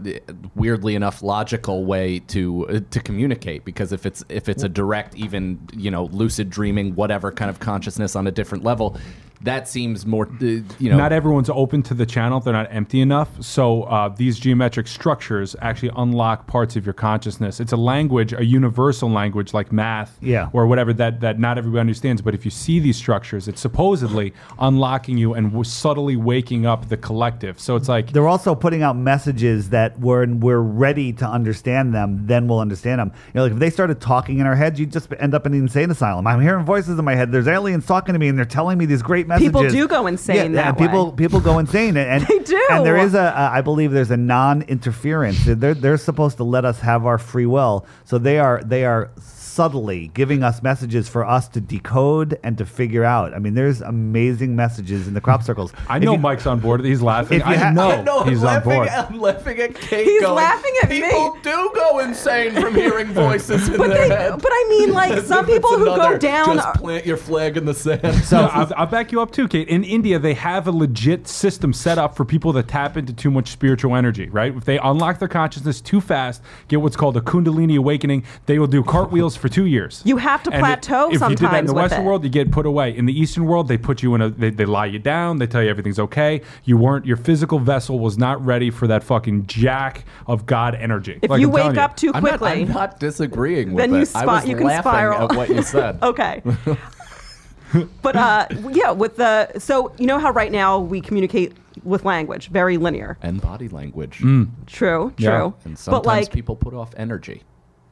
weirdly 0.56 0.96
enough 0.96 1.22
logical 1.22 1.86
way 1.86 2.20
to 2.20 2.68
uh, 2.70 2.80
to 2.92 3.00
communicate 3.02 3.66
because 3.66 3.92
if 3.92 4.06
it's 4.06 4.24
if 4.30 4.48
it's 4.48 4.64
a 4.64 4.70
direct, 4.70 5.16
even 5.16 5.60
you 5.76 5.92
know, 5.92 6.06
lucid 6.06 6.50
dreaming, 6.50 6.96
whatever 6.96 7.32
kind 7.32 7.50
of 7.50 7.60
consciousness 7.60 8.16
on 8.16 8.28
a 8.28 8.32
different 8.32 8.64
level, 8.64 8.96
that 9.42 9.68
seems 9.68 10.06
more 10.06 10.28
uh, 10.42 10.46
you 10.80 10.90
know. 10.90 10.98
not 10.98 11.12
everyone's 11.14 11.50
open 11.50 11.84
to 11.84 11.94
the 11.94 12.06
channel 12.06 12.40
they're 12.40 12.54
not 12.54 12.68
empty 12.72 13.02
enough 13.02 13.30
so 13.44 13.84
uh, 13.84 14.10
these 14.10 14.40
geometric 14.40 14.88
structures 14.88 15.56
actually 15.62 15.92
unlock 15.96 16.48
parts 16.48 16.76
of 16.76 16.86
your 16.86 16.94
consciousness 16.94 17.60
it's 17.60 17.72
a 17.72 17.78
language 17.78 18.34
a 18.34 18.44
universal 18.46 19.10
language 19.10 19.54
like 19.54 19.72
math 19.72 20.18
Yeah. 20.22 20.50
or 20.54 20.66
whatever 20.68 20.94
that, 20.94 21.20
that 21.22 21.40
not 21.40 21.58
everybody 21.58 21.80
understands 21.80 22.22
but 22.22 22.34
if 22.34 22.46
you 22.46 22.52
see 22.52 22.80
these 22.80 22.98
structures 22.98 23.48
it's 23.48 23.62
supposedly 23.62 24.34
unlocking 24.60 25.18
you 25.18 25.34
and 25.34 25.48
w- 25.48 25.64
subtly 25.64 26.16
waking 26.16 26.66
up 26.66 26.90
the 26.90 26.98
collective 26.98 27.60
so 27.60 27.76
it's 27.76 27.88
like 27.90 28.12
they're 28.12 28.28
also 28.28 28.56
putting 28.56 28.82
out 28.82 28.96
messages 28.96 29.70
that 29.70 30.00
when 30.00 30.40
we're 30.40 30.60
ready 30.60 31.14
to 31.14 31.26
understand 31.28 31.94
them, 31.94 32.26
then 32.28 32.48
we'll 32.48 32.60
understand 32.60 33.00
them. 33.00 33.12
You 33.28 33.32
know, 33.36 33.44
like 33.44 33.52
if 33.54 33.60
they 33.60 33.70
started 33.70 34.00
talking 34.02 34.40
in 34.40 34.46
our 34.48 34.56
heads, 34.56 34.80
you'd 34.80 34.92
just 34.92 35.12
end 35.20 35.34
up 35.34 35.46
in 35.46 35.54
an 35.54 35.60
insane 35.60 35.92
asylum. 35.92 36.26
I'm 36.28 36.42
hearing 36.42 36.66
voices 36.66 36.98
in 36.98 37.06
my 37.06 37.16
head. 37.16 37.32
There's 37.32 37.48
aliens 37.48 37.86
talking 37.86 38.14
to 38.14 38.20
me, 38.20 38.28
and 38.28 38.38
they're 38.38 38.46
telling 38.46 38.78
me 38.78 38.86
these 38.86 39.02
great 39.02 39.27
messages. 39.28 39.48
People 39.50 39.70
do 39.70 39.88
go 39.88 40.08
insane 40.08 40.54
Yeah, 40.54 40.72
that 40.72 40.78
people 40.78 41.12
way. 41.12 41.16
people 41.18 41.40
go 41.40 41.60
insane, 41.60 41.96
and 41.98 42.26
They 42.26 42.40
do. 42.40 42.68
And 42.72 42.86
there 42.86 42.98
is 42.98 43.14
a, 43.14 43.20
a 43.36 43.50
I 43.54 43.62
believe 43.62 43.92
there's 43.92 44.12
a 44.12 44.18
non-interference. 44.18 45.46
They're 45.46 45.74
they're 45.74 45.98
supposed 45.98 46.38
to 46.38 46.44
let 46.44 46.66
us 46.66 46.80
have 46.82 47.06
our 47.06 47.18
free 47.18 47.46
will, 47.46 47.86
so 48.06 48.18
they 48.18 48.40
are 48.40 48.62
they 48.64 48.86
are 48.86 49.12
subtly 49.58 50.08
giving 50.14 50.44
us 50.44 50.62
messages 50.62 51.10
for 51.10 51.26
us 51.26 51.48
to 51.50 51.60
decode 51.60 52.40
and 52.44 52.60
to 52.60 52.64
figure 52.66 53.04
out. 53.04 53.34
I 53.34 53.40
mean, 53.40 53.56
there's 53.56 53.82
amazing 53.82 54.56
messages 54.56 55.08
in 55.08 55.16
the 55.16 55.20
crop 55.22 55.42
circles. 55.42 55.74
I 55.90 55.98
If 55.98 56.04
know 56.04 56.12
you- 56.14 56.20
Mike's 56.20 56.46
on 56.46 56.60
board. 56.60 56.86
He's 56.86 57.02
laughing. 57.02 57.40
If 57.42 57.48
you 57.48 57.54
I 57.54 57.58
ha- 57.58 57.72
know 57.72 57.90
I 57.90 58.02
No, 58.04 58.24
he's 58.24 58.44
I'm 58.44 58.48
on 58.50 58.54
laughing, 58.54 58.72
board. 58.72 58.88
I'm 58.90 59.20
laughing 59.20 59.60
at 59.60 59.74
Kate. 59.74 60.06
He's 60.06 60.22
going, 60.22 60.36
laughing 60.36 60.74
at 60.84 60.90
me. 60.90 61.02
People 61.02 61.38
do 61.42 61.72
go 61.74 62.00
insane 62.00 62.54
from 62.54 62.76
hearing 62.76 63.08
voices 63.14 63.68
in 63.68 63.78
but, 63.78 63.88
their 63.90 64.08
they, 64.08 64.16
head. 64.16 64.34
but 64.40 64.52
I 64.52 64.66
mean, 64.70 64.94
like 64.94 65.20
some 65.26 65.44
people 65.48 65.76
who 65.76 65.86
go 65.86 66.18
down. 66.20 66.56
Just 66.58 66.76
plant 66.80 67.06
your 67.08 67.18
flag 67.18 67.58
in 67.58 67.66
the 67.66 67.74
sand. 67.74 68.24
So 68.26 68.38
I'll, 68.38 68.72
I'll 68.78 68.86
back 68.86 69.12
you 69.12 69.22
up 69.24 69.32
too, 69.32 69.48
Kate. 69.48 69.68
In 69.70 69.84
India, 69.84 70.20
they 70.20 70.36
have 70.36 70.68
a 70.68 70.72
legit 70.72 71.28
system 71.28 71.74
set 71.74 71.98
up 71.98 72.16
for 72.16 72.26
people 72.26 72.54
that 72.54 72.68
tap 72.68 72.96
into 72.96 73.12
too 73.12 73.32
much 73.32 73.50
spiritual 73.50 73.96
energy, 73.96 74.30
right? 74.30 74.56
If 74.56 74.66
they 74.66 74.78
unlock 74.78 75.18
their 75.18 75.28
consciousness 75.28 75.82
too 75.82 76.00
fast, 76.00 76.44
get 76.68 76.80
what's 76.82 76.96
called 76.96 77.18
a 77.18 77.22
Kundalini 77.22 77.78
awakening, 77.78 78.24
they 78.46 78.60
will 78.60 78.68
do 78.68 78.84
cartwheels 78.84 79.36
for 79.36 79.47
two 79.50 79.66
years. 79.66 80.02
You 80.06 80.18
have 80.18 80.44
to 80.44 80.52
And 80.52 80.60
plateau 80.60 81.10
If 81.12 81.22
you 81.22 81.30
did 81.30 81.40
that 81.40 81.60
in 81.60 81.66
the 81.66 81.74
Western 81.74 82.02
it. 82.02 82.06
world, 82.06 82.24
you 82.24 82.30
get 82.30 82.52
put 82.52 82.66
away. 82.66 82.96
In 82.96 83.06
the 83.06 83.18
Eastern 83.20 83.46
world, 83.46 83.68
they 83.68 83.78
put 83.78 84.02
you 84.04 84.16
in 84.16 84.22
a, 84.22 84.30
they, 84.30 84.50
they 84.50 84.66
lie 84.66 84.86
you 84.88 85.00
down, 85.00 85.38
they 85.40 85.48
tell 85.48 85.62
you 85.64 85.70
everything's 85.70 86.00
okay. 86.00 86.42
You 86.64 86.78
weren't, 86.78 87.06
your 87.06 87.18
physical 87.18 87.60
vessel 87.60 88.00
was 88.00 88.18
not 88.18 88.44
ready 88.46 88.70
for 88.70 88.88
that 88.88 89.04
fucking 89.04 89.48
jack 89.48 90.06
of 90.28 90.46
God 90.46 90.76
energy. 90.76 91.20
if 91.22 91.30
Like 91.30 91.40
you 91.42 91.48
I'm 91.50 91.54
telling 91.56 91.68
wake 91.76 91.78
up 91.78 91.96
too 91.98 92.12
I'm 92.14 92.24
not, 92.24 92.40
quickly, 92.40 92.62
I'm 92.64 92.68
not 92.70 93.00
disagreeing 93.00 93.74
with 93.74 93.84
Then 93.84 93.92
you 93.94 94.02
it. 94.02 94.16
I 94.16 94.22
spi- 94.22 94.26
was 94.26 94.48
you 94.48 94.56
can 94.56 94.66
laughing 94.68 94.82
spiral. 94.92 95.32
at 95.32 95.38
what 95.38 95.50
you 95.50 95.62
said. 95.64 96.00
okay. 96.04 96.42
but 98.02 98.16
uh, 98.16 98.48
yeah, 98.72 98.92
with 98.92 99.18
the 99.18 99.60
so 99.60 99.94
you 99.98 100.06
know 100.06 100.20
how 100.20 100.32
right 100.32 100.52
now 100.52 100.80
we 100.80 101.02
communicate 101.02 101.54
with 101.84 102.06
language, 102.06 102.50
very 102.50 102.78
linear. 102.78 103.18
And 103.22 103.42
body 103.42 103.68
language. 103.68 104.18
True, 104.20 104.48
true. 104.66 105.14
Yeah. 105.18 105.52
And 105.66 105.78
sometimes 105.78 105.86
But 105.86 106.06
like 106.06 106.32
people 106.32 106.56
put 106.56 106.74
off 106.74 106.94
energy. 106.98 107.44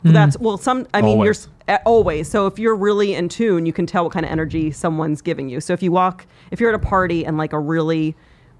That's 0.03 0.37
well, 0.39 0.57
some. 0.57 0.87
I 0.93 1.01
mean, 1.01 1.13
Always. 1.13 1.49
you're 1.67 1.75
s- 1.77 1.81
always. 1.85 2.29
So 2.29 2.45
if 2.47 2.59
you're 2.59 2.75
really 2.75 3.15
in 3.15 3.27
tune, 3.29 3.65
you 3.65 3.73
can 3.73 3.85
tell 3.85 4.03
what 4.03 4.13
kind 4.13 4.25
of 4.25 4.31
energy 4.31 4.69
someone's 4.71 5.21
giving 5.21 5.49
you. 5.49 5.59
So 5.59 5.73
if 5.73 5.81
you 5.81 5.91
walk, 5.91 6.27
if 6.51 6.59
you're 6.59 6.69
at 6.69 6.75
a 6.75 6.79
party 6.85 7.25
and 7.25 7.37
like 7.37 7.53
a 7.53 7.59
really 7.59 8.15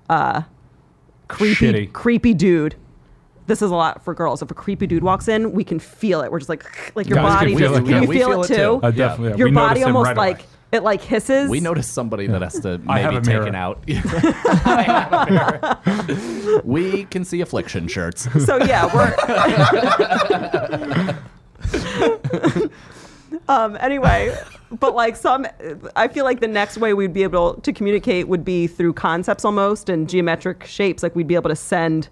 uh, 0.09 0.41
creepy, 1.27 1.55
Shitty. 1.71 1.93
creepy 1.93 2.33
dude. 2.33 2.75
This 3.47 3.61
is 3.61 3.69
a 3.69 3.75
lot 3.75 4.03
for 4.03 4.15
girls. 4.15 4.41
If 4.41 4.49
a 4.49 4.55
creepy 4.55 4.87
dude 4.87 5.03
walks 5.03 5.27
in, 5.27 5.51
we 5.51 5.63
can 5.63 5.77
feel 5.77 6.21
it. 6.21 6.31
We're 6.31 6.39
just 6.39 6.49
like, 6.49 6.95
like 6.95 7.07
your 7.07 7.17
Guys 7.17 7.25
can 7.29 7.37
body. 7.37 7.55
feel 7.55 7.59
just- 7.59 7.73
it, 7.81 7.83
can 7.83 7.89
yeah. 7.91 8.01
you 8.01 8.07
We 8.07 8.15
feel, 8.17 8.41
it 8.41 8.47
too? 8.47 8.79
Uh, 8.81 8.89
definitely. 8.89 9.29
yeah. 9.29 9.35
Your 9.37 9.47
We 9.49 9.53
body 9.53 9.81
him 9.81 9.87
almost 9.89 10.07
right 10.07 10.17
away. 10.17 10.27
like 10.31 10.45
it 10.71 10.83
like 10.83 11.01
hisses. 11.01 11.49
We 11.49 11.59
noticed 11.59 11.93
somebody 11.93 12.27
that 12.27 12.41
has 12.41 12.59
to 12.61 12.81
I 12.87 12.99
have 12.99 13.13
maybe 13.13 13.25
a 13.25 13.29
mirror. 13.29 13.43
taken 13.43 13.55
out. 13.55 13.83
I 14.65 14.83
have 14.83 15.13
a 15.13 16.01
mirror. 16.05 16.61
we 16.63 17.05
can 17.05 17.23
see 17.23 17.41
affliction 17.41 17.87
shirts. 17.87 18.27
So 18.45 18.57
yeah, 18.57 18.89
we're. 18.93 19.15
um. 23.49 23.77
Anyway, 23.79 24.35
but 24.79 24.95
like 24.95 25.15
some, 25.15 25.47
I 25.95 26.07
feel 26.07 26.25
like 26.25 26.39
the 26.39 26.47
next 26.47 26.77
way 26.77 26.93
we'd 26.93 27.13
be 27.13 27.23
able 27.23 27.55
to 27.55 27.71
communicate 27.73 28.27
would 28.27 28.43
be 28.43 28.67
through 28.67 28.93
concepts 28.93 29.45
almost 29.45 29.89
and 29.89 30.09
geometric 30.09 30.65
shapes. 30.65 31.03
Like 31.03 31.15
we'd 31.15 31.27
be 31.27 31.35
able 31.35 31.49
to 31.49 31.55
send. 31.55 32.09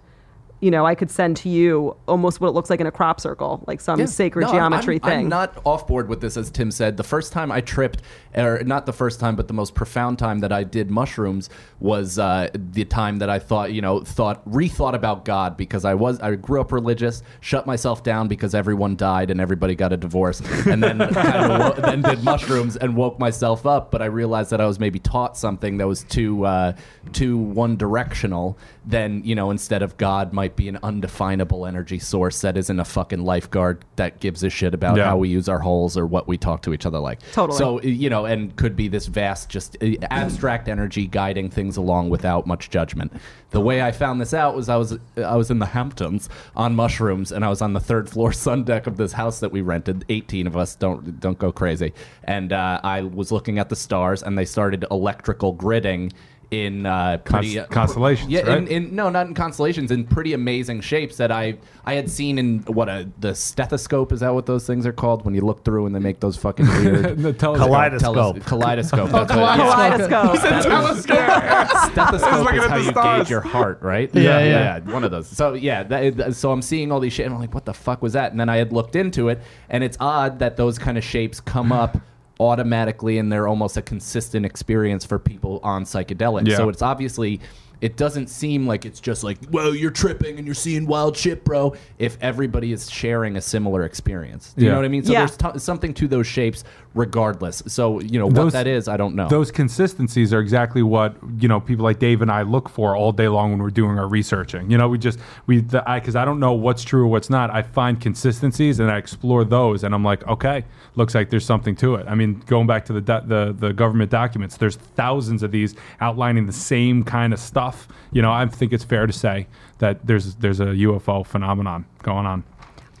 You 0.64 0.70
know, 0.70 0.86
I 0.86 0.94
could 0.94 1.10
send 1.10 1.36
to 1.38 1.50
you 1.50 1.94
almost 2.08 2.40
what 2.40 2.48
it 2.48 2.52
looks 2.52 2.70
like 2.70 2.80
in 2.80 2.86
a 2.86 2.90
crop 2.90 3.20
circle, 3.20 3.62
like 3.66 3.82
some 3.82 4.00
Yeah. 4.00 4.06
sacred 4.06 4.42
No, 4.42 4.46
I'm- 4.48 4.56
geometry 4.56 4.98
I'm, 5.02 5.10
thing. 5.10 5.20
I'm 5.24 5.28
not 5.28 5.58
off 5.64 5.86
board 5.86 6.08
with 6.08 6.22
this, 6.22 6.38
as 6.38 6.50
Tim 6.50 6.70
said. 6.70 6.96
The 6.96 7.02
first 7.02 7.34
time 7.34 7.52
I 7.52 7.60
tripped, 7.60 8.00
or 8.34 8.62
not 8.64 8.86
the 8.86 8.92
first 8.94 9.20
time, 9.20 9.36
but 9.36 9.46
the 9.46 9.52
most 9.52 9.74
profound 9.74 10.18
time 10.18 10.38
that 10.38 10.52
I 10.52 10.64
did 10.64 10.90
mushrooms 10.90 11.50
was 11.80 12.18
uh, 12.18 12.48
the 12.54 12.86
time 12.86 13.18
that 13.18 13.28
I 13.28 13.38
thought, 13.40 13.74
you 13.74 13.82
know, 13.82 14.00
thought 14.00 14.42
rethought 14.48 14.94
about 14.94 15.26
God 15.26 15.58
because 15.58 15.84
I 15.84 15.92
was 15.92 16.18
I 16.20 16.34
grew 16.36 16.62
up 16.62 16.72
religious, 16.72 17.22
shut 17.40 17.66
myself 17.66 18.02
down 18.02 18.26
because 18.28 18.54
everyone 18.54 18.96
died 18.96 19.30
and 19.30 19.42
everybody 19.42 19.74
got 19.74 19.92
a 19.92 19.98
divorce, 19.98 20.40
and 20.66 20.82
then 20.82 20.96
wo- 20.98 21.74
then 21.76 22.00
did 22.00 22.24
mushrooms 22.24 22.76
and 22.78 22.96
woke 22.96 23.18
myself 23.18 23.66
up. 23.66 23.90
But 23.90 24.00
I 24.00 24.06
realized 24.06 24.48
that 24.48 24.62
I 24.62 24.66
was 24.66 24.80
maybe 24.80 24.98
taught 24.98 25.36
something 25.36 25.76
that 25.76 25.86
was 25.86 26.04
too 26.04 26.46
uh, 26.46 26.72
too 27.12 27.36
one 27.36 27.76
directional. 27.76 28.56
Then 28.86 29.20
you 29.26 29.34
know, 29.34 29.50
instead 29.50 29.82
of 29.82 29.98
God, 29.98 30.32
might 30.32 30.53
might 30.54 30.56
be 30.56 30.68
an 30.68 30.78
undefinable 30.82 31.66
energy 31.66 31.98
source 31.98 32.40
that 32.42 32.56
isn't 32.56 32.78
a 32.78 32.84
fucking 32.84 33.24
lifeguard 33.24 33.84
that 33.96 34.20
gives 34.20 34.42
a 34.44 34.50
shit 34.50 34.72
about 34.74 34.96
Yeah. 34.96 35.04
how 35.06 35.16
we 35.16 35.28
use 35.28 35.48
our 35.48 35.58
holes 35.58 35.96
or 35.96 36.06
what 36.06 36.28
we 36.28 36.36
talk 36.38 36.62
to 36.62 36.72
each 36.72 36.86
other 36.86 36.98
like. 37.00 37.18
Totally. 37.32 37.58
So 37.58 37.80
you 37.82 38.08
know, 38.08 38.24
and 38.24 38.54
could 38.56 38.76
be 38.76 38.86
this 38.88 39.06
vast, 39.06 39.48
just 39.48 39.76
uh, 39.82 39.86
abstract 40.10 40.68
energy 40.68 41.06
guiding 41.06 41.50
things 41.50 41.76
along 41.76 42.10
without 42.10 42.46
much 42.46 42.70
judgment. 42.70 43.12
The 43.50 43.60
way 43.60 43.82
I 43.82 43.92
found 43.92 44.20
this 44.20 44.32
out 44.34 44.54
was 44.56 44.68
I 44.68 44.76
was 44.76 44.96
I 45.16 45.36
was 45.36 45.50
in 45.50 45.58
the 45.58 45.66
Hamptons 45.66 46.28
on 46.56 46.74
mushrooms, 46.74 47.32
and 47.32 47.44
I 47.44 47.48
was 47.48 47.60
on 47.62 47.72
the 47.72 47.80
third 47.80 48.08
floor 48.08 48.32
sun 48.44 48.62
deck 48.64 48.86
of 48.86 48.96
this 48.96 49.12
house 49.12 49.40
that 49.40 49.50
we 49.52 49.60
rented. 49.60 50.04
Eighteen 50.08 50.46
of 50.46 50.56
us. 50.56 50.76
Don't 50.76 51.18
don't 51.20 51.38
go 51.38 51.50
crazy. 51.52 51.92
And 52.24 52.52
uh, 52.52 52.80
I 52.82 53.02
was 53.02 53.32
looking 53.32 53.58
at 53.58 53.68
the 53.68 53.76
stars, 53.76 54.22
and 54.22 54.38
they 54.38 54.44
started 54.44 54.84
electrical 54.90 55.54
gridding. 55.54 56.12
In 56.54 56.86
uh, 56.86 57.18
pretty 57.24 57.56
Cons- 57.56 57.68
constellations, 57.68 58.30
yeah. 58.30 58.42
right? 58.42 58.58
In, 58.58 58.68
in 58.68 58.94
no, 58.94 59.10
not 59.10 59.26
in 59.26 59.34
constellations. 59.34 59.90
In 59.90 60.04
pretty 60.04 60.34
amazing 60.34 60.82
shapes 60.82 61.16
that 61.16 61.32
I 61.32 61.58
I 61.84 61.94
had 61.94 62.08
seen 62.10 62.38
in 62.38 62.60
what 62.60 62.88
a 62.88 63.08
the 63.18 63.34
stethoscope 63.34 64.12
is 64.12 64.20
that 64.20 64.32
what 64.34 64.46
those 64.46 64.66
things 64.66 64.86
are 64.86 64.92
called 64.92 65.24
when 65.24 65.34
you 65.34 65.40
look 65.40 65.64
through 65.64 65.86
and 65.86 65.94
they 65.94 65.98
make 66.00 66.20
those 66.20 66.36
fucking 66.36 66.66
weird 66.84 67.18
the 67.18 67.32
telescope. 67.32 67.68
Kaleidoscope. 67.68 68.36
Teles- 68.36 68.44
kaleidoscope. 68.46 69.10
That's 69.10 69.34
what, 69.34 69.58
yeah. 69.58 69.96
Kaleidoscope. 70.06 71.92
Stethoscope 71.92 72.44
looking 72.44 72.60
is 72.60 72.66
how 72.66 72.76
you 72.76 72.90
stars. 72.90 73.22
gauge 73.22 73.30
your 73.30 73.40
heart, 73.40 73.82
right? 73.82 74.14
Yeah, 74.14 74.40
yeah. 74.40 74.78
one 74.80 75.04
of 75.04 75.10
those. 75.10 75.26
So 75.28 75.54
yeah, 75.54 75.82
that, 75.84 76.34
so 76.34 76.52
I'm 76.52 76.62
seeing 76.62 76.92
all 76.92 77.00
these 77.00 77.12
shit, 77.12 77.26
and 77.26 77.34
I'm 77.34 77.40
like, 77.40 77.54
what 77.54 77.64
the 77.64 77.74
fuck 77.74 78.02
was 78.02 78.12
that? 78.14 78.30
And 78.30 78.40
then 78.40 78.48
I 78.48 78.56
had 78.56 78.72
looked 78.72 78.96
into 78.96 79.28
it, 79.28 79.40
and 79.68 79.82
it's 79.82 79.96
odd 80.00 80.38
that 80.38 80.56
those 80.56 80.78
kind 80.78 80.96
of 80.98 81.04
shapes 81.04 81.40
come 81.40 81.72
up 81.72 81.98
automatically, 82.40 83.18
and 83.18 83.30
they're 83.32 83.48
almost 83.48 83.76
a 83.76 83.82
consistent 83.82 84.44
experience 84.46 85.04
for 85.04 85.18
people 85.18 85.60
on 85.62 85.84
psychedelics. 85.84 86.48
Yeah. 86.48 86.56
So 86.56 86.68
it's 86.68 86.82
obviously. 86.82 87.40
It 87.80 87.98
doesn't 87.98 88.28
seem 88.28 88.66
like 88.66 88.86
it's 88.86 88.98
just 89.00 89.22
like, 89.24 89.36
well, 89.50 89.74
you're 89.74 89.90
tripping 89.90 90.38
and 90.38 90.46
you're 90.46 90.54
seeing 90.54 90.86
wild 90.86 91.18
shit, 91.18 91.44
bro. 91.44 91.74
If 91.98 92.16
everybody 92.22 92.72
is 92.72 92.90
sharing 92.90 93.36
a 93.36 93.42
similar 93.42 93.82
experience, 93.82 94.54
do 94.54 94.62
you 94.62 94.68
Yeah. 94.68 94.72
know 94.74 94.78
what 94.78 94.84
I 94.86 94.88
mean? 94.88 95.04
So 95.04 95.12
Yeah. 95.12 95.18
there's 95.26 95.36
t- 95.36 95.58
something 95.58 95.92
to 95.94 96.08
those 96.08 96.26
shapes, 96.26 96.64
regardless. 96.94 97.62
So 97.66 98.00
you 98.00 98.18
know 98.18 98.26
what 98.26 98.34
Those- 98.36 98.52
that 98.52 98.66
is, 98.66 98.88
I 98.88 98.96
don't 98.96 99.14
know. 99.14 99.28
Those 99.28 99.50
consistencies 99.50 100.32
are 100.32 100.40
exactly 100.40 100.82
what 100.82 101.16
you 101.38 101.48
know 101.48 101.60
people 101.60 101.84
like 101.84 101.98
Dave 101.98 102.22
and 102.22 102.30
I 102.30 102.42
look 102.42 102.68
for 102.68 102.96
all 102.96 103.12
day 103.12 103.28
long 103.28 103.50
when 103.50 103.60
we're 103.60 103.70
doing 103.70 103.98
our 103.98 104.08
researching. 104.08 104.70
You 104.70 104.78
know, 104.78 104.88
we 104.88 104.98
just 104.98 105.18
we 105.46 105.60
the, 105.60 105.88
I 105.88 105.98
because 106.00 106.16
I 106.16 106.24
don't 106.24 106.40
know 106.40 106.52
what's 106.52 106.84
true 106.84 107.02
or 107.02 107.06
what's 107.08 107.28
not. 107.28 107.50
I 107.50 107.62
find 107.62 108.00
consistencies 108.00 108.80
and 108.80 108.90
I 108.90 108.96
explore 108.96 109.44
those, 109.44 109.84
and 109.84 109.94
I'm 109.94 110.04
like, 110.04 110.26
okay, 110.28 110.64
looks 110.94 111.14
like 111.14 111.30
there's 111.30 111.44
something 111.46 111.74
to 111.76 111.96
it. 111.96 112.06
I 112.08 112.14
mean, 112.14 112.42
going 112.46 112.66
back 112.66 112.84
to 112.86 112.92
the 112.92 113.00
do- 113.00 113.26
the 113.26 113.54
the 113.58 113.72
government 113.72 114.10
documents, 114.10 114.56
there's 114.56 114.76
thousands 114.76 115.42
of 115.42 115.50
these 115.50 115.74
outlining 116.00 116.46
the 116.46 116.52
same 116.52 117.02
kind 117.02 117.32
of 117.32 117.40
stuff. 117.40 117.88
You 118.12 118.22
know, 118.22 118.32
I 118.32 118.46
think 118.46 118.72
it's 118.72 118.84
fair 118.84 119.06
to 119.06 119.12
say 119.12 119.48
that 119.78 120.06
there's 120.06 120.36
there's 120.36 120.60
a 120.60 120.66
UFO 120.66 121.26
phenomenon 121.26 121.84
going 122.02 122.26
on. 122.26 122.44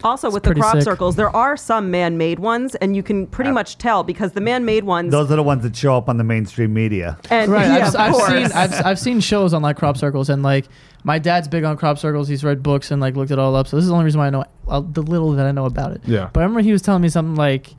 Also, 0.04 0.30
with 0.30 0.42
the 0.42 0.48
pretty 0.50 0.60
crop 0.60 0.74
sick. 0.74 0.82
circles, 0.84 1.16
there 1.16 1.34
are 1.34 1.56
some 1.56 1.90
man-made 1.90 2.38
ones, 2.38 2.74
and 2.76 2.94
you 2.94 3.02
can 3.02 3.26
pretty 3.26 3.50
much 3.50 3.78
tell 3.78 4.04
because 4.04 4.32
the 4.32 4.40
man-made 4.40 4.84
ones. 4.84 5.10
Those 5.10 5.30
are 5.32 5.36
the 5.36 5.42
ones 5.42 5.62
that 5.62 5.74
show 5.74 5.96
up 5.96 6.08
on 6.08 6.18
the 6.18 6.24
mainstream 6.24 6.74
media. 6.74 7.18
and 7.30 7.50
Right. 7.50 7.66
yeah, 7.66 7.86
I've, 7.86 7.94
of 7.94 8.00
I've 8.00 8.12
course. 8.12 8.28
seen 8.28 8.52
I've, 8.52 8.86
I've 8.86 8.98
seen 8.98 9.20
shows 9.20 9.54
on 9.54 9.62
like 9.62 9.76
crop 9.76 9.96
circles 9.96 10.28
and 10.28 10.42
like 10.42 10.66
my 11.04 11.18
dad's 11.18 11.48
big 11.48 11.64
on 11.64 11.76
crop 11.76 11.98
circles. 11.98 12.28
He's 12.28 12.44
read 12.44 12.62
books 12.62 12.90
and 12.90 13.00
like 13.00 13.16
looked 13.16 13.30
it 13.30 13.38
all 13.38 13.56
up. 13.56 13.66
So 13.66 13.76
this 13.76 13.84
is 13.84 13.88
the 13.88 13.94
only 13.94 14.04
reason 14.04 14.20
why 14.20 14.26
I 14.26 14.30
know 14.30 14.44
uh, 14.68 14.80
the 14.80 15.02
little 15.02 15.32
that 15.32 15.46
I 15.46 15.52
know 15.52 15.64
about 15.64 15.92
it. 15.92 16.02
Yeah. 16.06 16.28
But 16.32 16.40
I 16.40 16.42
remember 16.44 16.60
he 16.60 16.72
was 16.72 16.82
telling 16.82 17.02
me 17.02 17.08
something 17.08 17.34
like. 17.36 17.74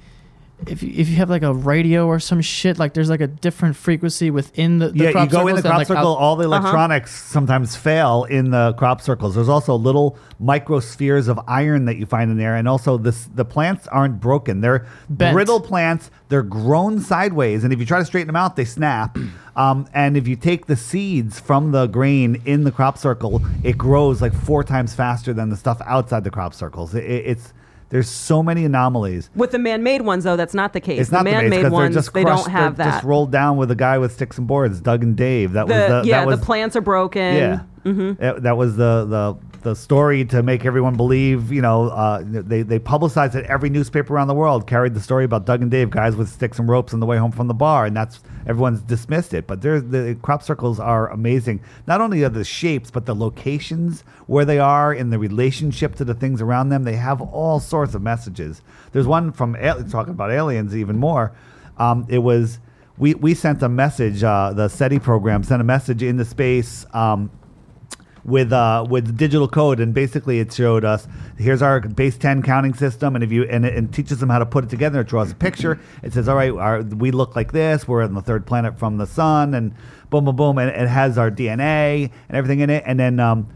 If 0.67 0.81
you, 0.81 0.91
if 0.95 1.09
you 1.09 1.17
have 1.17 1.29
like 1.29 1.43
a 1.43 1.53
radio 1.53 2.07
or 2.07 2.19
some 2.19 2.41
shit, 2.41 2.79
like 2.79 2.93
there's 2.93 3.09
like 3.09 3.19
a 3.21 3.27
different 3.27 3.75
frequency 3.75 4.31
within 4.31 4.79
the, 4.79 4.89
the 4.89 5.03
yeah, 5.05 5.11
crop 5.11 5.25
you 5.25 5.31
go 5.31 5.47
in 5.47 5.55
the 5.57 5.61
crop 5.61 5.77
like, 5.79 5.87
circle, 5.87 6.13
out- 6.13 6.17
all 6.17 6.35
the 6.37 6.45
electronics 6.45 7.11
sometimes 7.13 7.75
fail 7.75 8.23
in 8.23 8.51
the 8.51 8.73
crop 8.77 9.01
circles. 9.01 9.35
There's 9.35 9.49
also 9.49 9.75
little 9.75 10.17
microspheres 10.41 11.27
of 11.27 11.39
iron 11.47 11.85
that 11.85 11.97
you 11.97 12.05
find 12.05 12.31
in 12.31 12.37
there, 12.37 12.55
and 12.55 12.67
also 12.67 12.97
this 12.97 13.25
the 13.35 13.45
plants 13.45 13.85
aren't 13.87 14.19
broken. 14.19 14.61
They're 14.61 14.87
Bent. 15.09 15.33
brittle 15.33 15.59
plants. 15.59 16.09
They're 16.29 16.41
grown 16.41 16.99
sideways, 17.01 17.63
and 17.63 17.71
if 17.73 17.79
you 17.79 17.85
try 17.85 17.99
to 17.99 18.05
straighten 18.05 18.27
them 18.27 18.35
out, 18.35 18.55
they 18.55 18.65
snap. 18.65 19.17
Um, 19.57 19.87
and 19.93 20.17
if 20.17 20.27
you 20.27 20.35
take 20.35 20.65
the 20.65 20.75
seeds 20.75 21.39
from 21.39 21.71
the 21.71 21.87
grain 21.87 22.41
in 22.43 22.65
the 22.65 22.73
crop 22.73 22.97
circle, 22.97 23.41
it 23.63 23.77
grows 23.77 24.21
like 24.21 24.33
four 24.33 24.65
times 24.65 24.93
faster 24.93 25.31
than 25.31 25.47
the 25.47 25.55
stuff 25.55 25.79
outside 25.85 26.25
the 26.25 26.29
crop 26.29 26.53
circles. 26.53 26.93
It, 26.93 27.05
it- 27.05 27.25
it's 27.25 27.53
there's 27.95 28.09
so 28.09 28.43
many 28.43 28.65
anomalies. 28.65 29.29
With 29.35 29.51
the 29.51 29.57
man-made 29.57 30.01
ones, 30.01 30.25
though, 30.25 30.35
that's 30.35 30.53
not 30.53 30.73
the 30.73 30.81
case. 30.81 30.99
It's 30.99 31.11
not 31.13 31.23
the, 31.23 31.31
the 31.31 31.37
man-made 31.37 31.49
because 31.49 31.71
they're 31.71 31.71
ones, 31.71 31.95
just 31.95 32.13
they 32.13 32.25
don't 32.25 32.51
have 32.51 32.75
that. 32.75 32.95
Just 32.95 33.05
rolled 33.05 33.31
down 33.31 33.55
with 33.55 33.71
a 33.71 33.75
guy 33.75 33.99
with 33.99 34.11
sticks 34.11 34.37
and 34.37 34.45
boards, 34.45 34.81
Doug 34.81 35.01
and 35.01 35.15
Dave. 35.15 35.53
That 35.53 35.67
the, 35.67 35.73
was 35.73 36.03
the 36.03 36.09
yeah, 36.09 36.19
that 36.19 36.27
was 36.27 36.39
the 36.41 36.45
plants 36.45 36.75
are 36.75 36.81
broken. 36.81 37.35
yeah. 37.35 37.61
That, 38.15 38.43
that 38.43 38.57
was 38.57 38.77
the, 38.77 39.05
the 39.05 39.37
the 39.65 39.75
story 39.75 40.23
to 40.25 40.43
make 40.43 40.63
everyone 40.63 40.95
believe. 40.95 41.51
You 41.51 41.61
know, 41.61 41.89
uh, 41.89 42.23
they 42.23 42.61
they 42.61 42.79
publicized 42.79 43.35
it. 43.35 43.45
Every 43.45 43.69
newspaper 43.69 44.13
around 44.13 44.27
the 44.27 44.35
world 44.35 44.67
carried 44.67 44.93
the 44.93 45.01
story 45.01 45.25
about 45.25 45.45
Doug 45.45 45.61
and 45.61 45.69
Dave, 45.69 45.89
guys 45.89 46.15
with 46.15 46.29
sticks 46.29 46.57
and 46.59 46.69
ropes 46.69 46.93
on 46.93 46.99
the 46.99 47.05
way 47.05 47.17
home 47.17 47.31
from 47.31 47.47
the 47.47 47.53
bar, 47.53 47.85
and 47.85 47.95
that's 47.95 48.21
everyone's 48.47 48.81
dismissed 48.81 49.33
it. 49.33 49.47
But 49.47 49.61
the 49.61 50.17
crop 50.21 50.43
circles 50.43 50.79
are 50.79 51.09
amazing. 51.09 51.61
Not 51.87 51.99
only 51.99 52.23
are 52.23 52.29
the 52.29 52.43
shapes, 52.43 52.91
but 52.91 53.05
the 53.05 53.15
locations 53.15 54.03
where 54.27 54.45
they 54.45 54.59
are 54.59 54.93
in 54.93 55.09
the 55.09 55.19
relationship 55.19 55.95
to 55.95 56.05
the 56.05 56.13
things 56.13 56.41
around 56.41 56.69
them. 56.69 56.83
They 56.83 56.95
have 56.95 57.21
all 57.21 57.59
sorts 57.59 57.95
of 57.95 58.01
messages. 58.01 58.61
There's 58.93 59.07
one 59.07 59.31
from 59.31 59.55
talking 59.89 60.13
about 60.13 60.31
aliens 60.31 60.75
even 60.75 60.97
more. 60.97 61.33
Um, 61.77 62.05
it 62.07 62.19
was 62.19 62.59
we 62.97 63.15
we 63.15 63.33
sent 63.33 63.61
a 63.63 63.69
message. 63.69 64.23
Uh, 64.23 64.53
the 64.53 64.69
SETI 64.69 64.99
program 64.99 65.43
sent 65.43 65.61
a 65.61 65.65
message 65.65 66.03
into 66.03 66.23
space. 66.23 66.85
Um, 66.93 67.31
with 68.25 68.51
uh 68.51 68.83
with 68.89 69.15
digital 69.15 69.47
code 69.47 69.79
and 69.79 69.93
basically 69.93 70.39
it 70.39 70.51
showed 70.51 70.83
us 70.83 71.07
here's 71.37 71.61
our 71.61 71.79
base 71.79 72.17
10 72.17 72.41
counting 72.41 72.73
system 72.73 73.13
and 73.13 73.23
if 73.23 73.31
you 73.31 73.43
and 73.43 73.65
it 73.65 73.75
and 73.75 73.93
teaches 73.93 74.17
them 74.19 74.29
how 74.29 74.39
to 74.39 74.45
put 74.45 74.63
it 74.63 74.69
together 74.69 75.01
it 75.01 75.07
draws 75.07 75.31
a 75.31 75.35
picture. 75.35 75.79
It 76.01 76.13
says 76.13 76.27
all 76.27 76.35
right 76.35 76.51
our, 76.51 76.81
we 76.81 77.11
look 77.11 77.35
like 77.35 77.51
this 77.51 77.87
we're 77.87 78.03
on 78.03 78.15
the 78.15 78.21
third 78.21 78.47
planet 78.47 78.79
from 78.79 78.97
the 78.97 79.05
sun 79.05 79.53
and 79.53 79.75
boom 80.09 80.25
boom 80.25 80.35
boom 80.35 80.57
and 80.57 80.69
it 80.69 80.87
has 80.87 81.17
our 81.19 81.29
dna 81.29 82.09
and 82.27 82.37
everything 82.37 82.61
in 82.61 82.69
it. 82.71 82.83
And 82.85 82.99
then 82.99 83.19
um 83.19 83.47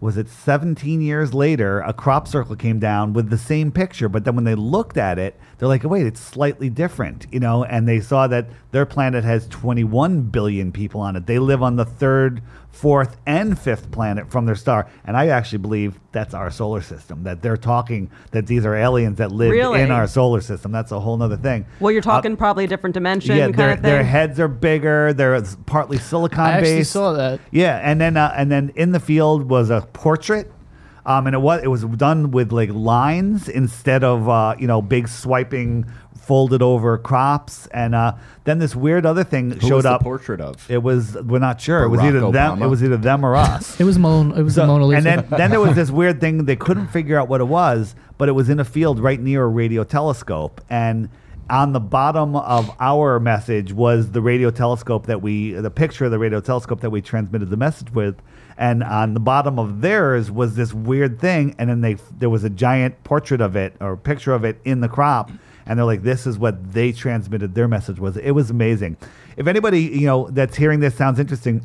was 0.00 0.16
it 0.16 0.28
17 0.28 1.00
years 1.00 1.34
later 1.34 1.80
a 1.80 1.92
crop 1.92 2.28
circle 2.28 2.54
came 2.54 2.78
down 2.78 3.14
with 3.14 3.30
the 3.30 3.38
same 3.38 3.72
picture 3.72 4.08
but 4.08 4.24
then 4.24 4.36
when 4.36 4.44
they 4.44 4.54
looked 4.54 4.96
at 4.96 5.18
it 5.18 5.40
they're 5.58 5.68
like 5.68 5.82
wait 5.82 6.06
it's 6.06 6.20
slightly 6.20 6.70
different 6.70 7.26
you 7.32 7.40
know? 7.40 7.64
And 7.64 7.88
they 7.88 8.00
saw 8.00 8.28
that 8.28 8.48
their 8.70 8.86
planet 8.86 9.24
has 9.24 9.48
21 9.48 10.22
billion 10.22 10.70
people 10.70 11.00
on 11.00 11.16
it. 11.16 11.26
They 11.26 11.40
live 11.40 11.64
on 11.64 11.74
the 11.74 11.84
third 11.84 12.42
fourth 12.74 13.16
and 13.24 13.56
fifth 13.58 13.90
planet 13.92 14.30
from 14.30 14.46
their 14.46 14.56
star 14.56 14.88
and 15.04 15.16
i 15.16 15.28
actually 15.28 15.58
believe 15.58 15.98
that's 16.10 16.34
our 16.34 16.50
solar 16.50 16.80
system 16.82 17.22
that 17.22 17.40
they're 17.40 17.56
talking 17.56 18.10
that 18.32 18.46
these 18.48 18.66
are 18.66 18.74
aliens 18.74 19.16
that 19.18 19.30
live 19.30 19.52
Really? 19.52 19.80
in 19.80 19.92
our 19.92 20.06
solar 20.08 20.40
system 20.40 20.72
that's 20.72 20.90
a 20.90 20.98
whole 20.98 21.22
other 21.22 21.36
thing 21.36 21.64
Well, 21.78 21.92
you're 21.92 22.00
Uh, 22.00 22.14
talking 22.14 22.36
probably 22.36 22.64
a 22.64 22.68
different 22.68 22.94
dimension 22.94 23.36
yeah, 23.36 23.44
kind 23.44 23.54
their, 23.54 23.70
of 23.70 23.74
thing. 23.76 23.82
their 23.84 24.02
heads 24.02 24.40
are 24.40 24.48
bigger. 24.48 25.12
They're 25.12 25.40
partly 25.66 25.98
silicon 25.98 26.40
I 26.40 26.50
actually 26.52 26.78
based. 26.78 26.90
saw 26.92 27.12
that. 27.12 27.38
Yeah, 27.52 27.78
and 27.82 28.00
then 28.00 28.16
uh, 28.16 28.32
and 28.36 28.50
then 28.50 28.72
in 28.74 28.90
the 28.92 29.00
field 29.00 29.48
was 29.48 29.70
a 29.70 29.82
portrait, 29.92 30.50
um, 31.06 31.26
and 31.26 31.34
it 31.34 31.38
was 31.40 31.62
it 31.62 31.68
was 31.68 31.82
done 31.84 32.30
with 32.32 32.50
like 32.52 32.70
lines 32.70 33.48
instead 33.48 34.02
of 34.04 34.28
uh, 34.28 34.56
you 34.58 34.66
know 34.66 34.82
big 34.82 35.06
swiping 35.08 35.86
folded 36.26 36.62
over 36.62 36.98
crops, 36.98 37.66
and 37.68 37.94
uh, 37.94 38.14
then 38.44 38.58
this 38.58 38.74
weird 38.74 39.04
other 39.06 39.24
thing 39.24 39.50
Who 39.52 39.60
showed 39.60 39.74
was 39.76 39.82
the 39.84 39.92
up. 39.92 40.02
portrait 40.02 40.40
of? 40.40 40.70
It 40.70 40.82
was 40.82 41.14
we're 41.14 41.38
not 41.38 41.60
sure. 41.60 41.82
it 41.84 41.88
was 41.88 42.00
Barack 42.00 42.08
either 42.08 42.20
them. 42.20 42.32
Obama? 42.58 42.64
It 42.64 42.68
was 42.68 42.82
either 42.84 42.96
them 42.96 43.24
or 43.24 43.36
us. 43.36 43.78
It 43.80 43.84
was 43.84 43.98
Mon- 43.98 44.32
It 44.36 44.42
was 44.42 44.54
the 44.54 44.62
So- 44.62 44.66
Mona 44.66 44.84
Lisa. 44.86 44.96
And 44.96 45.06
then, 45.06 45.26
then 45.38 45.50
there 45.50 45.60
was 45.60 45.74
this 45.74 45.90
weird 45.90 46.20
thing 46.20 46.44
they 46.44 46.56
couldn't 46.56 46.88
figure 46.88 47.18
out 47.18 47.28
what 47.28 47.40
it 47.40 47.48
was, 47.48 47.94
but 48.18 48.28
it 48.28 48.32
was 48.32 48.48
in 48.48 48.58
a 48.60 48.64
field 48.64 48.98
right 49.00 49.20
near 49.20 49.44
a 49.44 49.48
radio 49.48 49.84
telescope. 49.84 50.60
And 50.70 51.08
on 51.50 51.72
the 51.74 51.80
bottom 51.80 52.34
of 52.36 52.70
our 52.80 53.20
message 53.20 53.72
was 53.72 54.12
the 54.12 54.20
radio 54.22 54.50
telescope 54.50 55.06
that 55.06 55.20
we, 55.20 55.52
the 55.52 55.70
picture 55.70 56.06
of 56.06 56.10
the 56.10 56.18
radio 56.18 56.40
telescope 56.40 56.80
that 56.80 56.88
we 56.90 57.02
transmitted 57.02 57.50
the 57.50 57.56
message 57.58 57.92
with. 57.92 58.16
And 58.56 58.82
on 58.84 59.14
the 59.14 59.20
bottom 59.20 59.58
of 59.58 59.80
theirs 59.80 60.30
was 60.30 60.54
this 60.54 60.72
weird 60.72 61.18
thing, 61.20 61.56
and 61.58 61.68
then 61.68 61.80
they 61.80 61.94
there 62.16 62.30
was 62.30 62.44
a 62.44 62.50
giant 62.50 63.02
portrait 63.02 63.40
of 63.40 63.56
it 63.56 63.74
or 63.80 63.96
picture 63.96 64.32
of 64.32 64.44
it 64.44 64.60
in 64.64 64.80
the 64.80 64.88
crop, 64.88 65.32
and 65.66 65.78
they're 65.78 65.86
like, 65.86 66.02
"This 66.02 66.26
is 66.26 66.38
what 66.38 66.72
they 66.72 66.92
transmitted 66.92 67.54
their 67.54 67.68
message 67.68 67.98
was." 67.98 68.16
It 68.16 68.32
was 68.32 68.50
amazing. 68.50 68.96
If 69.36 69.46
anybody 69.46 69.80
you 69.82 70.06
know 70.06 70.28
that's 70.30 70.56
hearing 70.56 70.80
this 70.80 70.94
sounds 70.94 71.18
interesting, 71.18 71.64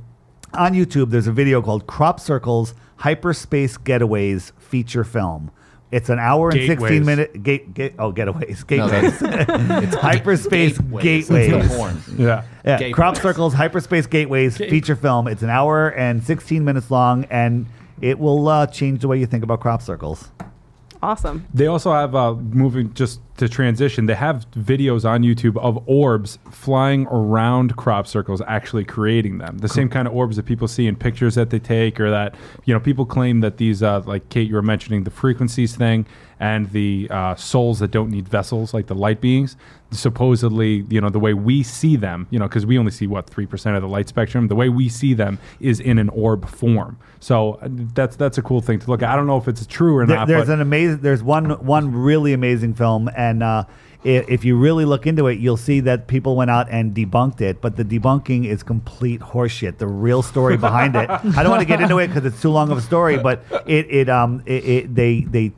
on 0.53 0.73
YouTube, 0.73 1.09
there's 1.11 1.27
a 1.27 1.31
video 1.31 1.61
called 1.61 1.85
Crop 1.87 2.19
Circles 2.19 2.73
Hyperspace 2.97 3.77
Getaways 3.77 4.51
feature 4.57 5.03
film. 5.03 5.51
It's 5.91 6.09
an 6.09 6.19
hour 6.19 6.49
and 6.49 6.59
16 6.59 6.77
Gateways. 6.77 7.05
minute 7.05 7.41
gate, 7.43 7.73
gate 7.73 7.95
oh 7.97 8.13
getaways 8.13 8.59
No, 8.69 8.87
gateways 8.89 9.83
It's 9.83 9.95
hyperspace 9.95 10.77
gateways. 10.77 11.27
gateways. 11.29 11.71
It's. 11.71 12.07
Yeah. 12.15 12.43
yeah 12.63 12.77
Gateways. 12.77 12.93
Crop 12.93 13.17
Circles 13.17 13.55
Hyperspace 13.55 14.05
Gateways 14.05 14.55
feature 14.57 14.95
film. 14.95 15.27
It's 15.27 15.41
an 15.41 15.49
hour 15.49 15.89
and 15.89 16.23
16 16.23 16.63
minutes 16.63 16.91
long 16.91 17.25
and 17.31 17.65
it 18.01 18.19
will 18.19 18.47
uh, 18.47 18.67
change 18.67 19.01
the 19.01 19.07
way 19.07 19.17
you 19.17 19.25
think 19.25 19.43
about 19.43 19.61
crop 19.61 19.81
circles. 19.81 20.29
awesome. 21.01 21.47
They 21.55 21.65
also 21.65 21.91
have 21.91 22.13
uh, 22.13 22.35
moving 22.35 22.93
just 22.93 23.19
to 23.39 23.49
transition, 23.49 24.05
they 24.05 24.15
have 24.15 24.49
videos 24.51 25.03
on 25.09 25.23
YouTube 25.23 25.57
of 25.57 25.81
orbs 25.87 26.39
flying 26.51 27.07
around 27.07 27.75
crop 27.75 28.07
circles, 28.07 28.41
actually 28.47 28.85
creating 28.85 29.39
them. 29.39 29.57
The 29.57 29.67
same 29.69 29.89
kind 29.89 30.07
of 30.07 30.13
orbs 30.13 30.35
that 30.37 30.45
people 30.45 30.67
see 30.67 30.87
in 30.87 30.95
pictures 30.95 31.35
that 31.35 31.49
they 31.49 31.59
take, 31.59 31.99
or 31.99 32.09
that 32.11 32.35
you 32.65 32.73
know 32.73 32.79
people 32.79 33.05
claim 33.05 33.41
that 33.41 33.57
these, 33.57 33.81
uh, 33.83 34.01
like 34.05 34.29
Kate, 34.29 34.47
you 34.47 34.55
were 34.55 34.61
mentioning 34.61 35.03
the 35.03 35.11
frequencies 35.11 35.75
thing 35.75 36.05
and 36.41 36.69
the 36.71 37.07
uh, 37.11 37.35
souls 37.35 37.79
that 37.79 37.91
don't 37.91 38.09
need 38.09 38.25
vessels, 38.29 38.73
like 38.73 38.87
the 38.87 38.95
light 38.95 39.19
beings. 39.19 39.57
Supposedly, 39.91 40.85
you 40.89 41.01
know, 41.01 41.09
the 41.09 41.19
way 41.19 41.33
we 41.33 41.61
see 41.61 41.95
them, 41.95 42.25
you 42.29 42.39
know, 42.39 42.47
because 42.47 42.65
we 42.65 42.77
only 42.79 42.91
see 42.91 43.05
what 43.07 43.27
three 43.29 43.45
percent 43.45 43.75
of 43.75 43.81
the 43.81 43.87
light 43.87 44.07
spectrum. 44.07 44.47
The 44.47 44.55
way 44.55 44.69
we 44.69 44.87
see 44.87 45.13
them 45.13 45.39
is 45.59 45.79
in 45.79 45.97
an 45.99 46.09
orb 46.09 46.47
form. 46.47 46.97
So 47.19 47.53
uh, 47.55 47.67
that's 47.93 48.15
that's 48.15 48.37
a 48.37 48.41
cool 48.41 48.61
thing 48.61 48.79
to 48.79 48.89
look 48.89 49.01
at. 49.03 49.09
I 49.11 49.15
don't 49.15 49.27
know 49.27 49.37
if 49.37 49.47
it's 49.47 49.65
true 49.65 49.97
or 49.97 50.05
There- 50.05 50.15
not. 50.15 50.27
there's 50.27 50.47
but 50.47 50.53
an 50.53 50.61
amazing. 50.61 50.99
There's 51.01 51.21
one 51.21 51.51
one 51.65 51.91
really 51.91 52.33
amazing 52.33 52.75
film, 52.75 53.09
and 53.15 53.28
uh, 53.43 53.63
i- 54.05 54.25
if 54.27 54.43
you 54.43 54.57
really 54.57 54.85
look 54.85 55.05
into 55.07 55.27
it, 55.27 55.39
you'll 55.39 55.57
see 55.57 55.79
that 55.81 56.07
people 56.07 56.35
went 56.35 56.49
out 56.51 56.67
and 56.69 56.93
debunked 56.95 57.41
it. 57.41 57.61
But 57.61 57.75
the 57.75 57.85
debunking 57.85 58.45
is 58.45 58.63
complete 58.63 59.19
horseshit. 59.21 59.77
The 59.77 59.87
real 59.87 60.21
story 60.21 60.57
behind 60.57 60.95
it. 60.95 61.09
I 61.09 61.43
don't 61.43 61.49
want 61.51 61.61
to 61.61 61.65
get 61.67 61.81
into 61.81 61.99
it 61.99 62.07
because 62.07 62.25
it's 62.25 62.41
too 62.41 62.49
long 62.51 62.71
of 62.71 62.77
a 62.77 62.81
story. 62.81 63.17
But 63.17 63.43
it 63.65 63.85
it 63.89 64.09
um 64.09 64.41
it, 64.45 64.63
it 64.65 64.95
they 64.95 65.21
they. 65.21 65.51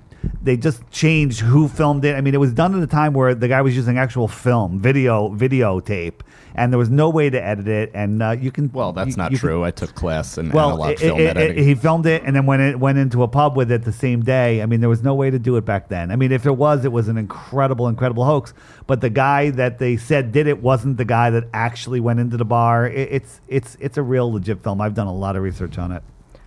They 0.44 0.58
just 0.58 0.90
changed 0.90 1.42
who 1.42 1.68
filmed 1.68 2.04
it. 2.04 2.16
I 2.16 2.22
mean, 2.22 2.34
it 2.34 2.40
was 2.40 2.52
done 2.52 2.76
at 2.76 2.82
a 2.82 2.88
time 2.88 3.14
where 3.14 3.36
the 3.36 3.48
guy 3.48 3.62
was 3.62 3.76
using 3.76 4.00
actual 4.00 4.28
film, 4.28 4.80
video, 4.80 5.30
videotape, 5.30 6.22
and 6.56 6.74
there 6.74 6.80
was 6.80 6.90
no 6.90 7.12
way 7.12 7.30
to 7.30 7.40
edit 7.42 7.68
it. 7.68 7.92
And 7.94 8.24
uh, 8.24 8.32
you 8.32 8.52
can 8.52 8.72
Well, 8.74 8.92
that's 8.92 9.12
you- 9.12 9.16
not 9.18 9.32
you 9.32 9.38
can- 9.38 9.48
true. 9.50 9.64
I 9.64 9.70
took 9.70 9.94
class 9.94 10.40
in 10.40 10.50
well, 10.50 10.70
analog 10.70 10.90
it- 10.94 11.00
film 11.00 11.20
it- 11.20 11.38
it- 11.38 11.58
he 11.58 11.76
filmed 11.76 12.08
it 12.08 12.24
and 12.26 12.36
then 12.36 12.48
went 12.48 12.64
it 12.64 12.80
went 12.80 12.98
into 12.98 13.22
a 13.22 13.28
pub 13.28 13.56
with 13.56 13.72
it 13.72 13.84
the 13.84 13.92
same 13.92 14.24
day. 14.24 14.64
I 14.64 14.66
mean, 14.66 14.80
there 14.80 14.90
was 14.90 15.04
no 15.04 15.14
way 15.14 15.30
to 15.30 15.38
do 15.38 15.58
it 15.58 15.66
back 15.66 15.90
then. 15.90 16.10
I 16.10 16.16
mean, 16.16 16.32
if 16.32 16.48
it 16.48 16.58
was, 16.58 16.86
it 16.86 16.92
was 16.92 17.08
an 17.08 17.20
incredible, 17.20 17.88
incredible 17.88 18.26
hoax. 18.26 18.54
But 18.88 19.02
the 19.02 19.12
guy 19.12 19.52
that 19.52 19.78
they 19.78 19.96
said 19.96 20.32
did 20.32 20.48
it 20.48 20.64
wasn't 20.64 20.98
the 20.98 21.06
guy 21.06 21.30
that 21.30 21.44
actually 21.54 22.00
went 22.00 22.20
into 22.20 22.36
the 22.36 22.46
bar. 22.46 22.88
It, 22.88 23.10
it's 23.12 23.42
it's 23.48 23.78
it's 23.80 23.98
a 24.00 24.04
real 24.04 24.32
legit 24.34 24.64
film. 24.64 24.82
I've 24.82 24.96
done 24.96 25.08
a 25.08 25.14
lot 25.14 25.36
of 25.36 25.44
research 25.44 25.78
on 25.78 25.92
it. 25.92 26.02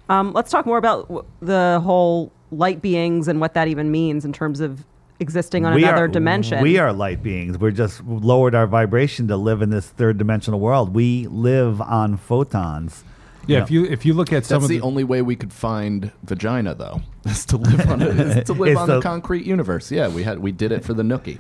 Um, 0.09 0.33
let's 0.33 0.51
talk 0.51 0.67
more 0.67 0.79
about 0.79 1.27
the 1.41 1.81
whole 1.83 2.33
light 2.57 2.81
beings 2.83 3.29
and 3.29 3.41
what 3.41 3.55
that 3.55 3.69
even 3.69 3.91
means 3.91 4.25
in 4.25 4.33
terms 4.33 4.61
of 4.61 4.85
existing 5.21 5.65
on 5.65 5.75
We 5.75 5.85
another 5.85 6.05
are, 6.05 6.09
dimension. 6.09 6.63
We 6.63 6.79
are 6.79 6.93
light 6.93 7.23
beings. 7.23 7.59
We're 7.59 7.71
just 7.71 8.05
lowered 8.05 8.55
our 8.55 8.67
vibration 8.67 9.29
to 9.29 9.37
live 9.37 9.63
in 9.63 9.71
this 9.71 9.87
third 9.87 10.19
dimensional 10.19 10.61
world. 10.61 10.95
We 10.95 11.27
live 11.29 11.81
on 11.81 12.17
photons. 12.17 13.05
yeah, 13.47 13.59
know. 13.59 13.65
if 13.65 13.71
you 13.71 13.85
if 13.85 14.05
you 14.07 14.15
look 14.15 14.33
at 14.33 14.45
some 14.45 14.57
That's 14.57 14.65
of 14.65 14.69
the, 14.71 14.79
the, 14.79 14.85
only 14.85 15.05
way 15.05 15.23
we 15.23 15.37
could 15.37 15.53
find 15.53 16.11
vagina, 16.25 16.75
though, 16.75 17.01
is 17.25 17.45
to 17.47 17.57
live 17.57 17.89
on 17.89 18.03
a, 18.03 18.07
is 18.09 18.45
to 18.47 18.53
live 18.65 18.77
on 18.77 18.89
the- 18.89 18.95
the 18.97 19.01
concrete 19.03 19.45
universe. 19.47 19.91
Yeah, 19.91 20.09
we 20.09 20.23
had 20.25 20.39
we 20.41 20.53
did 20.53 20.73
it 20.73 20.85
for 20.85 20.95
the 20.95 21.03
Nookie. 21.03 21.39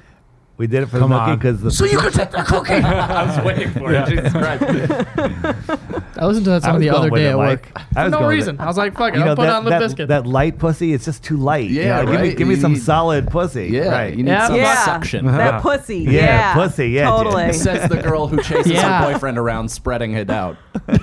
We 0.57 0.69
did 0.69 0.85
it 0.85 0.87
for 0.87 1.01
Come 1.01 1.11
the 1.11 1.17
on. 1.17 1.31
Nookie 1.31 1.41
because 1.41 1.61
the 1.63 1.71
So 1.73 1.85
you 1.85 1.99
could 1.99 2.13
take 2.15 2.31
the 2.31 2.43
cookie. 2.45 2.75
I 2.75 3.25
was 3.25 3.45
waiting 3.45 3.71
for 3.73 3.93
it. 3.93 4.07
Jesus 4.09 4.31
Christ. 4.33 4.63
I 6.17 6.27
listened 6.27 6.45
to 6.45 6.51
that 6.53 6.63
song 6.63 6.75
was 6.75 6.81
the 6.81 6.87
going 6.91 6.95
other 6.95 7.11
with 7.11 7.21
day 7.23 7.27
it, 7.27 7.31
at 7.31 7.37
Mike. 7.37 7.73
work. 7.75 7.77
I 7.77 7.81
For 7.95 8.03
was 8.05 8.13
no 8.13 8.19
going 8.19 8.29
with 8.29 8.37
reason. 8.37 8.55
it. 8.55 8.61
I 8.61 8.67
was 8.67 8.77
like, 8.79 8.95
fuck 8.97 9.13
it, 9.15 9.19
you 9.19 9.25
know 9.25 9.31
I'll 9.31 9.37
put 9.37 9.43
that, 9.47 9.57
on 9.57 9.65
Limp 9.65 9.81
that, 9.81 9.91
Bizkit. 9.99 10.07
that 10.09 10.27
light 10.29 10.59
pussy 10.61 10.93
is 10.93 11.05
just 11.05 11.25
too 11.25 11.37
light. 11.37 11.69
You 11.71 11.81
Yeah, 11.83 12.03
know, 12.03 12.13
give 12.13 12.21
me 12.21 12.29
right? 12.29 12.37
give 12.39 12.47
me 12.49 12.55
some 12.55 12.75
You- 12.75 12.79
solid 12.81 13.27
pussy. 13.31 13.67
Yeah, 13.67 13.89
right. 13.89 14.11
you 14.17 14.23
need 14.23 14.31
Yeah, 14.31 14.47
some 14.47 14.57
Yeah. 14.57 14.85
suction. 14.85 15.27
Uh-huh. 15.27 15.39
that 15.39 15.61
pussy. 15.63 15.99
Yeah, 15.99 16.11
Yeah, 16.13 16.55
pussy, 16.55 16.89
yeah, 16.91 17.11
totally. 17.11 17.53
Says 17.53 17.89
the 17.91 17.97
girl 18.01 18.29
who 18.29 18.41
chases 18.41 18.71
Yeah. 18.73 19.03
her 19.05 19.13
boyfriend 19.13 19.39
around, 19.39 19.71
spreading 19.71 20.13
it 20.13 20.31
out. 20.31 20.57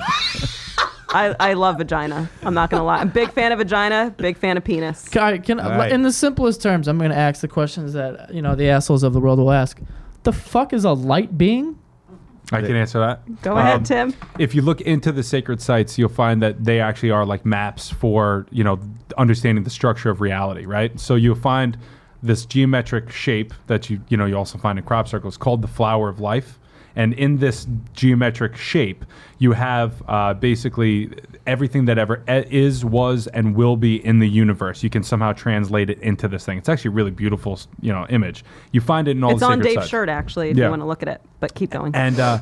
I, 1.13 1.35
I 1.39 1.53
love 1.53 1.77
vagina. 1.77 2.29
I'm 2.43 2.53
not 2.53 2.69
gonna 2.69 2.83
lie. 2.83 2.97
I'm 2.99 3.09
a 3.09 3.11
big 3.11 3.31
fan 3.33 3.51
of 3.51 3.59
vagina. 3.59 4.13
Big 4.17 4.37
fan 4.37 4.57
of 4.57 4.63
penis. 4.63 5.07
Can, 5.09 5.41
can 5.41 5.59
All 5.59 5.69
right. 5.71 5.91
in 5.91 6.03
the 6.03 6.11
simplest 6.11 6.61
terms, 6.61 6.87
I'm 6.87 6.97
going 6.97 7.11
to 7.11 7.17
ask 7.17 7.41
the 7.41 7.47
questions 7.47 7.93
that 7.93 8.33
you 8.33 8.41
know 8.41 8.55
the 8.55 8.69
assholes 8.69 9.03
of 9.03 9.13
the 9.13 9.19
world 9.19 9.39
will 9.39 9.51
ask. 9.51 9.79
The 10.23 10.31
fuck 10.33 10.71
is 10.73 10.85
a 10.85 10.91
light 10.93 11.37
being? 11.37 11.77
I 12.53 12.61
can 12.61 12.75
answer 12.75 12.99
that. 12.99 13.41
Go 13.41 13.53
Um, 13.53 13.57
ahead, 13.59 13.85
Tim. 13.85 14.13
if 14.37 14.53
you 14.53 14.61
look 14.61 14.81
into 14.81 15.11
the 15.13 15.23
sacred 15.23 15.61
sites, 15.61 15.97
you'll 15.97 16.09
find 16.09 16.41
that 16.41 16.63
they 16.65 16.81
actually 16.81 17.11
are 17.11 17.25
like 17.25 17.45
maps 17.45 17.89
for 17.89 18.45
you 18.51 18.63
know 18.63 18.79
understanding 19.17 19.63
the 19.63 19.69
structure 19.69 20.09
of 20.09 20.21
reality, 20.21 20.65
right? 20.65 20.97
So 20.99 21.15
you'll 21.15 21.35
find 21.35 21.77
this 22.23 22.45
geometric 22.45 23.09
shape 23.09 23.53
that 23.67 23.89
you 23.89 24.01
you 24.09 24.15
know 24.17 24.25
you 24.25 24.37
also 24.37 24.57
find 24.57 24.77
in 24.79 24.85
crop 24.85 25.07
circles 25.07 25.37
called 25.37 25.61
the 25.61 25.67
flower 25.67 26.07
of 26.09 26.19
life, 26.19 26.59
and 26.95 27.13
in 27.13 27.37
this 27.37 27.67
geometric 27.93 28.55
shape, 28.55 29.05
you 29.39 29.53
have 29.53 30.01
uh, 30.07 30.33
basically 30.33 31.09
everything 31.47 31.85
that 31.85 31.97
ever 31.97 32.23
is, 32.27 32.85
was, 32.85 33.27
and 33.27 33.55
will 33.55 33.77
be 33.77 34.03
in 34.05 34.19
the 34.19 34.29
universe. 34.29 34.83
You 34.83 34.89
can 34.89 35.03
somehow 35.03 35.33
translate 35.33 35.89
it 35.89 35.99
into 35.99 36.27
this 36.27 36.45
thing. 36.45 36.57
It's 36.57 36.69
actually 36.69 36.89
a 36.89 36.93
really 36.93 37.11
beautiful, 37.11 37.59
you 37.81 37.91
know, 37.91 38.05
image. 38.09 38.43
You 38.71 38.81
find 38.81 39.07
it 39.07 39.11
in 39.17 39.23
all 39.23 39.31
It's 39.31 39.39
the 39.39 39.47
on 39.47 39.59
Dave's 39.59 39.75
sites. 39.75 39.89
shirt 39.89 40.09
actually, 40.09 40.49
if 40.51 40.57
Yeah. 40.57 40.65
you 40.65 40.69
want 40.69 40.81
to 40.81 40.85
look 40.85 41.01
at 41.01 41.07
it. 41.09 41.21
But 41.39 41.55
keep 41.55 41.69
going. 41.71 41.95
And 41.95 42.19
uh, 42.19 42.39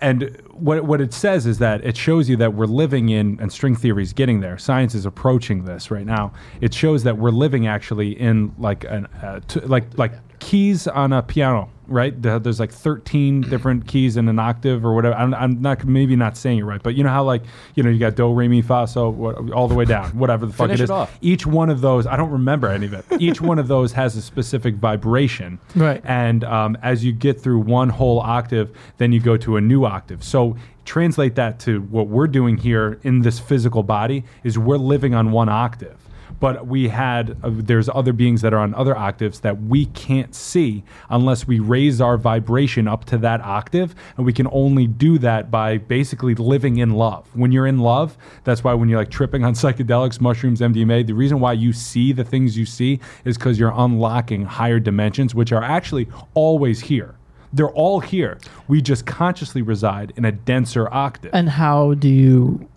and 0.00 0.36
what 0.52 0.84
what 0.84 1.00
it 1.00 1.12
says 1.14 1.46
is 1.46 1.58
that 1.58 1.84
it 1.84 1.96
shows 1.96 2.28
you 2.28 2.36
that 2.38 2.54
we're 2.54 2.66
living 2.66 3.08
in, 3.10 3.38
and 3.40 3.52
string 3.52 3.76
theory 3.76 4.02
is 4.02 4.12
getting 4.12 4.40
there. 4.40 4.58
Science 4.58 4.96
is 4.96 5.06
approaching 5.06 5.64
this 5.64 5.92
right 5.92 6.04
now. 6.06 6.32
It 6.60 6.74
shows 6.74 7.04
that 7.04 7.18
we're 7.18 7.30
living 7.30 7.68
actually 7.68 8.18
in 8.18 8.52
like 8.58 8.82
an 8.84 9.06
uh, 9.22 9.40
t- 9.46 9.60
like 9.60 9.96
like 9.96 10.12
keys 10.42 10.88
on 10.88 11.12
a 11.12 11.22
piano, 11.22 11.70
right? 11.86 12.20
There's 12.20 12.58
like 12.58 12.72
13 12.72 13.42
different 13.50 13.86
keys 13.86 14.16
in 14.16 14.28
an 14.28 14.38
octave 14.38 14.84
or 14.84 14.92
whatever. 14.94 15.14
I'm, 15.14 15.32
I'm 15.34 15.62
not 15.62 15.84
maybe 15.84 16.16
not 16.16 16.36
saying 16.36 16.58
it 16.58 16.64
right, 16.64 16.82
but 16.82 16.94
you 16.96 17.04
know 17.04 17.10
how 17.10 17.22
like 17.22 17.42
you 17.76 17.82
know 17.82 17.90
you 17.90 17.98
got 17.98 18.16
do 18.16 18.30
re 18.32 18.48
mi 18.48 18.60
fa 18.60 18.86
so 18.88 19.08
what, 19.08 19.50
all 19.52 19.68
the 19.68 19.74
way 19.74 19.84
down, 19.84 20.10
whatever 20.18 20.44
the 20.46 20.52
fuck 20.52 20.66
Finish 20.66 20.80
it 20.80 20.82
it 20.82 20.84
is. 20.84 20.90
off. 20.90 21.16
Each 21.20 21.46
one 21.46 21.70
of 21.70 21.80
those, 21.80 22.06
I 22.06 22.16
don't 22.16 22.30
remember 22.30 22.68
any 22.68 22.86
of 22.86 22.92
it. 22.94 23.04
Each 23.20 23.40
one 23.40 23.58
of 23.58 23.68
those 23.68 23.92
has 23.92 24.16
a 24.16 24.22
specific 24.22 24.74
vibration, 24.74 25.58
Right. 25.76 26.00
and 26.04 26.42
um, 26.44 26.76
as 26.82 27.04
you 27.04 27.12
get 27.12 27.40
through 27.40 27.60
one 27.60 27.88
whole 27.88 28.18
octave, 28.20 28.76
then 28.98 29.12
you 29.12 29.20
go 29.20 29.36
to 29.38 29.56
a 29.56 29.60
new 29.60 29.84
octave. 29.84 30.24
So 30.24 30.56
translate 30.84 31.36
that 31.36 31.60
to 31.60 31.80
what 31.82 32.08
we're 32.08 32.26
doing 32.26 32.56
here 32.56 32.98
in 33.04 33.20
this 33.22 33.38
physical 33.38 33.84
body 33.84 34.24
is 34.42 34.58
we're 34.58 34.76
living 34.76 35.14
on 35.14 35.30
one 35.30 35.48
octave. 35.48 35.96
But 36.42 36.66
we 36.66 36.88
had 36.88 37.36
uh, 37.44 37.50
there's 37.52 37.88
other 37.88 38.12
beings 38.12 38.42
that 38.42 38.52
are 38.52 38.58
on 38.58 38.74
other 38.74 38.96
octaves 38.96 39.38
that 39.40 39.62
we 39.62 39.84
can't 39.84 40.34
see 40.34 40.82
unless 41.08 41.46
we 41.46 41.60
raise 41.60 42.00
our 42.00 42.16
vibration 42.16 42.88
up 42.88 43.04
to 43.04 43.18
that 43.18 43.40
octave, 43.42 43.94
and 44.16 44.26
we 44.26 44.32
can 44.32 44.48
only 44.50 44.88
do 44.88 45.18
that 45.18 45.52
by 45.52 45.78
basically 45.78 46.34
living 46.34 46.78
in 46.78 46.94
love. 46.94 47.28
When 47.36 47.52
you're 47.52 47.68
in 47.68 47.78
love, 47.78 48.18
that's 48.42 48.64
why 48.64 48.74
when 48.74 48.88
you're 48.88 48.98
like 48.98 49.08
tripping 49.08 49.44
on 49.44 49.54
psychedelics, 49.62 50.20
mushrooms, 50.20 50.60
MDMA, 50.60 51.06
the 51.06 51.12
reason 51.12 51.38
why 51.38 51.52
you 51.52 51.72
see 51.72 52.12
the 52.12 52.24
things 52.24 52.58
you 52.58 52.66
see 52.66 52.98
is 53.24 53.38
because 53.38 53.56
you're 53.56 53.74
unlocking 53.76 54.44
higher 54.44 54.80
dimensions, 54.80 55.36
which 55.36 55.52
are 55.52 55.62
actually 55.62 56.08
always 56.34 56.80
here. 56.80 57.14
They're 57.52 57.70
all 57.70 58.00
here. 58.00 58.38
We 58.66 58.82
just 58.82 59.06
consciously 59.06 59.62
reside 59.62 60.12
in 60.16 60.24
a 60.24 60.32
denser 60.32 60.92
octave. 60.92 61.30
And 61.32 61.50
how 61.50 61.94
do 61.94 62.08
you 62.08 62.68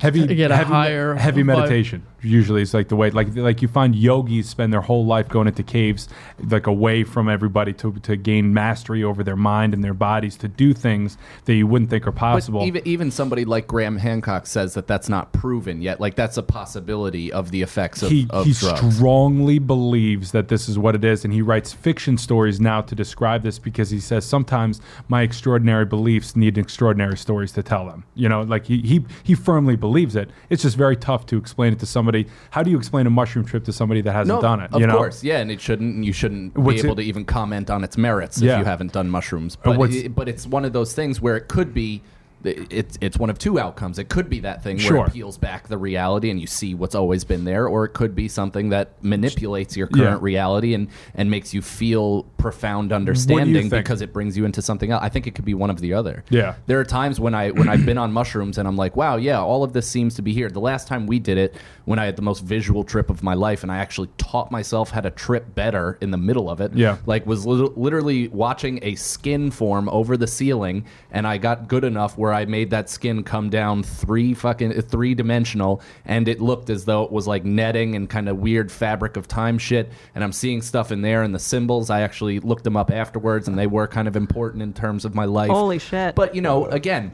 heavy, 0.00 0.26
get 0.26 0.50
a 0.50 0.56
heavy, 0.56 0.70
higher 0.70 1.14
heavy 1.14 1.42
meditation. 1.42 2.04
Usually, 2.24 2.62
it's 2.62 2.74
like 2.74 2.88
the 2.88 2.96
way, 2.96 3.10
like 3.10 3.34
like 3.36 3.60
you 3.62 3.68
find 3.68 3.94
yogis 3.94 4.48
spend 4.48 4.72
their 4.72 4.80
whole 4.80 5.04
life 5.04 5.28
going 5.28 5.46
into 5.46 5.62
caves, 5.62 6.08
like 6.42 6.66
away 6.66 7.04
from 7.04 7.28
everybody 7.28 7.72
to 7.74 7.92
to 7.92 8.16
gain 8.16 8.54
mastery 8.54 9.04
over 9.04 9.22
their 9.22 9.36
mind 9.36 9.74
and 9.74 9.84
their 9.84 9.94
bodies 9.94 10.36
to 10.38 10.48
do 10.48 10.72
things 10.72 11.18
that 11.44 11.54
you 11.54 11.66
wouldn't 11.66 11.90
think 11.90 12.06
are 12.06 12.12
possible. 12.12 12.60
But 12.60 12.66
even 12.66 12.88
even 12.88 13.10
somebody 13.10 13.44
like 13.44 13.66
Graham 13.66 13.98
Hancock 13.98 14.46
says 14.46 14.74
that 14.74 14.86
that's 14.86 15.08
not 15.08 15.32
proven 15.32 15.82
yet. 15.82 16.00
Like 16.00 16.14
that's 16.14 16.36
a 16.36 16.42
possibility 16.42 17.32
of 17.32 17.50
the 17.50 17.62
effects 17.62 18.02
of, 18.02 18.10
he, 18.10 18.26
of 18.30 18.46
he 18.46 18.52
drugs. 18.52 18.96
strongly 18.96 19.58
believes 19.58 20.32
that 20.32 20.48
this 20.48 20.68
is 20.68 20.78
what 20.78 20.94
it 20.94 21.04
is, 21.04 21.24
and 21.24 21.34
he 21.34 21.42
writes 21.42 21.72
fiction 21.72 22.16
stories 22.16 22.60
now 22.60 22.80
to 22.80 22.94
describe 22.94 23.42
this 23.42 23.58
because 23.58 23.90
he 23.90 24.00
says 24.00 24.24
sometimes 24.24 24.80
my 25.08 25.22
extraordinary 25.22 25.84
beliefs 25.84 26.36
need 26.36 26.56
extraordinary 26.56 27.16
stories 27.16 27.52
to 27.52 27.62
tell 27.62 27.86
them. 27.86 28.04
You 28.14 28.28
know, 28.28 28.42
like 28.42 28.66
he 28.66 28.80
he, 28.80 29.04
he 29.22 29.34
firmly 29.34 29.76
believes 29.76 30.16
it. 30.16 30.30
It's 30.48 30.62
just 30.62 30.76
very 30.76 30.96
tough 30.96 31.26
to 31.26 31.36
explain 31.36 31.72
it 31.72 31.78
to 31.80 31.86
somebody. 31.86 32.13
How 32.50 32.62
do 32.62 32.70
you 32.70 32.78
explain 32.78 33.06
a 33.06 33.10
mushroom 33.10 33.44
trip 33.44 33.64
to 33.64 33.72
somebody 33.72 34.00
that 34.02 34.12
hasn't 34.12 34.36
no, 34.36 34.40
done 34.40 34.60
it? 34.60 34.72
Of 34.72 34.80
you 34.80 34.86
know? 34.86 34.96
course, 34.96 35.22
yeah, 35.24 35.38
and 35.40 35.50
it 35.50 35.60
shouldn't. 35.60 36.04
You 36.04 36.12
shouldn't 36.12 36.56
What's 36.56 36.82
be 36.82 36.86
able 36.88 36.98
it- 36.98 37.02
to 37.02 37.08
even 37.08 37.24
comment 37.24 37.70
on 37.70 37.82
its 37.84 37.96
merits 37.96 38.40
Yeah. 38.40 38.54
if 38.54 38.58
you 38.60 38.64
haven't 38.64 38.92
done 38.92 39.10
mushrooms. 39.10 39.56
But 39.56 39.78
it, 39.92 40.14
but 40.14 40.28
it's 40.28 40.46
one 40.46 40.64
of 40.64 40.72
those 40.72 40.94
things 40.94 41.20
where 41.20 41.36
it 41.36 41.48
could 41.48 41.74
be. 41.74 42.02
It's 42.44 42.98
it's 43.00 43.18
one 43.18 43.30
of 43.30 43.38
two 43.38 43.58
outcomes. 43.58 43.98
It 43.98 44.08
could 44.08 44.28
be 44.28 44.40
that 44.40 44.62
thing 44.62 44.78
where 44.82 45.06
it 45.06 45.12
peels 45.12 45.38
back 45.38 45.68
the 45.68 45.78
reality 45.78 46.30
and 46.30 46.40
you 46.40 46.46
see 46.46 46.74
what's 46.74 46.94
always 46.94 47.24
been 47.24 47.44
there, 47.44 47.66
or 47.66 47.84
it 47.84 47.90
could 47.94 48.14
be 48.14 48.28
something 48.28 48.68
that 48.70 48.92
manipulates 49.02 49.76
your 49.76 49.86
current 49.86 50.20
Yeah. 50.20 50.24
reality 50.24 50.74
and 50.74 50.88
and 51.14 51.30
makes 51.30 51.54
you 51.54 51.62
feel 51.62 52.24
profound 52.36 52.92
understanding 52.92 53.68
because 53.70 54.00
it 54.02 54.12
brings 54.12 54.36
you 54.36 54.44
into 54.44 54.60
something 54.60 54.90
else. 54.90 55.02
I 55.02 55.08
think 55.08 55.26
it 55.26 55.34
could 55.34 55.44
be 55.46 55.54
one 55.54 55.70
of 55.70 55.80
the 55.80 55.94
other. 55.94 56.24
Yeah. 56.28 56.54
There 56.66 56.78
are 56.78 56.84
times 56.84 57.18
when 57.18 57.34
I 57.34 57.50
when 57.50 57.68
I've 57.68 57.86
been 57.86 57.98
on 57.98 58.12
mushrooms 58.12 58.58
and 58.58 58.68
I'm 58.68 58.76
like, 58.76 58.96
wow, 58.96 59.16
yeah, 59.16 59.40
all 59.40 59.64
of 59.64 59.72
this 59.72 59.88
seems 59.88 60.14
to 60.16 60.22
be 60.22 60.32
here. 60.34 60.50
The 60.50 60.60
last 60.60 60.86
time 60.86 61.06
we 61.06 61.18
did 61.18 61.38
it, 61.38 61.54
when 61.86 61.98
I 61.98 62.04
had 62.06 62.16
the 62.16 62.22
most 62.22 62.40
visual 62.44 62.84
trip 62.84 63.10
of 63.10 63.22
my 63.22 63.34
life, 63.34 63.62
and 63.62 63.72
I 63.72 63.78
actually 63.78 64.08
taught 64.18 64.50
myself 64.50 64.90
how 64.90 65.00
to 65.00 65.10
trip 65.10 65.54
better 65.54 65.96
in 66.00 66.10
the 66.10 66.18
middle 66.18 66.50
of 66.50 66.60
it. 66.60 66.72
Yeah. 66.74 66.98
like 67.06 67.26
was 67.26 67.46
lit- 67.46 67.78
literally 67.78 68.28
watching 68.28 68.78
a 68.82 68.94
skin 68.96 69.50
form 69.50 69.88
over 69.88 70.16
the 70.16 70.26
ceiling, 70.26 70.84
and 71.10 71.26
I 71.26 71.38
got 71.38 71.68
good 71.68 71.84
enough 71.84 72.18
where 72.18 72.32
I 72.34 72.44
made 72.44 72.70
that 72.70 72.90
skin 72.90 73.22
come 73.24 73.48
down 73.48 73.82
three 73.82 74.34
fucking 74.34 74.72
three 74.82 75.14
dimensional, 75.14 75.80
and 76.04 76.28
it 76.28 76.40
looked 76.40 76.68
as 76.68 76.84
though 76.84 77.04
it 77.04 77.10
was 77.12 77.26
like 77.26 77.44
netting 77.44 77.94
and 77.94 78.10
kind 78.10 78.28
of 78.28 78.36
weird 78.38 78.70
fabric 78.70 79.16
of 79.16 79.26
time 79.26 79.56
shit. 79.56 79.90
And 80.14 80.22
I'm 80.22 80.32
seeing 80.32 80.60
stuff 80.60 80.92
in 80.92 81.00
there, 81.02 81.22
and 81.22 81.34
the 81.34 81.38
symbols. 81.38 81.88
I 81.90 82.02
actually 82.02 82.40
looked 82.40 82.64
them 82.64 82.76
up 82.76 82.90
afterwards, 82.90 83.48
and 83.48 83.58
they 83.58 83.66
were 83.66 83.86
kind 83.86 84.08
of 84.08 84.16
important 84.16 84.62
in 84.62 84.72
terms 84.74 85.04
of 85.04 85.14
my 85.14 85.24
life. 85.24 85.50
Holy 85.50 85.78
shit. 85.78 86.14
But 86.14 86.34
you 86.34 86.42
know, 86.42 86.66
again, 86.66 87.12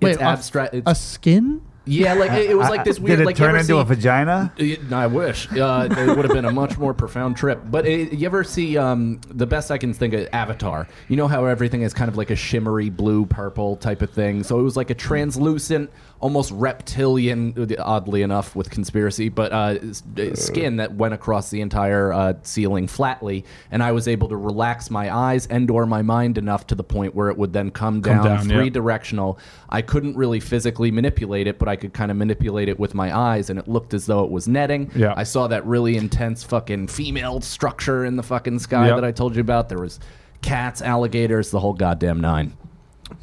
Wait, 0.00 0.12
it's 0.12 0.20
a- 0.20 0.24
abstract. 0.24 0.74
A 0.74 0.78
It's, 0.86 1.00
skin? 1.00 1.60
Yeah, 1.88 2.14
like 2.14 2.32
it, 2.32 2.50
it 2.50 2.54
was 2.54 2.68
like 2.68 2.84
this 2.84 2.98
weird. 3.00 3.18
Did 3.18 3.22
it 3.22 3.26
like 3.26 3.36
turn 3.36 3.54
into 3.54 3.64
see- 3.66 3.78
a 3.78 3.84
vagina? 3.84 4.52
uh, 4.60 4.94
I 4.94 5.06
wish 5.06 5.50
uh, 5.52 5.88
it 5.90 6.06
would 6.16 6.24
have 6.24 6.32
been 6.34 6.44
a 6.44 6.52
much 6.52 6.76
more 6.78 6.94
profound 6.94 7.36
trip. 7.36 7.60
But 7.70 7.86
uh 7.86 7.88
you 7.88 8.26
ever 8.26 8.44
see 8.44 8.76
um, 8.78 9.20
the 9.28 9.46
best 9.46 9.70
I 9.70 9.78
can 9.78 9.92
think 9.94 10.14
of 10.14 10.28
Avatar? 10.32 10.86
You 11.08 11.16
know 11.16 11.28
how 11.28 11.44
everything 11.46 11.82
is 11.82 11.92
kind 11.94 12.08
of 12.08 12.16
like 12.16 12.30
a 12.30 12.36
shimmery 12.36 12.90
blue 12.90 13.26
purple 13.26 13.76
type 13.76 14.02
of 14.02 14.10
thing. 14.10 14.42
So 14.42 14.58
it 14.58 14.62
was 14.62 14.76
like 14.76 14.90
a 14.90 14.94
translucent, 14.94 15.90
almost 16.20 16.50
reptilian, 16.52 17.76
oddly 17.78 18.22
enough, 18.22 18.54
with 18.56 18.70
conspiracy, 18.70 19.28
but 19.28 19.52
uh, 19.52 19.78
uh, 20.18 20.34
skin 20.34 20.76
that 20.76 20.94
went 20.94 21.14
across 21.14 21.50
the 21.50 21.60
entire 21.60 22.12
uh, 22.12 22.34
ceiling 22.42 22.86
flatly, 22.86 23.44
and 23.70 23.82
I 23.82 23.92
was 23.92 24.08
able 24.08 24.28
to 24.28 24.36
relax 24.36 24.90
my 24.90 25.14
eyes 25.14 25.46
and/or 25.46 25.86
my 25.86 26.02
mind 26.02 26.38
enough 26.38 26.66
to 26.68 26.74
the 26.74 26.84
point 26.84 27.14
where 27.14 27.28
it 27.30 27.36
would 27.38 27.52
then 27.52 27.70
come 27.70 28.02
Come 28.02 28.16
down, 28.16 28.24
down, 28.24 28.48
yeah. 28.50 28.56
three 28.56 28.70
directional. 28.70 29.38
I 29.68 29.82
couldn't 29.82 30.16
really 30.16 30.40
physically 30.40 30.90
manipulate 30.90 31.46
it, 31.46 31.58
but 31.58 31.68
I 31.68 31.76
could 31.78 31.94
kind 31.94 32.10
of 32.10 32.16
manipulate 32.18 32.68
it 32.68 32.78
with 32.78 32.92
my 32.94 33.16
eyes, 33.16 33.48
and 33.48 33.58
it 33.58 33.66
looked 33.66 33.94
as 33.94 34.04
though 34.04 34.22
it 34.24 34.30
was 34.30 34.46
netting. 34.46 34.90
Yeah. 34.94 35.14
I 35.16 35.22
saw 35.24 35.46
that 35.48 35.64
really 35.64 35.96
intense 35.96 36.44
fucking 36.44 36.88
female 36.88 37.40
structure 37.40 38.04
in 38.04 38.16
the 38.16 38.22
fucking 38.22 38.58
sky 38.58 38.88
Yep. 38.88 38.96
that 38.96 39.04
I 39.04 39.12
told 39.12 39.34
you 39.34 39.40
about. 39.40 39.68
There 39.70 39.78
was 39.80 39.98
cats, 40.42 40.82
alligators, 40.82 41.50
the 41.50 41.60
whole 41.60 41.72
goddamn 41.72 42.20
nine. 42.20 42.52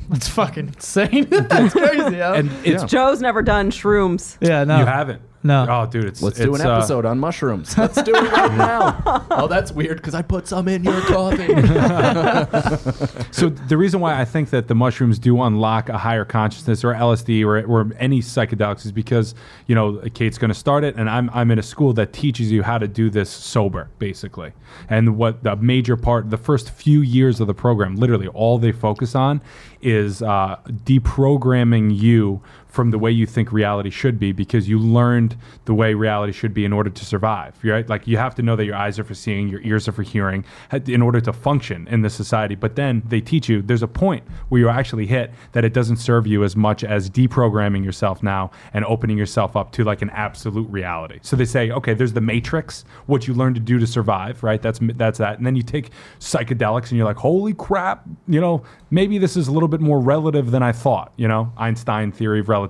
That's 0.09 0.27
fucking 0.27 0.67
insane. 0.69 1.25
That's 1.29 1.73
crazy. 1.73 2.17
yo. 2.17 2.33
And 2.33 2.49
it's 2.63 2.83
Joe's 2.85 3.21
never 3.21 3.43
done 3.43 3.69
shrooms. 3.69 4.37
yeah, 4.41 4.63
no. 4.63 4.79
you 4.79 4.85
haven't. 4.85 5.21
No. 5.45 5.67
Oh, 5.69 5.85
dude, 5.85 6.05
it's 6.05 6.23
Let's 6.23 6.39
do 6.39 6.55
it's, 6.55 6.63
an 6.63 6.67
uh, 6.67 6.77
episode 6.77 7.05
on 7.05 7.19
mushrooms. 7.19 7.77
Let's 7.77 8.01
do 8.01 8.15
it 8.15 8.31
right 8.31 8.57
now. 8.57 9.21
Oh, 9.37 9.47
that's 9.47 9.71
weird 9.71 9.97
because 9.97 10.15
I 10.15 10.21
put 10.21 10.47
some 10.47 10.67
in 10.67 10.83
your 10.83 10.99
coffee. 11.01 11.53
So 13.31 13.49
the 13.49 13.77
reason 13.77 13.99
why 13.99 14.19
I 14.19 14.25
think 14.25 14.49
that 14.51 14.67
the 14.67 14.75
mushrooms 14.75 15.19
do 15.19 15.41
unlock 15.41 15.89
a 15.89 15.97
higher 15.97 16.23
consciousness 16.25 16.83
or 16.83 16.93
LSD 16.93 17.43
or, 17.43 17.63
or 17.65 17.91
any 17.99 18.21
psychedelics 18.21 18.85
is 18.85 18.91
because 18.91 19.35
you 19.67 19.75
know 19.75 20.01
Kate's 20.13 20.37
going 20.37 20.49
to 20.49 20.55
start 20.55 20.83
it, 20.83 20.95
and 20.95 21.09
I'm 21.09 21.29
I'm 21.31 21.51
in 21.51 21.59
a 21.59 21.63
school 21.63 21.91
that 21.93 22.13
teaches 22.13 22.51
you 22.51 22.63
how 22.63 22.77
to 22.77 22.87
do 22.87 23.09
this 23.09 23.29
sober, 23.29 23.89
basically. 23.99 24.53
And 24.89 25.17
what 25.17 25.43
the 25.43 25.55
major 25.57 25.97
part, 25.97 26.29
the 26.29 26.37
first 26.37 26.71
few 26.71 27.01
years 27.01 27.39
of 27.39 27.47
the 27.47 27.53
program, 27.53 27.97
literally 27.97 28.27
all 28.27 28.57
they 28.57 28.71
focus 28.71 29.15
on 29.15 29.41
is 29.81 30.21
uh, 30.21 30.57
deprogramming 30.67 31.95
you 31.95 32.41
from 32.75 32.91
the 32.91 32.99
way 32.99 33.09
you 33.09 33.25
think 33.25 33.51
reality 33.53 33.89
should 33.89 34.19
be 34.19 34.33
because 34.33 34.67
you 34.67 34.77
learned 34.77 35.37
the 35.63 35.73
way 35.73 35.93
reality 35.93 36.33
should 36.33 36.53
be 36.53 36.65
in 36.65 36.73
order 36.73 36.89
to 36.89 37.05
survive 37.05 37.55
right? 37.63 37.87
Like 37.89 38.05
you 38.05 38.17
have 38.17 38.35
to 38.35 38.41
know 38.41 38.55
that 38.57 38.65
your 38.65 38.75
eyes 38.75 38.99
are 38.99 39.03
for 39.03 39.13
seeing 39.13 39.47
your 39.47 39.61
ears 39.61 39.87
are 39.87 39.93
for 39.93 40.03
hearing 40.03 40.43
in 40.71 41.01
order 41.01 41.21
to 41.21 41.31
function 41.31 41.87
in 41.87 42.01
this 42.01 42.13
society. 42.13 42.55
But 42.55 42.75
then 42.75 43.01
they 43.07 43.21
teach 43.21 43.47
you 43.47 43.61
there's 43.61 43.81
a 43.81 43.87
point 43.87 44.23
where 44.49 44.59
you 44.59 44.69
actually 44.69 45.07
hit 45.07 45.31
that 45.53 45.63
it 45.63 45.73
doesn't 45.73 45.97
serve 45.97 46.27
you 46.27 46.43
as 46.43 46.55
much 46.55 46.83
as 46.83 47.09
deprogramming 47.09 47.83
yourself 47.83 48.21
now 48.21 48.51
and 48.73 48.83
opening 48.85 49.17
yourself 49.17 49.55
up 49.55 49.71
to 49.71 49.83
like 49.83 50.01
an 50.01 50.09
absolute 50.09 50.69
reality. 50.69 51.19
So 51.21 51.35
they 51.35 51.45
say 51.45 51.71
okay 51.71 51.93
there's 51.93 52.13
the 52.13 52.21
matrix 52.21 52.83
what 53.05 53.27
you 53.27 53.33
learn 53.33 53.53
to 53.53 53.59
do 53.59 53.79
to 53.79 53.87
survive 53.87 54.43
right? 54.43 54.61
That's 54.61 54.79
that's 54.81 55.19
that. 55.19 55.37
And 55.37 55.47
then 55.47 55.55
you 55.55 55.63
take 55.63 55.91
psychedelics 56.19 56.89
and 56.89 56.97
you're 56.97 57.05
like 57.05 57.17
holy 57.17 57.53
crap 57.53 58.05
you 58.27 58.41
know 58.41 58.63
maybe 58.91 59.17
this 59.17 59.35
is 59.37 59.47
a 59.47 59.51
little 59.51 59.69
bit 59.69 59.81
more 59.81 59.99
relative 59.99 60.51
than 60.51 60.63
I 60.63 60.71
thought, 60.71 61.11
you 61.17 61.27
know, 61.27 61.51
Einstein 61.57 62.11
theory 62.11 62.39
of 62.39 62.49
relativity. 62.49 62.64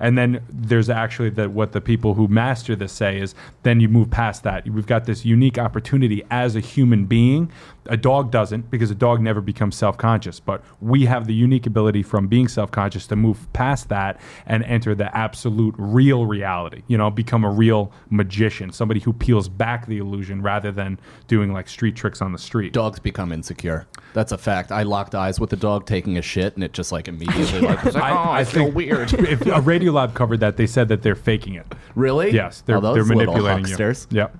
And 0.00 0.18
then 0.18 0.42
there's 0.48 0.90
actually 0.90 1.30
that 1.30 1.50
what 1.50 1.72
the 1.72 1.80
people 1.80 2.14
who 2.14 2.28
master 2.28 2.76
this 2.76 2.92
say 2.92 3.18
is 3.18 3.34
then 3.62 3.80
you 3.80 3.88
move 3.88 4.10
past 4.10 4.42
that. 4.44 4.68
We've 4.68 4.86
got 4.86 5.04
this 5.04 5.24
unique 5.24 5.58
opportunity 5.58 6.22
as 6.30 6.56
a 6.56 6.60
human 6.60 7.06
being. 7.06 7.50
A 7.86 7.96
dog 7.96 8.30
doesn't 8.30 8.70
because 8.70 8.90
a 8.90 8.94
dog 8.94 9.20
never 9.20 9.40
becomes 9.40 9.76
self-conscious, 9.76 10.40
but 10.40 10.62
we 10.80 11.04
have 11.04 11.26
the 11.26 11.34
unique 11.34 11.66
ability 11.66 12.02
from 12.02 12.28
being 12.28 12.48
self-conscious 12.48 13.06
to 13.08 13.16
move 13.16 13.52
past 13.52 13.88
that 13.88 14.20
and 14.46 14.64
enter 14.64 14.94
the 14.94 15.14
absolute 15.16 15.74
real 15.78 16.26
reality. 16.26 16.82
You 16.86 16.98
know, 16.98 17.10
become 17.10 17.44
a 17.44 17.50
real 17.50 17.92
magician, 18.10 18.72
somebody 18.72 19.00
who 19.00 19.12
peels 19.12 19.48
back 19.48 19.86
the 19.86 19.98
illusion 19.98 20.42
rather 20.42 20.72
than 20.72 20.98
doing 21.28 21.52
like 21.52 21.68
street 21.68 21.96
tricks 21.96 22.22
on 22.22 22.32
the 22.32 22.38
street. 22.38 22.72
Dogs 22.72 22.98
become 22.98 23.32
insecure. 23.32 23.86
That's 24.14 24.32
a 24.32 24.38
fact. 24.38 24.70
I 24.72 24.84
locked 24.84 25.14
eyes 25.14 25.40
with 25.40 25.52
a 25.52 25.56
dog 25.56 25.86
taking 25.86 26.16
a 26.18 26.22
shit, 26.22 26.54
and 26.54 26.62
it 26.62 26.72
just 26.72 26.92
like 26.92 27.08
immediately 27.08 27.60
like, 27.60 27.84
was 27.84 27.94
like 27.94 28.04
oh, 28.12 28.30
I, 28.30 28.44
feel 28.44 28.70
weird. 28.70 29.12
if 29.14 29.40
a 29.42 29.60
Radiolab 29.60 30.14
covered 30.14 30.40
that, 30.40 30.56
they 30.56 30.66
said 30.66 30.88
that 30.88 31.02
they're 31.02 31.14
faking 31.14 31.54
it. 31.54 31.66
Really? 31.94 32.30
Yes, 32.30 32.62
they're, 32.62 32.78
oh, 32.78 32.80
those 32.80 32.94
they're 32.94 33.16
little 33.16 33.34
manipulating 33.34 33.64
hucksters. 33.64 34.06
you. 34.10 34.18
Yep. 34.18 34.38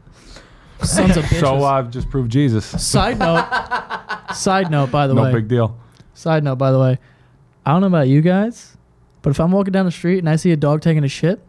Sons 0.85 1.17
of 1.17 1.25
bitches. 1.25 1.41
So 1.41 1.65
I've 1.65 1.91
just 1.91 2.09
proved 2.11 2.31
Jesus. 2.31 2.65
side 2.65 3.19
note. 3.19 3.47
side 4.35 4.71
note, 4.71 4.91
by 4.91 5.07
the 5.07 5.15
No 5.15 5.23
way. 5.23 5.29
No 5.33 5.35
big 5.37 5.49
deal. 5.49 5.79
Side 6.15 6.45
note, 6.45 6.57
by 6.57 6.71
the 6.71 6.79
way. 6.79 6.99
I 7.67 7.73
don't 7.73 7.81
know 7.81 7.87
about 7.87 8.09
you 8.09 8.21
guys, 8.21 8.77
but 9.23 9.31
if 9.31 9.41
I'm 9.41 9.51
walking 9.53 9.73
down 9.73 9.87
the 9.87 9.91
street 9.93 10.19
and 10.19 10.29
I 10.29 10.37
see 10.37 10.53
a 10.53 10.57
dog 10.57 10.83
taking 10.83 11.03
a 11.05 11.09
shit, 11.09 11.41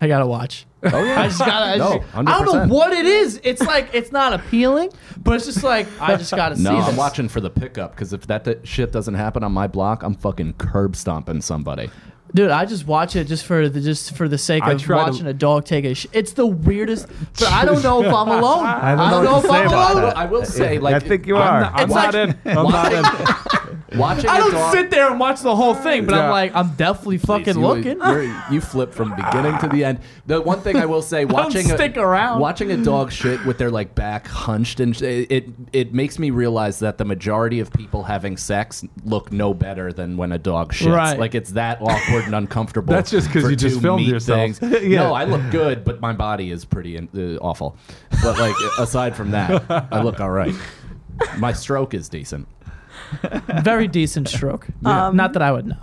I 0.00 0.08
gotta 0.08 0.26
watch. 0.26 0.66
Oh 0.84 1.02
yeah. 1.04 1.20
I 1.22 1.26
just 1.28 1.38
gotta. 1.38 1.64
I, 1.74 1.76
No, 1.78 1.98
just- 1.98 2.16
I 2.16 2.44
don't 2.44 2.68
know 2.68 2.74
what 2.74 2.92
it 2.92 3.06
is. 3.06 3.40
It's 3.44 3.62
like 3.62 3.90
it's 3.92 4.10
not 4.12 4.32
appealing, 4.32 4.90
but 5.22 5.34
it's 5.36 5.46
just 5.46 5.62
like 5.62 5.86
I 6.00 6.16
just 6.16 6.32
gotta 6.34 6.56
see 6.56 6.62
No. 6.64 6.76
I'm 6.76 6.96
watching 6.96 7.28
for 7.28 7.40
the 7.40 7.50
pickup 7.50 7.92
because 7.92 8.12
if 8.12 8.26
that, 8.26 8.44
that 8.44 8.66
shit 8.66 8.90
doesn't 8.92 9.14
happen 9.14 9.42
on 9.44 9.52
my 9.52 9.66
block, 9.68 10.02
I'm 10.02 10.14
fucking 10.14 10.54
curb 10.54 10.96
stomping 10.96 11.40
somebody. 11.40 11.88
Dude, 12.34 12.50
I 12.50 12.64
just 12.64 12.86
watch 12.86 13.14
it 13.14 13.24
just 13.26 13.44
for 13.44 13.68
the 13.68 13.80
just 13.80 14.16
for 14.16 14.26
the 14.26 14.38
sake 14.38 14.62
I 14.62 14.72
of 14.72 14.82
try 14.82 15.04
to- 15.04 15.10
watching 15.12 15.26
a 15.26 15.34
dog 15.34 15.66
take 15.66 15.84
a 15.84 15.94
shit. 15.94 16.10
It's 16.14 16.32
the 16.32 16.46
weirdest. 16.46 17.06
But 17.38 17.48
I 17.52 17.64
don't 17.66 17.82
know 17.82 18.02
if 18.02 18.12
I'm 18.12 18.28
alone. 18.38 18.64
I 18.64 18.94
don't 18.94 19.10
know 19.10 19.22
know, 19.22 19.32
what 19.36 19.44
if 19.44 19.50
say 19.50 19.56
I'm 19.60 19.66
about 19.66 19.92
alone. 19.92 20.02
that. 20.04 20.16
I 20.16 20.24
will 20.26 20.44
say, 20.46 20.78
like, 20.78 20.94
I 20.94 20.98
think 21.00 21.26
you 21.26 21.36
I'm 21.36 21.42
are. 21.42 21.60
not, 21.60 21.72
I'm 21.74 21.84
It's 21.84 21.94
not 21.94 22.14
like- 22.14 22.28
in. 22.44 22.58
I'm 22.58 22.70
not 22.70 22.92
in. 22.92 23.04
watching 23.96 24.28
I 24.30 24.36
a 24.36 24.40
don't 24.40 24.52
dog. 24.52 24.72
sit 24.74 24.90
there 24.90 25.10
and 25.10 25.18
watch 25.20 25.40
the 25.40 25.54
whole 25.54 25.74
thing, 25.74 26.06
but 26.06 26.14
Yeah. 26.14 26.24
I'm 26.24 26.30
like, 26.30 26.54
I'm 26.54 26.74
definitely 26.74 27.18
fucking 27.18 27.54
you, 27.56 27.60
looking. 27.66 27.98
you're- 27.98 28.32
you 28.50 28.60
flip 28.60 28.92
from 28.94 29.14
beginning 29.14 29.58
to 29.58 29.68
the 29.68 29.84
end. 29.84 30.00
The 30.26 30.40
one 30.40 30.60
thing 30.60 30.76
I 30.76 30.86
will 30.86 31.02
say, 31.02 31.24
watching 31.26 31.66
stick 31.66 31.96
a, 31.96 32.00
around. 32.00 32.40
watching 32.40 32.70
a 32.70 32.76
dog 32.76 33.12
shit 33.12 33.44
with 33.44 33.58
their 33.58 33.70
like 33.70 33.94
back 33.94 34.26
hunched, 34.26 34.80
and 34.80 34.96
sh- 34.96 35.02
it 35.02 35.48
it 35.72 35.92
makes 35.94 36.18
me 36.18 36.30
realize 36.30 36.78
that 36.80 36.98
the 36.98 37.04
majority 37.04 37.60
of 37.60 37.72
people 37.72 38.02
having 38.04 38.36
sex 38.36 38.84
look 39.04 39.32
no 39.32 39.54
better 39.54 39.92
than 39.92 40.16
when 40.16 40.32
a 40.32 40.38
dog 40.38 40.72
shits. 40.72 40.92
Right. 40.94 41.18
Like 41.18 41.34
it's 41.34 41.52
that 41.52 41.80
awkward 41.80 42.24
and 42.24 42.34
uncomfortable. 42.34 42.92
That's 42.92 43.10
just 43.10 43.26
because 43.28 43.48
you 43.50 43.56
just 43.56 43.76
two 43.76 43.80
filmed 43.80 44.06
yourself. 44.06 44.56
things. 44.58 44.60
Yeah. 44.82 45.04
No, 45.04 45.14
I 45.14 45.24
look 45.24 45.42
good, 45.50 45.84
but 45.84 46.00
my 46.00 46.12
body 46.12 46.50
is 46.50 46.64
pretty 46.64 46.98
uh, 46.98 47.36
awful. 47.40 47.76
But 48.22 48.38
like 48.38 48.54
aside 48.78 49.14
from 49.16 49.30
that, 49.32 49.64
I 49.70 50.02
look 50.02 50.20
all 50.20 50.30
right. 50.30 50.54
My 51.38 51.52
stroke 51.52 51.94
is 51.94 52.08
decent. 52.08 52.48
Very 53.62 53.88
decent 53.88 54.28
stroke. 54.28 54.66
Um, 54.84 55.16
Not 55.16 55.32
that 55.34 55.42
I 55.42 55.52
would 55.52 55.66
know. 55.66 55.76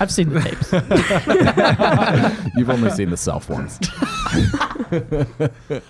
I've 0.00 0.10
seen 0.10 0.30
the 0.30 0.40
tapes. 0.40 0.72
You've 2.56 2.70
only 2.70 2.90
seen 2.90 3.10
the 3.10 3.16
self 3.18 3.50
ones. 3.50 3.78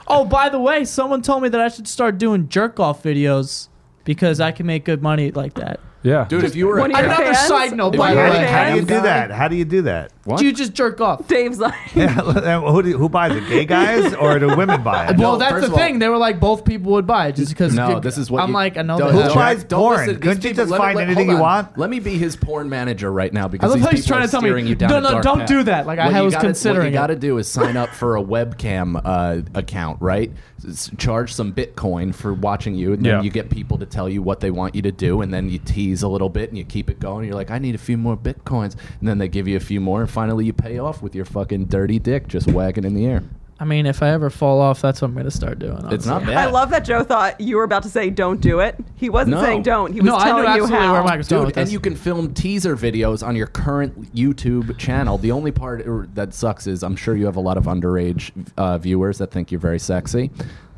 oh, 0.08 0.24
by 0.24 0.48
the 0.48 0.58
way, 0.58 0.84
someone 0.84 1.22
told 1.22 1.42
me 1.42 1.48
that 1.48 1.60
I 1.60 1.68
should 1.68 1.86
start 1.86 2.18
doing 2.18 2.48
jerk 2.48 2.80
off 2.80 3.02
videos 3.02 3.68
because 4.04 4.40
I 4.40 4.52
can 4.52 4.66
make 4.66 4.84
good 4.84 5.02
money 5.02 5.30
like 5.30 5.54
that. 5.54 5.80
Yeah. 6.02 6.26
Dude, 6.28 6.44
if 6.44 6.56
you 6.56 6.66
were 6.66 6.80
One 6.80 6.90
of 6.92 6.96
your 6.98 7.06
Another 7.06 7.34
fans? 7.34 7.38
side 7.48 7.76
note, 7.76 7.96
by 7.96 8.14
the 8.14 8.20
How, 8.22 8.30
way. 8.30 8.40
do- 8.40 8.46
how 8.46 8.70
do 8.70 8.76
you 8.76 8.82
do 8.82 9.00
that? 9.02 9.30
How 9.30 9.48
do 9.48 9.56
you 9.56 9.64
do 9.64 9.82
that? 9.82 10.12
What? 10.28 10.40
Do 10.40 10.44
you 10.44 10.52
just 10.52 10.74
jerk 10.74 11.00
off? 11.00 11.26
Dave's 11.26 11.58
like, 11.58 11.74
Yeah, 11.94 12.08
who, 12.14 12.82
do, 12.82 12.98
who 12.98 13.08
buys 13.08 13.34
it? 13.34 13.48
Gay 13.48 13.64
guys 13.64 14.12
or 14.20 14.38
do 14.38 14.54
women 14.56 14.82
buy 14.82 15.06
it? 15.08 15.16
Well, 15.16 15.32
No, 15.32 15.38
that's 15.38 15.52
first 15.52 15.60
the 15.62 15.66
of 15.68 15.72
all- 15.72 15.78
thing. 15.78 15.98
They 15.98 16.08
were 16.08 16.18
like, 16.18 16.38
both 16.38 16.64
people 16.66 16.92
would 16.92 17.06
buy 17.06 17.28
it 17.28 17.36
just 17.36 17.50
because. 17.50 17.72
No, 17.74 17.98
this 17.98 18.18
is 18.18 18.30
what 18.30 18.42
I'm 18.42 18.50
you- 18.50 18.54
like, 18.54 18.76
I 18.76 18.82
know 18.82 18.98
Don't- 18.98 19.08
that. 19.14 19.22
Who 19.22 19.28
don't- 19.28 19.34
buys 19.34 19.64
don't 19.64 19.80
porn? 19.80 19.96
listen. 20.00 20.14
These 20.14 20.20
Couldn't 20.22 20.44
you 20.44 20.50
people- 20.50 20.62
just 20.64 20.70
let 20.70 20.78
me- 20.78 20.84
find 20.84 20.96
let- 20.96 21.06
anything 21.06 21.26
hold 21.28 21.38
you 21.38 21.44
on. 21.44 21.64
want? 21.64 21.78
Let 21.78 21.88
me 21.90 21.98
be 22.00 22.18
his 22.18 22.36
porn 22.36 22.68
manager 22.68 23.10
right 23.10 23.32
now 23.32 23.46
I 23.46 23.48
because 23.48 23.70
love 23.70 23.78
these 23.78 23.84
how 23.86 23.90
he's 23.90 24.00
people 24.04 24.08
trying 24.16 24.22
are 24.24 24.26
to 24.26 24.30
tell 24.30 24.42
me, 24.42 24.48
steering 24.48 24.66
you 24.66 24.74
down 24.74 24.90
no, 24.90 24.98
a 24.98 25.00
no, 25.00 25.10
dark 25.12 25.24
don't 25.24 25.38
path. 25.40 25.48
do 25.48 25.62
that. 25.62 25.86
Like, 25.86 25.98
I 25.98 26.06
What 26.12 26.16
you 26.18 26.24
was 26.24 26.34
gotta- 26.34 26.46
considering 26.48 26.78
What 26.78 26.86
it. 26.86 26.90
you 26.90 26.94
got 26.94 27.06
to 27.06 27.16
do 27.16 27.38
is 27.38 27.48
sign 27.48 27.76
up 27.78 27.88
for 27.88 28.16
a 28.16 28.22
webcam 28.22 29.00
uh, 29.02 29.40
account, 29.54 30.02
right? 30.02 30.30
S- 30.66 30.90
charge 30.98 31.32
some 31.32 31.52
Bitcoin 31.52 32.14
for 32.14 32.34
watching 32.34 32.74
you, 32.74 32.92
and 32.92 33.02
then 33.04 33.22
you 33.24 33.30
get 33.30 33.48
people 33.48 33.78
to 33.78 33.86
tell 33.86 34.08
you 34.08 34.20
what 34.22 34.40
they 34.40 34.50
want 34.50 34.74
you 34.74 34.82
to 34.82 34.92
do, 34.92 35.22
and 35.22 35.32
then 35.32 35.48
you 35.48 35.58
tease 35.58 36.02
a 36.02 36.08
little 36.08 36.28
bit 36.28 36.48
and 36.50 36.58
you 36.58 36.64
keep 36.64 36.90
it 36.90 36.98
going. 37.00 37.24
You're 37.26 37.34
like, 37.36 37.50
I 37.50 37.58
need 37.58 37.74
a 37.74 37.78
few 37.78 37.96
more 37.96 38.16
Bitcoins, 38.16 38.74
and 39.00 39.08
then 39.08 39.18
they 39.18 39.28
give 39.28 39.46
you 39.46 39.56
a 39.56 39.60
few 39.60 39.80
more, 39.80 40.00
and 40.00 40.10
finally 40.18 40.44
you 40.46 40.52
pay 40.52 40.78
off 40.80 41.00
with 41.00 41.14
your 41.14 41.24
fucking 41.24 41.66
dirty 41.66 42.00
dick 42.00 42.26
just 42.26 42.48
wagging 42.48 42.82
in 42.82 42.92
the 42.92 43.06
air. 43.06 43.22
I 43.60 43.64
mean, 43.64 43.86
if 43.86 44.02
I 44.02 44.08
ever 44.10 44.30
fall 44.30 44.60
off, 44.60 44.80
that's 44.80 45.00
what 45.00 45.08
I'm 45.08 45.14
gonna 45.16 45.30
start 45.30 45.60
doing. 45.60 45.80
It's 45.92 46.06
not 46.06 46.26
bad. 46.26 46.36
I 46.36 46.46
love 46.50 46.70
that 46.70 46.84
Joe 46.84 47.04
thought 47.04 47.40
you 47.40 47.56
were 47.56 47.62
about 47.62 47.84
to 47.84 47.88
say 47.88 48.10
don't 48.10 48.40
do 48.40 48.58
it. 48.58 48.76
He 48.96 49.08
wasn't 49.10 49.36
No. 49.36 49.42
saying 49.44 49.62
don't. 49.62 49.92
He 49.92 50.00
was 50.00 50.06
No, 50.08 50.16
I 50.16 50.24
knew 50.24 50.30
telling 50.30 50.42
you 50.44 50.50
absolutely 50.64 50.86
how. 50.86 50.92
where 50.92 51.02
Mike 51.04 51.18
was 51.18 51.28
Dude, 51.28 51.46
with 51.46 51.56
and 51.56 51.66
this. 51.66 51.72
you 51.72 51.78
can 51.78 51.94
film 51.94 52.34
teaser 52.34 52.76
videos 52.76 53.24
on 53.24 53.36
your 53.36 53.46
current 53.46 54.12
YouTube 54.12 54.76
channel. 54.76 55.18
The 55.18 55.30
only 55.30 55.52
part 55.52 55.86
er, 55.86 56.08
that 56.14 56.34
sucks 56.34 56.66
is 56.66 56.82
I'm 56.82 56.96
sure 56.96 57.14
you 57.16 57.26
have 57.26 57.36
a 57.36 57.40
lot 57.40 57.56
of 57.56 57.64
underage 57.66 58.32
uh, 58.56 58.78
viewers 58.78 59.18
that 59.18 59.30
think 59.30 59.52
you're 59.52 59.60
very 59.60 59.78
sexy. 59.78 60.30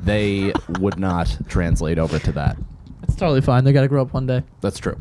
They 0.03 0.53
would 0.79 0.99
not 0.99 1.35
translate 1.47 1.97
over 1.97 2.19
to 2.19 2.31
that. 2.33 2.57
It's 3.11 3.19
totally 3.19 3.41
fine. 3.41 3.65
They 3.65 3.73
got 3.73 3.81
to 3.81 3.89
grow 3.89 4.01
up 4.01 4.13
one 4.13 4.25
day. 4.25 4.41
That's 4.61 4.79
true. 4.79 4.99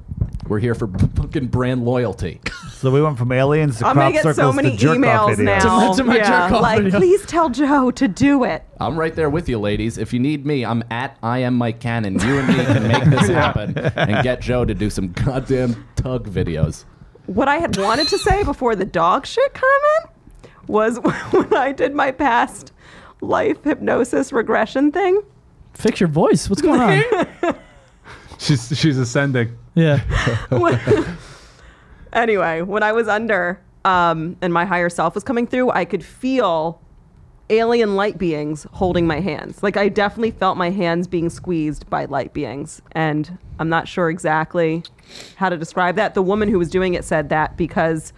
We're 0.48 0.58
here 0.58 0.74
for 0.74 0.88
fucking 0.88 1.46
brand 1.46 1.84
loyalty. 1.84 2.40
So 2.72 2.90
we 2.90 3.00
went 3.00 3.16
from 3.16 3.30
aliens 3.30 3.78
to 3.78 3.86
I'm 3.86 3.92
crop 3.94 4.04
gonna 4.06 4.12
get 4.14 4.22
circles 4.24 4.36
so 4.36 4.52
many 4.52 4.72
to 4.72 4.76
jerk 4.76 4.98
off 4.98 5.30
emails 5.30 5.36
videos. 5.36 5.44
now. 5.44 5.90
To- 5.92 5.96
to 5.98 6.04
my 6.04 6.16
yeah, 6.16 6.24
jerk 6.48 6.52
off 6.56 6.62
like, 6.62 6.82
video. 6.82 6.98
please 6.98 7.24
tell 7.26 7.50
Joe 7.50 7.92
to 7.92 8.08
do 8.08 8.42
it. 8.42 8.64
I'm 8.80 8.98
right 8.98 9.14
there 9.14 9.30
with 9.30 9.48
you, 9.48 9.60
ladies. 9.60 9.96
If 9.96 10.12
you 10.12 10.18
need 10.18 10.44
me, 10.44 10.64
I'm 10.64 10.82
at 10.90 11.16
I 11.22 11.38
am 11.38 11.54
Mike 11.54 11.78
Cannon. 11.78 12.18
You 12.18 12.38
and 12.40 12.48
me 12.48 12.64
can 12.64 12.88
make 12.88 13.04
this 13.04 13.28
happen 13.28 13.78
and 13.78 14.24
get 14.24 14.40
Joe 14.40 14.64
to 14.64 14.74
do 14.74 14.90
some 14.90 15.12
goddamn 15.12 15.86
tug 15.94 16.28
videos. 16.28 16.86
What 17.26 17.46
I 17.46 17.58
had 17.58 17.76
wanted 17.76 18.08
to 18.08 18.18
say 18.18 18.42
before 18.42 18.74
the 18.74 18.84
dog 18.86 19.26
shit 19.26 19.54
comment 19.54 20.16
was 20.66 20.98
when 21.30 21.54
I 21.54 21.70
did 21.70 21.94
my 21.94 22.10
past 22.10 22.72
life 23.20 23.62
hypnosis 23.62 24.32
regression 24.32 24.90
thing. 24.90 25.22
Fix 25.74 26.00
your 26.00 26.08
voice. 26.08 26.50
What's 26.50 26.60
going 26.62 26.80
on? 26.80 27.54
She's 28.40 28.76
she's 28.76 28.96
ascending. 28.98 29.56
yeah. 29.74 30.02
anyway, 32.12 32.62
when 32.62 32.82
I 32.82 32.92
was 32.92 33.06
under 33.06 33.60
um, 33.84 34.36
and 34.40 34.52
my 34.52 34.64
higher 34.64 34.88
self 34.88 35.14
was 35.14 35.22
coming 35.22 35.46
through, 35.46 35.70
I 35.70 35.84
could 35.84 36.02
feel 36.02 36.80
alien 37.50 37.96
light 37.96 38.16
beings 38.16 38.66
holding 38.72 39.06
my 39.06 39.20
hands. 39.20 39.62
Like 39.62 39.76
I 39.76 39.88
definitely 39.88 40.30
felt 40.30 40.56
my 40.56 40.70
hands 40.70 41.06
being 41.06 41.28
squeezed 41.28 41.88
by 41.90 42.06
light 42.06 42.32
beings. 42.32 42.80
And 42.92 43.38
I'm 43.58 43.68
not 43.68 43.88
sure 43.88 44.08
exactly 44.08 44.84
how 45.36 45.48
to 45.48 45.56
describe 45.56 45.96
that. 45.96 46.14
The 46.14 46.22
woman 46.22 46.48
who 46.48 46.58
was 46.58 46.70
doing 46.70 46.94
it 46.94 47.04
said 47.04 47.28
that 47.28 47.56
because 47.56 48.12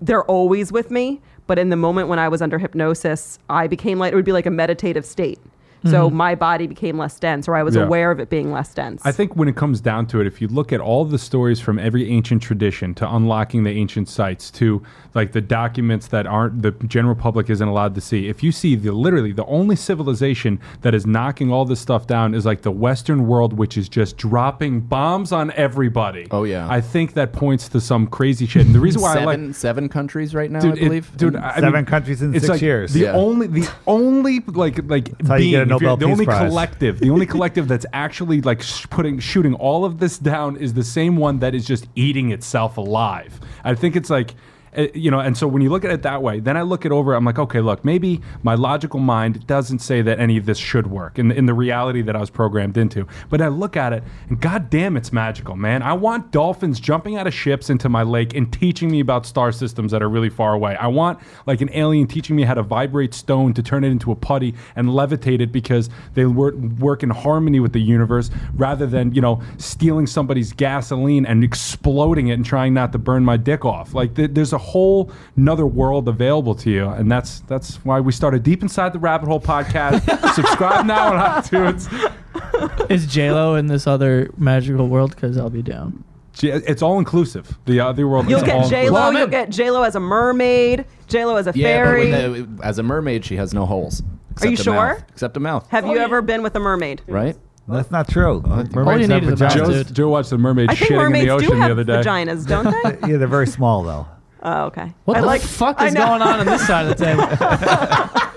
they're 0.00 0.24
always 0.24 0.72
with 0.72 0.90
me, 0.90 1.20
but 1.46 1.58
in 1.58 1.68
the 1.68 1.76
moment 1.76 2.08
when 2.08 2.18
I 2.18 2.28
was 2.28 2.42
under 2.42 2.58
hypnosis, 2.58 3.38
I 3.48 3.68
became 3.68 3.98
light. 3.98 4.12
it 4.12 4.16
would 4.16 4.24
be 4.24 4.32
like 4.32 4.46
a 4.46 4.50
meditative 4.50 5.04
state. 5.04 5.38
So 5.84 6.08
mm-hmm. 6.08 6.16
my 6.16 6.34
body 6.34 6.66
became 6.66 6.98
less 6.98 7.18
dense, 7.18 7.46
or 7.48 7.54
I 7.54 7.62
was 7.62 7.76
Yeah. 7.76 7.82
aware 7.84 8.10
of 8.10 8.18
it 8.20 8.28
being 8.30 8.52
less 8.52 8.74
dense. 8.74 9.00
I 9.04 9.12
think 9.12 9.36
when 9.36 9.48
it 9.48 9.56
comes 9.56 9.80
down 9.80 10.06
to 10.06 10.20
it, 10.20 10.26
if 10.26 10.40
you 10.40 10.48
look 10.48 10.72
at 10.72 10.80
all 10.80 11.04
the 11.04 11.18
stories 11.18 11.60
from 11.60 11.78
every 11.78 12.10
ancient 12.10 12.42
tradition 12.42 12.94
to 12.94 13.14
unlocking 13.14 13.62
the 13.64 13.70
ancient 13.70 14.08
sites 14.08 14.50
to 14.52 14.82
like 15.14 15.32
the 15.32 15.40
documents 15.40 16.08
that 16.08 16.26
aren't 16.26 16.62
the 16.62 16.72
general 16.86 17.14
public 17.14 17.48
isn't 17.50 17.66
allowed 17.68 17.94
to 17.94 18.00
see, 18.00 18.28
if 18.28 18.42
you 18.42 18.50
see 18.52 18.74
the 18.74 18.90
literally 18.92 19.32
the 19.32 19.44
only 19.46 19.76
civilization 19.76 20.60
that 20.82 20.94
is 20.94 21.06
knocking 21.06 21.50
all 21.52 21.64
this 21.64 21.80
stuff 21.80 22.06
down 22.06 22.34
is 22.34 22.44
like 22.44 22.62
the 22.62 22.70
Western 22.70 23.26
world, 23.26 23.52
which 23.52 23.76
is 23.76 23.88
just 23.88 24.16
dropping 24.16 24.80
bombs 24.80 25.32
on 25.32 25.50
everybody. 25.52 26.26
Oh, 26.30 26.44
yeah. 26.44 26.66
I 26.68 26.80
think 26.80 27.14
that 27.14 27.32
points 27.32 27.68
to 27.70 27.80
some 27.80 28.06
crazy 28.06 28.46
shit. 28.46 28.66
And 28.66 28.74
the 28.74 28.80
reason 28.80 29.00
why 29.02 29.12
I 29.18 29.24
like 29.24 29.34
seven, 29.38 29.54
seven 29.54 29.88
countries 29.88 30.34
right 30.34 30.50
now, 30.50 30.60
dude, 30.60 30.72
I 30.72 30.76
it- 30.76 30.80
believe. 30.84 31.16
dude, 31.16 31.36
I 31.36 31.54
Seven 31.54 31.72
mean, 31.72 31.84
countries 31.84 32.22
in 32.22 32.34
it's 32.34 32.44
six 32.46 32.50
like 32.50 32.62
years. 32.62 32.92
The 32.92 33.00
Yeah. 33.00 33.12
only, 33.12 33.46
the 33.46 33.68
only 33.86 34.40
like 34.46 34.80
like 34.88 35.10
how 35.26 35.36
you 35.36 35.56
being, 35.56 35.67
get 35.68 35.72
a 35.72 35.76
if 35.76 35.80
you're- 35.82 35.90
Nobel 35.92 35.96
the 35.96 36.06
Peace 36.06 36.12
only 36.12 36.24
Prize. 36.24 36.48
collective, 36.50 36.98
the 37.00 37.10
only 37.10 37.26
collective 37.26 37.68
that's 37.68 37.86
actually 37.92 38.40
like 38.40 38.62
sh- 38.62 38.86
putting 38.90 39.18
shooting 39.18 39.54
all 39.54 39.84
of 39.84 39.98
this 39.98 40.18
down 40.18 40.56
is 40.56 40.74
the 40.74 40.84
same 40.84 41.16
one 41.16 41.38
that 41.40 41.54
is 41.54 41.64
just 41.66 41.86
eating 41.94 42.30
itself 42.32 42.76
alive. 42.76 43.38
I 43.64 43.74
think 43.74 43.96
it's 43.96 44.10
like. 44.10 44.34
Uh, 44.78 44.86
You 44.94 45.10
know, 45.10 45.20
and 45.20 45.36
so 45.36 45.46
when 45.46 45.60
you 45.60 45.68
look 45.68 45.84
at 45.84 45.90
it 45.90 46.02
that 46.02 46.22
way, 46.22 46.40
then 46.40 46.56
I 46.56 46.62
look 46.62 46.86
it 46.86 46.92
over. 46.92 47.14
I'm 47.14 47.24
like, 47.24 47.38
okay, 47.38 47.60
look, 47.60 47.84
maybe 47.84 48.20
my 48.42 48.54
logical 48.54 49.00
mind 49.00 49.46
doesn't 49.46 49.80
say 49.80 50.00
that 50.02 50.20
any 50.20 50.36
of 50.36 50.46
this 50.46 50.56
should 50.56 50.86
work 50.86 51.18
in, 51.18 51.30
in 51.32 51.46
the 51.46 51.54
reality 51.54 52.02
that 52.02 52.16
I 52.16 52.20
was 52.20 52.30
programmed 52.30 52.76
into. 52.76 53.06
But 53.28 53.40
I 53.40 53.48
look 53.48 53.76
at 53.76 53.92
it, 53.92 54.04
and 54.28 54.40
god 54.40 54.70
damn, 54.70 54.96
it's 54.96 55.12
magical, 55.12 55.56
man. 55.56 55.82
I 55.82 55.92
want 55.92 56.30
dolphins 56.30 56.80
jumping 56.80 57.16
out 57.16 57.26
of 57.26 57.34
ships 57.34 57.68
into 57.70 57.88
my 57.88 58.02
lake 58.02 58.34
and 58.34 58.52
teaching 58.52 58.90
me 58.90 59.00
about 59.00 59.26
star 59.26 59.52
systems 59.52 59.92
that 59.92 60.02
are 60.02 60.08
really 60.08 60.30
far 60.30 60.54
away. 60.54 60.76
I 60.76 60.86
want 60.86 61.18
like 61.46 61.60
an 61.60 61.70
alien 61.72 62.06
teaching 62.06 62.36
me 62.36 62.44
how 62.44 62.54
to 62.54 62.62
vibrate 62.62 63.14
stone 63.14 63.52
to 63.54 63.62
turn 63.62 63.84
it 63.84 63.90
into 63.90 64.12
a 64.12 64.16
putty 64.16 64.54
and 64.76 64.88
levitate 64.88 65.40
it 65.40 65.52
because 65.52 65.90
they 66.14 66.24
work, 66.24 66.54
work 66.54 67.02
in 67.02 67.10
harmony 67.10 67.60
with 67.60 67.72
the 67.72 67.80
universe 67.80 68.30
rather 68.54 68.86
than, 68.86 69.12
you 69.12 69.20
know, 69.20 69.42
stealing 69.56 70.06
somebody's 70.06 70.52
gasoline 70.52 71.26
and 71.26 71.42
exploding 71.42 72.28
it 72.28 72.34
and 72.34 72.44
trying 72.44 72.74
not 72.74 72.92
to 72.92 72.98
burn 72.98 73.24
my 73.24 73.36
dick 73.36 73.64
off. 73.64 73.94
Like 73.94 74.14
th- 74.14 74.30
there's 74.32 74.52
a 74.52 74.58
whole 74.68 75.10
another 75.36 75.66
world 75.66 76.08
available 76.08 76.54
to 76.56 76.70
you. 76.70 76.86
And 76.88 77.10
that's 77.10 77.40
that's 77.40 77.76
why 77.84 78.00
we 78.00 78.12
started 78.12 78.42
Deep 78.42 78.62
Inside 78.62 78.92
the 78.92 78.98
Rabbit 78.98 79.28
Hole 79.28 79.40
podcast. 79.40 80.02
Subscribe 80.34 80.86
now 80.86 81.12
on 81.14 81.42
iTunes. 81.42 82.90
Is 82.90 83.06
J 83.06 83.30
Lo 83.32 83.54
in 83.54 83.66
this 83.66 83.86
other 83.86 84.30
magical 84.36 84.88
world? 84.88 85.10
Because 85.14 85.36
I'll 85.38 85.50
be 85.50 85.62
down. 85.62 86.04
It's 86.40 86.82
all 86.82 86.98
inclusive. 86.98 87.58
The 87.64 87.80
other 87.80 88.06
world 88.06 88.28
You'll 88.30 88.38
is 88.40 88.44
get 88.44 88.56
all 88.56 88.68
J 88.68 88.90
Lo. 88.90 89.10
You'll 89.10 89.26
get 89.26 89.50
J 89.50 89.70
Lo 89.70 89.82
as 89.82 89.96
a 89.96 90.00
mermaid. 90.00 90.84
J 91.08 91.24
Lo 91.24 91.36
as 91.36 91.46
a 91.46 91.52
yeah, 91.54 91.84
but 91.84 91.90
fairy. 91.90 92.10
with 92.12 92.58
the, 92.58 92.64
as 92.64 92.78
a 92.78 92.82
mermaid, 92.82 93.24
she 93.24 93.36
has 93.36 93.52
no 93.52 93.66
holes. 93.66 94.02
Are 94.40 94.46
you 94.46 94.52
except 94.52 94.68
a 94.68 94.70
mouth. 94.70 94.98
sure? 94.98 95.06
Except 95.08 95.36
a 95.36 95.40
mouth. 95.40 95.68
Have 95.70 95.84
oh, 95.84 95.92
you 95.92 95.98
ever 95.98 96.22
been 96.22 96.42
with 96.42 96.54
a 96.54 96.60
mermaid? 96.60 97.02
right? 97.08 97.36
That's 97.66 97.90
not 97.90 98.08
true. 98.08 98.42
All 98.46 98.64
Mermaids 98.72 99.08
you 99.08 99.14
have 99.14 99.22
need 99.24 99.32
is 99.32 99.40
a 99.40 99.44
vaginas. 99.44 99.58
mouse, 99.58 99.68
Joe's, 99.68 99.86
dude. 99.86 99.96
Joe 99.96 100.08
watched 100.08 100.30
the 100.30 100.38
mermaid 100.38 100.70
I 100.70 100.74
think 100.74 100.90
shitting 100.90 100.94
in 100.94 101.02
mermaids 101.02 101.24
the 101.26 101.30
ocean 101.32 101.48
do 101.50 101.54
the 101.56 101.60
have 101.62 101.70
other 101.72 101.84
day. 101.84 101.92
vaginas, 102.02 102.46
don't 102.46 102.64
they? 102.64 103.08
Yeah, 103.12 103.16
they're 103.18 103.28
very 103.28 103.46
small 103.46 103.82
though. 103.82 104.06
Oh, 104.42 104.64
okay. 104.66 104.92
What 105.04 105.16
I 105.16 105.20
the 105.20 105.26
like, 105.26 105.40
fuck 105.40 105.80
I 105.80 105.86
is 105.88 105.94
going 105.94 106.22
on 106.22 106.40
on 106.40 106.46
this 106.46 106.66
side 106.66 106.86
of 106.86 106.96
the 106.96 107.04
table? 107.04 108.28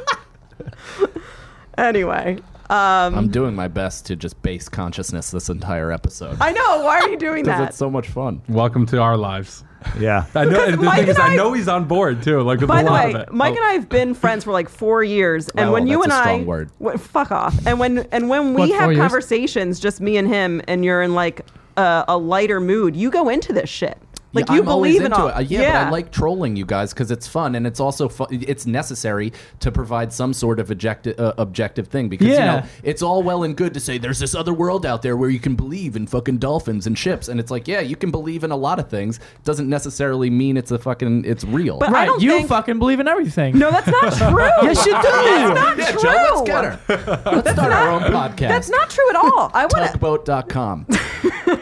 Anyway, 1.77 2.37
um, 2.69 3.15
I'm 3.17 3.29
doing 3.29 3.55
my 3.55 3.67
best 3.67 4.05
to 4.07 4.15
just 4.15 4.39
base 4.43 4.67
consciousness 4.69 5.31
this 5.31 5.49
entire 5.49 5.91
episode. 5.91 6.37
I 6.41 6.51
know. 6.51 6.81
Why 6.83 6.99
are 6.99 7.09
you 7.09 7.17
doing 7.17 7.43
Because 7.45 7.59
that? 7.59 7.69
it's 7.69 7.77
so 7.77 7.89
much 7.89 8.09
fun. 8.09 8.41
Welcome 8.49 8.85
to 8.87 9.01
our 9.01 9.17
lives. 9.17 9.63
Yeah. 9.99 10.25
I 10.35 10.45
know. 10.45 10.63
And 10.63 10.73
the 10.75 10.77
Mike 10.83 10.99
thing 10.99 11.07
is, 11.07 11.15
and 11.17 11.23
I 11.27 11.33
I- 11.33 11.35
know 11.35 11.53
he's 11.53 11.67
on 11.67 11.85
board 11.85 12.21
too. 12.21 12.41
Like 12.41 12.59
By 12.67 12.81
a 12.81 12.83
the 12.83 12.91
lot 12.91 13.05
way, 13.05 13.13
of 13.13 13.21
it. 13.21 13.31
Mike 13.33 13.53
Oh. 13.53 13.55
and 13.57 13.65
I 13.65 13.71
have 13.73 13.89
been 13.89 14.13
friends 14.13 14.43
for 14.43 14.51
like 14.51 14.69
four 14.69 15.03
years, 15.03 15.49
and 15.49 15.69
Wow, 15.69 15.73
when 15.73 15.87
you 15.87 16.03
and 16.03 16.11
a 16.11 16.15
I, 16.15 16.21
strong 16.21 16.45
word. 16.45 16.69
Wh- 16.85 16.97
fuck 16.99 17.31
off, 17.31 17.65
and 17.65 17.79
when 17.79 17.99
and 18.11 18.29
when 18.29 18.53
we 18.53 18.59
What, 18.61 18.69
have 18.71 18.81
four 18.83 18.91
years? 18.93 19.01
conversations, 19.01 19.79
just 19.79 19.99
me 19.99 20.17
and 20.17 20.27
him, 20.27 20.61
and 20.67 20.85
you're 20.85 21.01
in 21.01 21.15
like 21.15 21.47
a, 21.77 22.05
a 22.09 22.15
lighter 22.17 22.59
mood, 22.59 22.95
you 22.95 23.09
go 23.09 23.27
into 23.29 23.53
this 23.53 23.71
shit. 23.71 23.97
Like 24.33 24.47
Yeah, 24.47 24.55
you 24.55 24.61
I'm 24.61 24.69
always 24.69 24.91
believe 24.93 25.01
in 25.05 25.11
into 25.11 25.21
all. 25.23 25.27
it. 25.29 25.35
Uh, 25.35 25.39
yeah, 25.39 25.83
but 25.83 25.87
I 25.87 25.89
like 25.91 26.11
trolling 26.11 26.55
you 26.55 26.65
guys 26.65 26.93
because 26.93 27.11
it's 27.11 27.27
fun 27.27 27.55
and 27.55 27.67
it's 27.67 27.79
also 27.79 28.07
fu- 28.07 28.27
it's 28.31 28.65
necessary 28.65 29.33
to 29.59 29.71
provide 29.71 30.13
some 30.13 30.33
sort 30.33 30.59
of 30.59 30.71
objective 30.71 31.19
uh, 31.19 31.33
objective 31.37 31.87
thing 31.87 32.07
because 32.09 32.27
you 32.27 32.33
know 32.37 32.63
it's 32.83 33.01
all 33.01 33.23
well 33.23 33.43
and 33.43 33.57
good 33.57 33.73
to 33.73 33.79
say 33.79 33.97
there's 33.97 34.19
this 34.19 34.33
other 34.33 34.53
world 34.53 34.85
out 34.85 35.01
there 35.01 35.17
where 35.17 35.29
you 35.29 35.39
can 35.39 35.55
believe 35.55 35.95
in 35.95 36.07
fucking 36.07 36.37
dolphins 36.37 36.87
and 36.87 36.97
ships 36.97 37.27
and 37.27 37.39
it's 37.39 37.51
like 37.51 37.67
yeah 37.67 37.79
you 37.81 37.95
can 37.95 38.09
believe 38.11 38.43
in 38.43 38.51
a 38.51 38.55
lot 38.55 38.79
of 38.79 38.89
things 38.89 39.19
doesn't 39.43 39.67
necessarily 39.69 40.29
mean 40.29 40.55
it's 40.57 40.71
a 40.71 40.79
fucking 40.79 41.25
it's 41.25 41.43
real. 41.43 41.77
But 41.79 41.89
I 41.89 41.91
right, 41.91 42.05
don't 42.05 42.21
you 42.21 42.31
think- 42.31 42.47
fucking 42.49 42.79
believe 42.79 42.99
in 42.99 43.07
everything. 43.07 43.57
No, 43.57 43.69
that's 43.71 43.87
not 43.87 44.13
true. 44.31 44.49
Yes, 44.63 44.85
you 44.85 44.93
do. 44.93 45.01
That's 45.01 45.55
not 45.55 45.77
yeah, 45.77 45.91
true. 45.91 46.01
Joe, 46.01 46.27
let's 46.35 46.41
get 46.43 46.63
her. 46.65 47.31
Let's 47.35 47.51
start 47.51 47.71
our 47.73 47.89
own 47.91 48.01
podcast. 48.03 48.47
That's 48.49 48.69
not 48.69 48.89
true 48.89 49.09
at 49.09 49.15
all. 49.17 49.51
I 49.53 49.65
want 49.65 49.91
to. 49.91 49.97
Tugboat.com. 49.97 50.87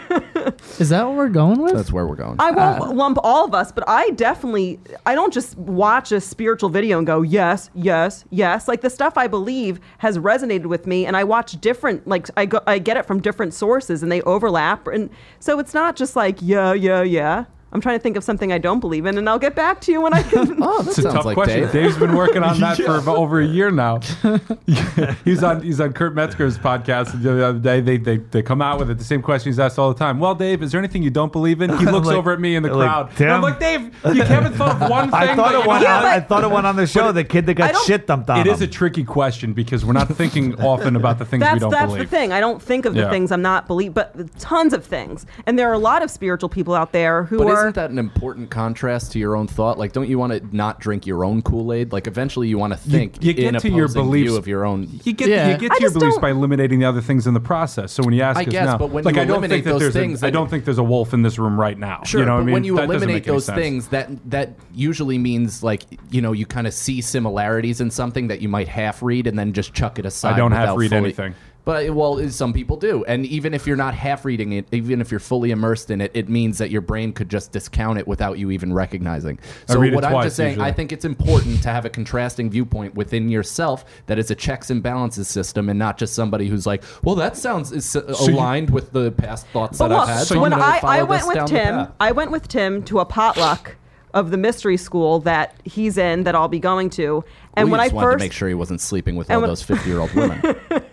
Is 0.79 0.89
that 0.89 1.05
what 1.05 1.15
we're 1.15 1.29
going 1.29 1.61
with? 1.61 1.73
That's 1.73 1.91
where 1.91 2.07
we're 2.07 2.15
going. 2.15 2.37
I 2.39 2.49
uh, 2.49 2.79
won't 2.79 2.95
lump 2.95 3.17
all 3.23 3.45
of 3.45 3.53
us, 3.53 3.71
but 3.71 3.83
I 3.87 4.09
definitely 4.11 4.79
I 5.05 5.15
don't 5.15 5.33
just 5.33 5.57
watch 5.57 6.11
a 6.11 6.21
spiritual 6.21 6.69
video 6.69 6.97
and 6.97 7.07
go 7.07 7.21
yes, 7.21 7.69
yes, 7.73 8.25
yes. 8.29 8.67
Like 8.67 8.81
the 8.81 8.89
stuff 8.89 9.17
I 9.17 9.27
believe 9.27 9.79
has 9.99 10.17
resonated 10.17 10.65
with 10.65 10.87
me, 10.87 11.05
and 11.05 11.15
I 11.17 11.23
watch 11.23 11.59
different 11.61 12.07
like 12.07 12.27
I 12.37 12.45
go 12.45 12.61
I 12.67 12.79
get 12.79 12.97
it 12.97 13.05
from 13.05 13.21
different 13.21 13.53
sources, 13.53 14.03
and 14.03 14.11
they 14.11 14.21
overlap, 14.21 14.87
and 14.87 15.09
so 15.39 15.59
it's 15.59 15.73
not 15.73 15.95
just 15.95 16.15
like 16.15 16.37
yeah, 16.41 16.73
yeah, 16.73 17.01
yeah. 17.01 17.45
I'm 17.71 17.81
trying 17.81 17.97
to 17.99 18.01
think 18.01 18.17
of 18.17 18.23
something 18.23 18.51
I 18.51 18.57
don't 18.57 18.79
believe 18.79 19.05
in, 19.05 19.17
and 19.17 19.29
I'll 19.29 19.37
get 19.39 19.53
back 19.55 19.79
to 19.81 19.91
you 19.91 20.01
when 20.01 20.13
I 20.13 20.23
can. 20.23 20.57
oh, 20.61 20.81
that 20.81 20.97
a 20.97 21.01
sounds 21.01 21.13
tough 21.13 21.25
like 21.25 21.35
question. 21.35 21.61
Dave. 21.61 21.71
Dave's 21.71 21.97
been 21.97 22.15
working 22.15 22.41
on 22.43 22.59
that 22.59 22.77
for 22.85 22.97
about 22.97 23.17
over 23.17 23.39
a 23.39 23.45
year 23.45 23.69
now. 23.71 23.99
he's 25.25 25.43
on 25.43 25.61
he's 25.61 25.79
on 25.79 25.93
Kurt 25.93 26.15
Metzger's 26.15 26.57
podcast 26.57 27.21
the 27.21 27.45
other 27.45 27.59
day. 27.59 27.81
They, 27.81 27.97
they 27.97 28.17
they 28.17 28.41
come 28.41 28.61
out 28.61 28.79
with 28.79 28.89
it. 28.89 28.97
The 28.97 29.03
same 29.03 29.21
question 29.21 29.49
he's 29.51 29.59
asked 29.59 29.77
all 29.77 29.91
the 29.93 29.99
time. 29.99 30.19
Well, 30.19 30.35
Dave, 30.35 30.63
is 30.63 30.71
there 30.71 30.79
anything 30.79 31.03
you 31.03 31.09
don't 31.09 31.31
believe 31.31 31.61
in? 31.61 31.69
He 31.77 31.85
looks 31.85 32.07
Like- 32.07 32.17
over 32.17 32.31
at 32.33 32.39
me 32.39 32.55
in 32.55 32.63
the 32.63 32.69
crowd. 32.69 33.11
Tim? 33.15 33.27
And 33.27 33.35
I'm 33.35 33.41
like, 33.41 33.59
Dave, 33.59 33.81
you 34.15 34.23
haven't 34.23 34.53
thought 34.53 34.81
of 34.81 34.89
one 34.89 35.05
thing. 35.11 35.13
I 35.19 35.35
thought 35.35 35.51
that 35.51 35.61
it 35.63 35.67
went. 35.67 35.83
don't- 35.83 35.91
on, 35.91 36.01
but- 36.03 36.11
I 36.11 36.19
thought 36.21 36.43
it 36.43 36.51
went 36.51 36.65
on 36.65 36.75
the 36.75 36.87
show. 36.87 37.11
The 37.11 37.23
kid 37.23 37.45
that 37.47 37.53
got 37.55 37.75
shit 37.85 38.07
dumped 38.07 38.29
on 38.29 38.39
It 38.39 38.47
him. 38.47 38.53
is 38.53 38.61
a 38.61 38.67
tricky 38.67 39.03
question 39.03 39.53
because 39.53 39.85
we're 39.85 39.93
not 39.93 40.07
thinking 40.09 40.59
often 40.61 40.95
about 40.95 41.19
the 41.19 41.25
things 41.25 41.43
we 41.53 41.59
don't 41.59 41.69
that's 41.69 41.85
believe. 41.85 41.99
That's 41.99 42.11
the 42.11 42.17
thing. 42.17 42.31
I 42.33 42.39
don't 42.39 42.61
think 42.61 42.85
of 42.85 42.93
the 42.93 43.01
Yeah. 43.01 43.09
things 43.09 43.31
I'm 43.31 43.41
not 43.41 43.67
believe, 43.67 43.93
but 43.93 44.37
tons 44.39 44.73
of 44.73 44.85
things. 44.85 45.25
And 45.45 45.57
there 45.59 45.69
are 45.69 45.73
a 45.73 45.77
lot 45.79 46.01
of 46.03 46.09
spiritual 46.09 46.49
people 46.49 46.73
out 46.73 46.91
there 46.93 47.23
who 47.23 47.37
But 47.39 47.47
are. 47.47 47.58
Isn't 47.59 47.75
that 47.75 47.89
an 47.91 47.99
important 47.99 48.49
contrast 48.49 49.11
to 49.13 49.19
your 49.19 49.35
own 49.35 49.47
thought? 49.47 49.77
Like, 49.77 49.91
don't 49.93 50.09
you 50.09 50.17
want 50.19 50.33
to 50.33 50.55
not 50.55 50.79
drink 50.79 51.05
your 51.05 51.23
own 51.25 51.41
Kool 51.41 51.71
Aid? 51.73 51.91
Like, 51.91 52.07
eventually, 52.07 52.47
you 52.47 52.57
want 52.57 52.73
to 52.73 52.77
think 52.79 53.23
you 53.23 53.33
get 53.33 53.55
in 53.55 53.61
to 53.61 53.69
your 53.69 53.85
opposing 53.85 54.03
beliefs- 54.03 54.35
of 54.35 54.47
your 54.47 54.65
own. 54.65 54.87
You 55.03 55.13
get 55.13 55.29
Yeah. 55.29 55.51
you 55.51 55.57
get 55.57 55.71
I 55.71 55.75
to 55.77 55.81
your 55.81 55.91
beliefs 55.91 56.15
don't- 56.15 56.21
by 56.21 56.31
eliminating 56.31 56.79
the 56.79 56.85
other 56.85 57.01
things 57.01 57.27
in 57.27 57.33
the 57.33 57.39
process. 57.39 57.91
So 57.91 58.03
when 58.03 58.13
you 58.13 58.21
ask 58.21 58.37
I 58.39 58.43
us 58.43 58.47
guess, 58.49 58.65
now, 58.65 58.77
but 58.77 58.89
when 58.91 59.03
like 59.03 59.15
you 59.15 59.21
I 59.21 59.25
don't 59.25 59.37
eliminate 59.37 59.51
think 59.57 59.65
that 59.65 59.71
those 59.71 59.81
there's 59.81 59.93
things, 59.93 60.23
a, 60.23 60.27
I 60.27 60.29
don't 60.29 60.49
think 60.49 60.65
there's 60.65 60.77
a 60.77 60.83
wolf 60.83 61.13
in 61.13 61.21
this 61.21 61.37
room 61.39 61.59
right 61.59 61.77
now. 61.77 62.01
Sure, 62.05 62.21
you 62.21 62.25
know 62.25 62.33
what 62.33 62.37
but 62.37 62.41
I 62.41 62.45
mean? 62.45 62.53
when 62.53 62.63
you 62.63 62.75
That 62.77 62.85
eliminate 62.85 63.25
those 63.25 63.45
sense. 63.45 63.57
things, 63.57 63.87
that 63.89 64.09
that 64.29 64.53
usually 64.73 65.17
means 65.17 65.63
like 65.63 65.83
you 66.11 66.21
know 66.21 66.31
you 66.31 66.45
kind 66.45 66.67
of 66.67 66.73
see 66.73 67.01
similarities 67.01 67.81
in 67.81 67.91
something 67.91 68.27
that 68.29 68.41
you 68.41 68.49
might 68.49 68.67
half 68.67 69.01
read 69.03 69.27
and 69.27 69.37
then 69.37 69.53
just 69.53 69.73
chuck 69.73 69.99
it 69.99 70.05
aside. 70.05 70.33
I 70.33 70.37
don't 70.37 70.51
half 70.51 70.61
without 70.61 70.77
read 70.77 70.89
fully- 70.91 71.03
anything. 71.05 71.33
But 71.69 71.91
well, 71.91 72.27
some 72.31 72.51
people 72.51 72.77
do, 72.77 73.03
and 73.05 73.27
even 73.27 73.53
if 73.53 73.67
you're 73.67 73.77
not 73.77 73.93
half 73.93 74.25
reading 74.25 74.53
it, 74.53 74.65
even 74.71 75.01
if 75.01 75.11
you're 75.11 75.19
fully 75.19 75.51
immersed 75.51 75.91
in 75.91 76.01
it, 76.01 76.09
it 76.15 76.27
means 76.27 76.57
that 76.57 76.71
your 76.71 76.81
brain 76.81 77.13
could 77.13 77.29
just 77.29 77.51
discount 77.51 77.99
it 77.99 78.07
without 78.07 78.39
you 78.39 78.49
even 78.49 78.73
recognizing. 78.73 79.37
I 79.67 79.73
So 79.73 79.79
read 79.79 79.93
it 79.93 79.95
what 79.95 80.03
I'm 80.03 80.13
twice, 80.13 80.25
just 80.25 80.37
saying, 80.37 80.49
usually. 80.53 80.67
I 80.67 80.71
think 80.71 80.91
it's 80.91 81.05
important 81.05 81.61
to 81.61 81.69
have 81.69 81.85
a 81.85 81.89
contrasting 81.91 82.49
viewpoint 82.49 82.95
within 82.95 83.29
yourself 83.29 83.85
that 84.07 84.17
is 84.17 84.31
a 84.31 84.35
checks 84.35 84.71
and 84.71 84.81
balances 84.81 85.27
system, 85.27 85.69
and 85.69 85.77
not 85.77 85.99
just 85.99 86.15
somebody 86.15 86.47
who's 86.47 86.65
like, 86.65 86.81
well, 87.03 87.13
that 87.13 87.37
sounds 87.37 87.71
is 87.71 87.95
uh, 87.95 88.15
you- 88.25 88.33
aligned 88.33 88.71
with 88.71 88.91
the 88.91 89.11
past 89.11 89.45
thoughts 89.49 89.77
that 89.77 89.89
look, 89.89 89.99
I've 89.99 90.07
had. 90.07 90.25
So 90.25 90.41
when 90.41 90.53
I'm 90.53 90.57
gonna 90.61 90.71
I, 90.71 90.79
follow 90.79 91.05
went 91.05 91.21
this 91.21 91.27
with 91.27 91.35
down 91.35 91.45
the 91.45 91.51
Tim, 91.53 91.75
path. 91.75 91.91
I 91.99 92.11
went 92.13 92.31
with 92.31 92.47
Tim 92.47 92.81
to 92.85 92.97
a 92.99 93.05
potluck 93.05 93.75
of 94.15 94.31
the 94.31 94.37
mystery 94.37 94.75
school 94.77 95.19
that 95.19 95.53
he's 95.65 95.95
in 95.99 96.23
that 96.23 96.33
I'll 96.33 96.47
be 96.47 96.57
going 96.57 96.89
to. 96.89 97.23
And 97.55 97.67
we 97.67 97.73
when 97.73 97.79
I 97.79 97.83
just 97.85 97.93
wanted 97.93 98.07
first 98.07 98.17
to 98.21 98.25
make 98.25 98.33
sure 98.33 98.47
he 98.47 98.55
wasn't 98.55 98.81
sleeping 98.81 99.15
with 99.17 99.29
all 99.29 99.41
when- 99.41 99.49
those 99.51 99.61
50 99.61 99.87
year 99.87 99.99
old 99.99 100.11
women. 100.15 100.41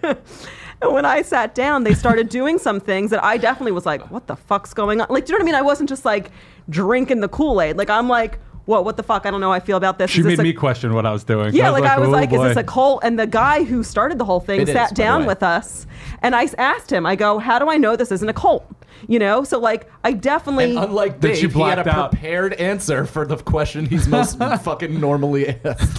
And 0.83 0.93
when 0.95 1.05
I 1.05 1.23
sat 1.23 1.55
down, 1.55 1.85
they 1.85 1.95
started 1.95 2.29
doing 2.29 2.59
some 2.59 2.81
things 2.81 3.11
that 3.11 3.23
I 3.25 3.37
definitely 3.39 3.73
was 3.73 3.87
like, 3.87 4.11
what 4.11 4.27
the 4.27 4.37
fuck's 4.37 4.75
going 4.75 5.01
on? 5.01 5.07
Like, 5.11 5.27
do 5.27 5.33
you 5.33 5.39
know 5.39 5.43
what 5.45 5.49
I 5.49 5.53
mean? 5.53 5.55
I 5.55 5.63
wasn't 5.63 5.89
just 5.89 6.05
like 6.05 6.31
drinking 6.69 7.21
the 7.21 7.29
Kool 7.29 7.61
Aid. 7.61 7.77
Like, 7.77 7.91
I'm 7.91 8.09
like, 8.09 8.39
what, 8.67 8.85
what 8.85 8.97
the 8.97 9.05
fuck? 9.05 9.27
I 9.27 9.31
don't 9.31 9.41
know 9.41 9.49
how 9.51 9.53
I 9.53 9.61
feel 9.61 9.77
about 9.77 9.99
this. 9.99 10.11
She 10.11 10.21
Is 10.21 10.27
this 10.27 10.39
made 10.39 10.41
a- 10.41 10.43
me 10.43 10.53
question 10.53 10.93
what 10.93 11.07
I 11.07 11.13
was 11.13 11.23
doing. 11.23 11.55
Yeah, 11.55 11.71
like, 11.71 11.85
I 11.85 11.99
was 12.01 12.09
"Oh, 12.09 12.13
like, 12.13 12.33
is 12.33 12.41
oh, 12.41 12.49
this 12.49 12.57
a 12.57 12.65
cult? 12.65 13.05
And 13.05 13.17
the 13.17 13.27
guy 13.27 13.63
who 13.63 13.85
started 13.85 14.19
the 14.19 14.25
whole 14.25 14.41
thing 14.41 14.61
It 14.61 14.69
is, 14.69 14.75
sat 14.75 14.87
by 14.87 14.89
the 14.89 14.95
down 14.97 15.21
way. 15.21 15.27
with 15.29 15.43
us, 15.45 15.87
and 16.21 16.35
I 16.35 16.43
s- 16.45 16.55
asked 16.59 16.91
him, 16.91 17.07
I 17.07 17.15
go, 17.15 17.39
how 17.39 17.61
do 17.61 17.71
I 17.71 17.77
know 17.77 17.95
this 17.95 18.11
isn't 18.11 18.29
a 18.29 18.33
cult? 18.33 18.67
You 19.07 19.21
know, 19.21 19.45
so 19.45 19.61
like, 19.61 19.89
I 20.03 20.13
definitely. 20.15 20.71
And 20.77 20.79
unlike 20.87 21.21
Then 21.21 21.37
she 21.37 21.43
Dave, 21.43 21.55
he 21.55 21.61
had 21.61 21.79
a 21.79 21.89
out. 21.89 22.11
prepared 22.11 22.55
answer 22.55 23.05
for 23.07 23.25
the 23.25 23.37
question 23.37 23.87
he's 23.87 24.09
most 24.09 24.37
fucking 24.39 24.99
normally 24.99 25.61
asked. 25.65 25.99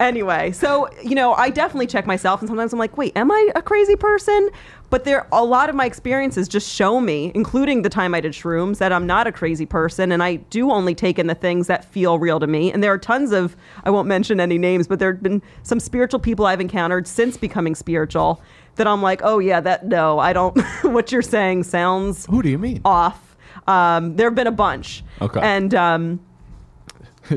Anyway, 0.00 0.52
so 0.52 0.88
you 1.02 1.14
know, 1.14 1.34
I 1.34 1.50
definitely 1.50 1.86
check 1.86 2.06
myself, 2.06 2.40
and 2.40 2.48
sometimes 2.48 2.72
I'm 2.72 2.78
like, 2.78 2.96
wait, 2.96 3.16
am 3.16 3.30
I 3.30 3.50
a 3.54 3.62
crazy 3.62 3.96
person? 3.96 4.50
But 4.88 5.04
there, 5.04 5.26
a 5.32 5.44
lot 5.44 5.68
of 5.68 5.74
my 5.74 5.84
experiences 5.84 6.46
just 6.46 6.72
show 6.72 7.00
me, 7.00 7.32
including 7.34 7.82
the 7.82 7.88
time 7.88 8.14
I 8.14 8.20
did 8.20 8.32
shrooms, 8.32 8.78
that 8.78 8.92
I'm 8.92 9.06
not 9.06 9.26
a 9.26 9.32
crazy 9.32 9.66
person, 9.66 10.12
and 10.12 10.22
I 10.22 10.36
do 10.36 10.70
only 10.70 10.94
take 10.94 11.18
in 11.18 11.26
the 11.26 11.34
things 11.34 11.66
that 11.66 11.84
feel 11.84 12.18
real 12.18 12.38
to 12.38 12.46
me. 12.46 12.72
And 12.72 12.82
there 12.84 12.92
are 12.92 12.98
tons 12.98 13.32
of, 13.32 13.56
I 13.84 13.90
won't 13.90 14.06
mention 14.06 14.38
any 14.38 14.58
names, 14.58 14.86
but 14.86 15.00
there 15.00 15.12
have 15.12 15.22
been 15.22 15.42
some 15.64 15.80
spiritual 15.80 16.20
people 16.20 16.46
I've 16.46 16.60
encountered 16.60 17.08
since 17.08 17.36
becoming 17.36 17.74
spiritual 17.74 18.40
that 18.76 18.86
I'm 18.86 19.02
like, 19.02 19.22
oh 19.24 19.38
yeah, 19.38 19.60
that 19.60 19.86
no, 19.86 20.18
I 20.18 20.32
don't. 20.32 20.60
what 20.82 21.10
you're 21.10 21.22
saying 21.22 21.64
sounds 21.64 22.26
Who 22.26 22.42
do 22.42 22.48
you 22.48 22.58
mean? 22.58 22.80
off. 22.84 23.36
Um, 23.66 24.14
there 24.16 24.28
have 24.28 24.36
been 24.36 24.46
a 24.46 24.52
bunch. 24.52 25.02
Okay. 25.20 25.40
And 25.42 25.74
um, 25.74 26.20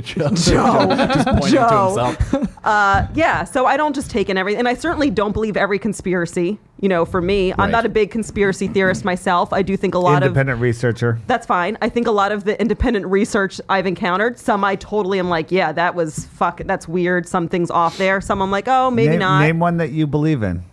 Joe. 0.01 0.29
Joe. 0.33 0.33
Just 0.33 1.27
pointing 1.27 1.51
Joe. 1.51 1.95
to 1.95 2.05
himself. 2.05 2.49
yeah, 3.15 3.43
so 3.43 3.65
I 3.65 3.77
don't 3.77 3.93
just 3.95 4.09
take 4.11 4.29
in 4.29 4.37
everything, 4.37 4.59
and 4.59 4.67
I 4.67 4.73
certainly 4.73 5.09
don't 5.09 5.31
believe 5.31 5.57
every 5.57 5.79
conspiracy. 5.79 6.59
You 6.81 6.87
know, 6.87 7.03
for 7.05 7.21
me, 7.21 7.51
I'm 7.51 7.57
Right. 7.59 7.71
not 7.71 7.85
a 7.85 7.89
big 7.89 8.09
conspiracy 8.09 8.67
theorist 8.69 9.03
myself. 9.03 9.51
I 9.51 9.61
do 9.63 9.75
think 9.75 9.95
a 9.95 9.99
lot 9.99 10.23
of 10.23 10.27
Independent 10.29 10.61
researcher. 10.61 11.19
that's 11.27 11.45
fine. 11.45 11.77
I 11.81 11.89
think 11.89 12.07
a 12.07 12.11
lot 12.11 12.31
of 12.31 12.45
the 12.45 12.59
independent 12.59 13.05
research 13.07 13.59
I've 13.67 13.85
encountered, 13.85 14.39
some 14.39 14.63
I 14.63 14.75
totally 14.75 15.19
am 15.19 15.29
like, 15.29 15.51
yeah, 15.51 15.71
that 15.73 15.93
was 15.95 16.25
fuck, 16.25 16.61
that's 16.65 16.87
weird. 16.87 17.27
Something's 17.27 17.69
off 17.69 17.97
there. 17.97 18.21
Some 18.21 18.41
I'm 18.41 18.49
like, 18.51 18.67
oh, 18.67 18.89
maybe 18.91 19.09
name, 19.11 19.19
not. 19.19 19.41
Name 19.41 19.59
one 19.59 19.77
that 19.77 19.91
you 19.91 20.07
believe 20.07 20.41
in. 20.41 20.63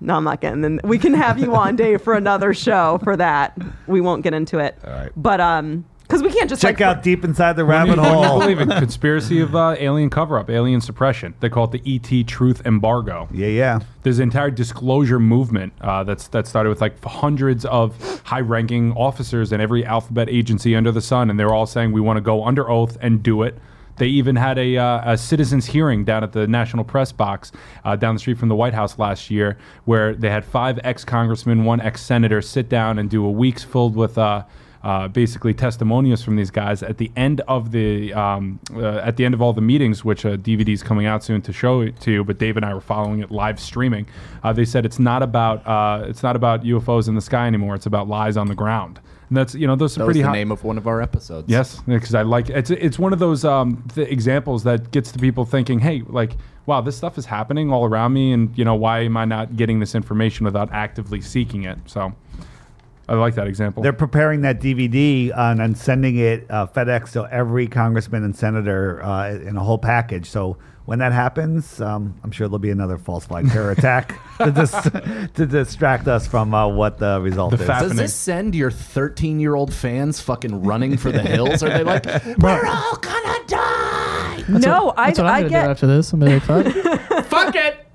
No, 0.00 0.14
I'm 0.14 0.24
not 0.24 0.40
getting. 0.40 0.60
Then 0.62 0.80
we 0.84 0.96
can 0.96 1.12
have 1.12 1.38
you 1.40 1.54
on, 1.56 1.74
Dave, 1.76 2.00
for 2.00 2.14
another 2.14 2.54
show 2.54 2.98
for 3.02 3.16
that. 3.16 3.58
We 3.88 4.00
won't 4.00 4.22
get 4.22 4.32
into 4.32 4.60
it. 4.60 4.78
All 4.86 4.92
right. 4.92 5.10
But 5.16 5.40
um, 5.40 5.84
because 6.08 6.22
we 6.22 6.32
can't 6.32 6.48
just 6.48 6.62
Check 6.62 6.80
like, 6.80 6.80
out 6.80 7.02
Deep 7.02 7.22
Inside 7.22 7.52
the 7.56 7.66
What 7.66 7.84
do 7.84 7.90
you- 7.90 7.96
Rabbit 7.96 7.98
what 8.00 8.08
do 8.08 8.18
you 8.20 8.24
Hole. 8.26 8.40
believe 8.40 8.60
in 8.60 8.68
conspiracy 8.70 9.40
of 9.42 9.54
uh, 9.54 9.76
alien 9.78 10.08
cover 10.08 10.38
up, 10.38 10.48
alien 10.48 10.80
suppression. 10.80 11.34
They 11.40 11.50
call 11.50 11.70
it 11.70 11.82
the 11.82 11.82
ET 11.96 12.26
truth 12.26 12.62
embargo. 12.64 13.28
Yeah, 13.30 13.48
yeah. 13.48 13.80
There's 14.04 14.18
an 14.18 14.22
entire 14.24 14.50
disclosure 14.50 15.20
movement 15.20 15.74
uh, 15.82 16.04
that's 16.04 16.28
that 16.28 16.46
started 16.46 16.70
with 16.70 16.80
like 16.80 17.02
hundreds 17.04 17.66
of 17.66 18.22
high-ranking 18.24 18.92
officers 18.92 19.52
in 19.52 19.60
every 19.60 19.84
alphabet 19.84 20.30
agency 20.30 20.74
under 20.74 20.90
the 20.92 21.02
sun, 21.02 21.28
and 21.28 21.38
they're 21.38 21.52
all 21.52 21.66
saying 21.66 21.92
we 21.92 22.00
want 22.00 22.16
to 22.16 22.22
go 22.22 22.42
under 22.44 22.70
oath 22.70 22.96
and 23.02 23.22
do 23.22 23.42
it. 23.42 23.58
They 23.98 24.06
even 24.06 24.36
had 24.36 24.58
a, 24.58 24.76
uh, 24.78 25.12
a 25.14 25.18
citizens 25.18 25.66
hearing 25.66 26.04
down 26.04 26.22
at 26.22 26.30
the 26.32 26.46
National 26.46 26.84
Press 26.84 27.10
Box 27.12 27.50
uh, 27.84 27.96
down 27.96 28.14
the 28.14 28.20
street 28.20 28.38
from 28.38 28.48
the 28.48 28.54
White 28.54 28.72
House 28.72 28.96
last 28.98 29.28
year, 29.28 29.58
where 29.86 30.14
they 30.14 30.30
had 30.30 30.44
five 30.44 30.78
ex-congressmen, 30.84 31.64
one 31.64 31.80
ex-senator 31.80 32.40
sit 32.40 32.68
down 32.68 32.98
and 32.98 33.10
do 33.10 33.26
a 33.26 33.30
week's 33.30 33.62
filled 33.64 33.94
with. 33.94 34.16
Uh, 34.16 34.44
uh, 34.82 35.08
basically 35.08 35.52
testimonials 35.54 36.22
from 36.22 36.36
these 36.36 36.50
guys 36.50 36.82
at 36.82 36.98
the 36.98 37.10
end 37.16 37.40
of 37.48 37.72
the 37.72 38.12
um, 38.14 38.60
uh, 38.74 38.98
at 38.98 39.16
the 39.16 39.24
end 39.24 39.34
of 39.34 39.42
all 39.42 39.52
the 39.52 39.60
meetings, 39.60 40.04
which 40.04 40.24
uh, 40.24 40.36
DVD 40.36 40.68
is 40.70 40.82
coming 40.82 41.06
out 41.06 41.24
soon 41.24 41.42
to 41.42 41.52
show 41.52 41.80
it 41.80 41.98
to 42.00 42.10
you. 42.12 42.24
But 42.24 42.38
Dave 42.38 42.56
and 42.56 42.64
I 42.64 42.72
were 42.74 42.80
following 42.80 43.20
it 43.20 43.30
live 43.30 43.58
streaming. 43.58 44.06
Uh, 44.42 44.52
they 44.52 44.64
said 44.64 44.84
it's 44.86 44.98
not 44.98 45.22
about 45.22 45.66
uh, 45.66 46.04
it's 46.08 46.22
not 46.22 46.36
about 46.36 46.62
UFOs 46.62 47.08
in 47.08 47.14
the 47.14 47.20
sky 47.20 47.46
anymore. 47.46 47.74
It's 47.74 47.86
about 47.86 48.08
lies 48.08 48.36
on 48.36 48.46
the 48.48 48.54
ground. 48.54 49.00
And 49.28 49.36
that's 49.36 49.54
you 49.54 49.66
know 49.66 49.76
those 49.76 49.96
are 49.96 50.00
That 50.00 50.06
was 50.06 50.14
pretty 50.14 50.22
the 50.22 50.28
hot. 50.28 50.32
name 50.32 50.50
of 50.52 50.64
one 50.64 50.78
of 50.78 50.86
our 50.86 51.02
episodes. 51.02 51.48
Yes, 51.50 51.80
because 51.86 52.14
I 52.14 52.22
like 52.22 52.48
it's 52.48 52.70
it's 52.70 52.98
one 52.98 53.12
of 53.12 53.18
those 53.18 53.44
um, 53.44 53.84
th- 53.94 54.08
examples 54.08 54.64
that 54.64 54.90
gets 54.90 55.10
the 55.10 55.18
people 55.18 55.44
thinking, 55.44 55.80
hey, 55.80 56.02
like, 56.06 56.32
wow, 56.64 56.80
this 56.80 56.96
stuff 56.96 57.18
is 57.18 57.26
happening 57.26 57.70
all 57.70 57.84
around 57.84 58.14
me, 58.14 58.32
and 58.32 58.56
you 58.56 58.64
know, 58.64 58.74
why 58.74 59.00
am 59.00 59.18
I 59.18 59.26
not 59.26 59.54
getting 59.56 59.80
this 59.80 59.94
information 59.94 60.46
without 60.46 60.72
actively 60.72 61.20
seeking 61.20 61.64
it? 61.64 61.78
So, 61.84 62.14
I 63.08 63.14
like 63.14 63.34
that 63.36 63.46
example. 63.46 63.82
They're 63.82 63.92
preparing 63.92 64.42
that 64.42 64.60
DVD 64.60 65.34
on, 65.36 65.60
and 65.60 65.76
sending 65.78 66.16
it 66.18 66.46
uh, 66.50 66.66
FedEx 66.66 67.12
to 67.12 67.26
every 67.32 67.66
congressman 67.66 68.22
and 68.24 68.36
senator 68.36 69.02
uh, 69.02 69.30
in 69.30 69.56
a 69.56 69.62
whole 69.64 69.78
package. 69.78 70.28
So 70.28 70.58
when 70.84 70.98
that 70.98 71.12
happens, 71.12 71.80
um, 71.80 72.18
I'm 72.22 72.30
sure 72.30 72.48
there'll 72.48 72.58
be 72.58 72.70
another 72.70 72.98
false 72.98 73.26
flag 73.26 73.50
terror 73.50 73.70
attack 73.70 74.14
to, 74.38 74.50
dis- 74.50 75.30
to 75.34 75.46
distract 75.46 76.06
us 76.08 76.26
from 76.26 76.52
uh, 76.54 76.66
what 76.68 76.98
the 76.98 77.20
result 77.22 77.50
The 77.52 77.60
is. 77.60 77.66
fa- 77.66 77.78
Does 77.80 77.96
this 77.96 78.14
send 78.14 78.54
your 78.54 78.70
13 78.70 79.40
year 79.40 79.54
old 79.54 79.72
fans 79.72 80.20
fucking 80.20 80.62
running 80.64 80.96
for 80.98 81.10
the 81.10 81.22
hills? 81.22 81.62
Are 81.62 81.68
they 81.70 81.84
like, 81.84 82.04
we're 82.38 82.66
all 82.66 82.96
gonna 82.96 83.38
die? 83.46 84.44
no, 84.48 84.92
I, 84.96 85.06
That's 85.06 85.18
what 85.18 85.26
I'm 85.28 85.34
I 85.34 85.38
gonna 85.40 85.48
get. 85.50 85.64
do 85.64 85.70
after 85.70 85.86
this. 85.86 86.12
I'm 86.12 86.20
gonna 86.20 86.40
be 86.40 86.46
like, 86.46 86.64
fuck, 87.08 87.24
fuck 87.26 87.54
it, 87.54 87.86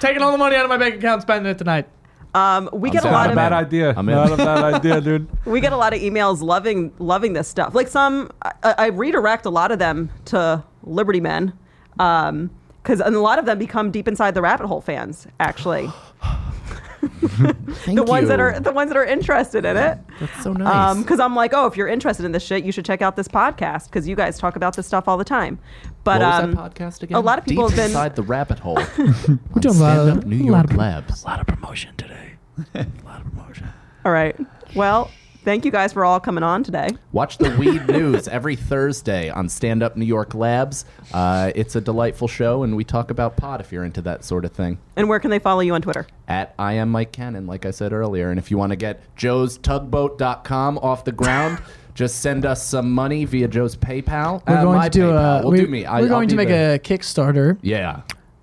taking 0.00 0.22
all 0.22 0.32
the 0.32 0.38
money 0.38 0.56
out 0.56 0.64
of 0.64 0.68
my 0.70 0.76
bank 0.78 0.94
account, 0.96 1.22
spending 1.22 1.50
it 1.50 1.58
tonight. 1.58 1.88
Um, 2.34 2.68
we 2.72 2.90
get 2.90 3.04
a 3.04 3.06
lot 3.06 3.12
not 3.12 3.26
a 3.26 3.30
of 3.30 3.36
bad 3.36 3.52
in. 3.52 3.58
idea. 3.58 3.94
I'm 3.96 4.08
in. 4.08 4.14
Not 4.14 4.32
a 4.32 4.36
bad 4.36 4.64
idea, 4.74 5.00
dude. 5.00 5.28
we 5.46 5.60
get 5.60 5.72
a 5.72 5.76
lot 5.76 5.94
of 5.94 6.00
emails 6.00 6.42
loving 6.42 6.92
loving 6.98 7.32
this 7.32 7.48
stuff. 7.48 7.74
Like 7.74 7.88
some, 7.88 8.30
I, 8.42 8.52
I 8.62 8.86
redirect 8.88 9.46
a 9.46 9.50
lot 9.50 9.72
of 9.72 9.78
them 9.78 10.10
to 10.26 10.62
Liberty 10.82 11.20
Men, 11.20 11.52
because 11.92 13.00
and 13.00 13.14
a 13.16 13.20
lot 13.20 13.38
of 13.38 13.46
them 13.46 13.58
become 13.58 13.90
deep 13.90 14.06
inside 14.08 14.34
the 14.34 14.42
rabbit 14.42 14.66
hole 14.66 14.80
fans. 14.80 15.26
Actually, 15.40 15.90
the 17.86 18.04
ones 18.06 18.28
that 18.28 18.40
are 18.40 18.58
the 18.60 18.72
ones 18.72 18.90
that 18.90 18.96
are 18.96 19.04
interested 19.04 19.64
in 19.64 19.76
it. 19.76 19.98
That's 20.20 20.42
so 20.42 20.52
nice. 20.52 20.98
Because 20.98 21.20
I'm 21.20 21.34
like, 21.34 21.52
oh, 21.54 21.66
if 21.66 21.76
you're 21.76 21.88
interested 21.88 22.26
in 22.26 22.32
this 22.32 22.42
shit, 22.42 22.64
you 22.64 22.72
should 22.72 22.84
check 22.84 23.02
out 23.02 23.16
this 23.16 23.28
podcast 23.28 23.86
because 23.86 24.08
you 24.08 24.16
guys 24.16 24.38
talk 24.38 24.56
about 24.56 24.76
this 24.76 24.86
stuff 24.86 25.08
all 25.08 25.16
the 25.16 25.24
time. 25.24 25.58
But 26.08 26.20
what 26.20 26.26
was 26.26 26.44
um, 26.44 26.50
that 26.54 26.74
podcast 26.74 27.02
again? 27.02 27.16
a 27.16 27.20
lot 27.20 27.38
of 27.38 27.44
people 27.44 27.68
Deep 27.68 27.76
have 27.76 27.84
been- 27.86 27.90
inside 27.90 28.16
the 28.16 28.22
rabbit 28.22 28.58
hole. 28.58 28.74
We're 28.98 29.60
doing 29.60 29.76
a 29.76 29.80
lot 29.80 29.94
Stand 29.94 30.08
of 30.10 30.18
Up 30.18 30.24
New 30.26 30.36
a 30.36 30.50
lot 30.50 30.58
York 30.58 30.70
of, 30.70 30.76
Labs. 30.76 31.22
a 31.22 31.26
lot 31.26 31.40
of 31.40 31.46
promotion 31.46 31.94
today. 31.96 32.32
a 32.74 32.86
lot 33.04 33.20
of 33.20 33.30
promotion. 33.32 33.68
all 34.04 34.12
right. 34.12 34.36
Well, 34.74 35.10
thank 35.44 35.64
you 35.64 35.70
guys 35.70 35.92
for 35.92 36.04
all 36.04 36.18
coming 36.20 36.42
on 36.44 36.62
today. 36.62 36.88
Watch 37.12 37.38
the 37.38 37.50
Weed 37.56 37.86
News 37.88 38.26
every 38.28 38.56
Thursday 38.56 39.30
on 39.30 39.48
Stand 39.48 39.82
Up 39.82 39.96
New 39.96 40.04
York 40.04 40.34
Labs. 40.34 40.84
Uh, 41.12 41.52
it's 41.54 41.76
a 41.76 41.80
delightful 41.80 42.28
show, 42.28 42.62
and 42.64 42.74
we 42.76 42.84
talk 42.84 43.10
about 43.10 43.36
pot 43.36 43.60
if 43.60 43.70
you're 43.72 43.84
into 43.84 44.02
that 44.02 44.24
sort 44.24 44.44
of 44.44 44.52
thing. 44.52 44.78
And 44.96 45.08
where 45.08 45.20
can 45.20 45.30
they 45.30 45.38
follow 45.38 45.60
you 45.60 45.74
on 45.74 45.82
Twitter? 45.82 46.06
At 46.26 46.54
I 46.58 46.74
am 46.74 46.90
Mike 46.90 47.12
Cannon, 47.12 47.46
like 47.46 47.64
I 47.64 47.70
said 47.70 47.92
earlier. 47.92 48.30
And 48.30 48.38
if 48.38 48.50
you 48.50 48.58
want 48.58 48.70
to 48.70 48.76
get 48.76 49.00
joe's 49.16 49.56
tugboat.com 49.58 50.78
off 50.78 51.04
the 51.04 51.12
ground, 51.12 51.58
just 51.98 52.20
send 52.20 52.46
us 52.46 52.62
some 52.64 52.92
money 52.92 53.24
via 53.24 53.48
Joe's 53.48 53.74
PayPal. 53.76 54.40
We're 54.46 54.54
Uh, 54.58 54.62
going 54.62 54.78
my 54.78 54.88
to 54.88 54.98
do 55.00 55.06
PayPal. 55.08 55.40
a. 55.40 55.42
We'll 55.42 55.50
we, 55.50 55.58
do 55.62 55.66
me. 55.66 55.84
I, 55.84 56.00
we're 56.00 56.06
going 56.08 56.28
to 56.28 56.36
make 56.36 56.46
the- 56.48 56.74
a 56.74 56.78
Kickstarter, 56.78 57.58
Yeah. 57.60 58.02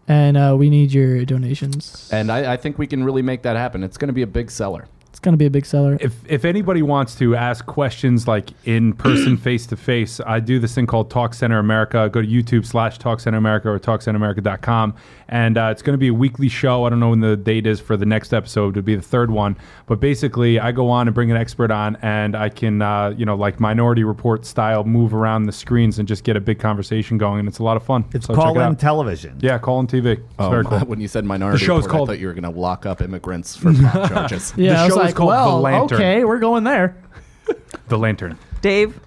and 0.10 0.36
uh, 0.36 0.56
we 0.60 0.70
need 0.70 0.92
your 0.92 1.24
donations. 1.24 2.10
And 2.12 2.30
I, 2.34 2.54
I 2.54 2.58
think 2.58 2.78
we 2.78 2.86
can 2.86 3.02
really 3.06 3.22
make 3.22 3.44
that 3.44 3.56
happen. 3.56 3.82
It's 3.82 3.96
going 3.98 4.10
to 4.10 4.14
be 4.14 4.24
a 4.24 4.28
big 4.28 4.52
seller. 4.52 4.88
It's 5.26 5.28
gonna 5.32 5.38
be 5.38 5.48
a 5.48 5.50
big 5.50 5.66
seller. 5.66 5.98
If 6.00 6.14
if 6.30 6.46
anybody 6.46 6.84
wants 6.84 7.16
to 7.16 7.36
ask 7.36 7.66
questions 7.66 8.28
like 8.28 8.52
in 8.66 8.94
person, 8.94 9.38
face 9.38 9.66
to 9.66 9.76
face, 9.76 10.22
I 10.24 10.40
do 10.40 10.60
this 10.60 10.76
thing 10.76 10.86
called 10.86 11.10
Talk 11.10 11.34
Center 11.34 11.58
America. 11.58 12.08
Go 12.14 12.22
to 12.22 12.28
YouTube 12.28 12.64
slash 12.64 13.00
Talk 13.00 13.20
Center 13.20 13.40
America 13.40 13.68
or 13.72 13.80
TalkCenterAmerica.com, 13.80 14.94
and 15.30 15.58
uh, 15.58 15.70
it's 15.72 15.82
going 15.82 15.96
to 15.96 15.98
be 15.98 16.10
a 16.10 16.14
weekly 16.14 16.48
show. 16.48 16.84
I 16.86 16.90
don't 16.92 17.00
know 17.00 17.10
when 17.10 17.22
the 17.22 17.36
date 17.36 17.66
is 17.66 17.80
for 17.80 17.98
the 17.98 18.06
next 18.06 18.34
episode. 18.36 18.78
It'll 18.78 18.84
be 18.86 18.96
the 18.96 19.02
third 19.02 19.32
one, 19.32 19.58
but 19.88 20.00
basically, 20.00 20.60
I 20.60 20.72
go 20.72 20.90
on 20.90 21.08
and 21.08 21.16
bring 21.16 21.32
an 21.32 21.38
expert 21.38 21.72
on, 21.72 21.96
and 22.04 22.36
I 22.36 22.50
can, 22.50 22.84
uh, 22.84 23.16
you 23.18 23.26
know, 23.26 23.36
like 23.36 23.60
Minority 23.60 24.04
Report 24.04 24.46
style, 24.46 24.84
move 24.84 25.14
around 25.16 25.46
the 25.46 25.52
screens 25.52 25.98
and 25.98 26.08
just 26.08 26.24
get 26.24 26.36
a 26.36 26.42
big 26.42 26.60
conversation 26.60 27.18
going, 27.18 27.40
and 27.40 27.48
it's 27.48 27.58
a 27.60 27.64
lot 27.64 27.78
of 27.78 27.84
fun. 27.84 28.06
It's 28.14 28.28
So 28.28 28.34
check 28.36 28.42
it 28.42 28.44
call 28.46 28.56
in 28.58 28.62
out. 28.62 28.80
television. 28.80 29.38
yeah, 29.42 29.58
call 29.58 29.80
in 29.80 29.88
TV. 29.88 30.06
It's 30.14 30.22
Oh, 30.38 30.52
very 30.52 30.66
cool. 30.66 30.78
when 30.86 31.00
you 31.02 31.08
said 31.08 31.26
minority 31.26 31.58
The 31.58 31.66
show's 31.66 31.86
report, 31.86 31.92
called- 31.92 32.10
I 32.10 32.14
thought 32.14 32.20
you 32.20 32.28
were 32.28 32.34
going 32.34 32.54
to 32.54 32.60
lock 32.60 32.86
up 32.86 33.02
immigrants 33.02 33.56
for 33.56 33.74
pot 33.74 34.10
charges. 34.10 34.54
yeah, 34.56 34.74
the 34.74 34.80
I 34.80 34.86
was 34.86 34.94
show 34.94 35.00
is 35.02 35.06
like, 35.08 35.15
called 35.16 35.30
The 35.30 35.36
well, 35.36 35.62
Lantern. 35.62 35.98
okay, 35.98 36.24
we're 36.24 36.40
going 36.40 36.64
there. 36.64 36.96
The 37.88 37.98
Lantern. 37.98 38.38
Dave? 38.62 39.00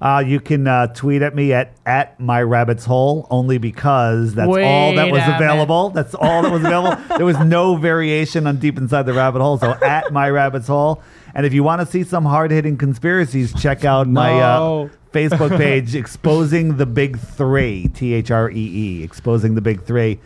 Uh, 0.00 0.22
you 0.24 0.38
can 0.40 0.66
uh, 0.66 0.86
tweet 0.86 1.20
at 1.22 1.34
me 1.34 1.52
at 1.52 1.76
at 1.84 2.18
my 2.20 2.40
rabbit's 2.40 2.84
hole 2.84 3.26
only 3.30 3.58
because 3.58 4.34
that's 4.34 4.48
all 4.48 4.54
that 4.94 5.10
was 5.10 5.22
a 5.22 5.26
minute. 5.26 5.34
available. 5.36 5.90
That's 5.90 6.14
all 6.14 6.42
that 6.42 6.52
was 6.52 6.64
available. 6.64 7.02
there 7.16 7.26
was 7.26 7.38
no 7.40 7.76
variation 7.76 8.46
on 8.46 8.58
deep 8.58 8.78
inside 8.78 9.02
the 9.02 9.12
rabbit 9.12 9.42
hole. 9.42 9.58
So 9.58 9.72
at 9.82 10.12
my 10.12 10.30
rabbit's 10.30 10.68
hole. 10.68 11.02
And 11.34 11.44
if 11.44 11.52
you 11.52 11.62
want 11.64 11.80
to 11.80 11.86
see 11.86 12.04
some 12.04 12.24
hard 12.24 12.50
hitting 12.52 12.78
conspiracies, 12.78 13.52
check 13.60 13.84
out 13.84 14.08
my 14.08 14.40
uh, 14.40 14.88
Facebook 15.12 15.56
page, 15.58 15.94
exposing 15.96 16.76
the 16.76 16.86
big 16.86 17.18
three. 17.18 17.88
T 17.88 18.14
H 18.14 18.30
R 18.30 18.50
E 18.50 18.54
E, 18.54 19.02
exposing 19.02 19.56
the 19.56 19.60
big 19.60 19.82
three. 19.82 20.20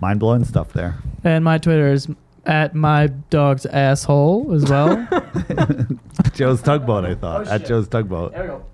Mind 0.00 0.18
blowing 0.18 0.44
stuff 0.44 0.72
there. 0.72 0.96
And 1.22 1.44
my 1.44 1.58
Twitter 1.58 1.92
is 1.92 2.08
at 2.46 2.74
my 2.74 3.08
dog's 3.30 3.66
asshole 3.66 4.52
as 4.54 4.64
well. 4.70 5.06
Joe's 6.34 6.62
tugboat. 6.62 7.04
I 7.04 7.14
thought 7.14 7.46
Oh, 7.46 7.50
at 7.50 7.60
shit. 7.62 7.68
Joe's 7.68 7.88
tugboat. 7.88 8.32
there 8.32 8.42
we 8.42 8.48
go. 8.48 8.64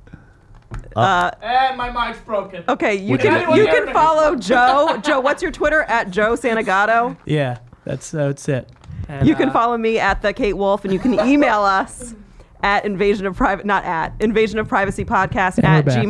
and 0.96 1.76
my 1.76 1.90
mic's 2.08 2.20
broken. 2.20 2.64
Okay, 2.68 2.94
you 2.96 3.12
Would 3.12 3.20
can 3.20 3.34
anyone 3.34 3.58
you 3.58 3.66
can 3.66 3.86
follow 3.92 4.36
Joe. 4.36 4.98
Joe, 5.02 5.20
what's 5.20 5.42
your 5.42 5.50
Twitter 5.52 5.82
at 5.82 6.10
Joe 6.10 6.34
Santagato? 6.34 7.16
Yeah, 7.26 7.58
that's 7.84 8.10
that's 8.10 8.48
it. 8.48 8.68
And, 9.08 9.26
You 9.26 9.34
can 9.34 9.48
uh, 9.48 9.52
follow 9.52 9.76
me 9.76 9.98
at 9.98 10.22
the 10.22 10.32
Kate 10.32 10.52
Wolf, 10.56 10.84
and 10.84 10.92
you 10.92 10.98
can 11.00 11.14
email 11.26 11.62
us 11.62 12.14
at 12.62 12.84
invasion 12.84 13.26
of 13.26 13.36
private 13.36 13.64
not 13.66 13.84
at 13.84 14.12
invasion 14.20 14.58
of 14.58 14.68
privacy 14.68 15.04
podcast 15.04 15.56
And 15.58 15.66
at 15.66 15.84
we're 15.86 15.92
back. 15.92 16.04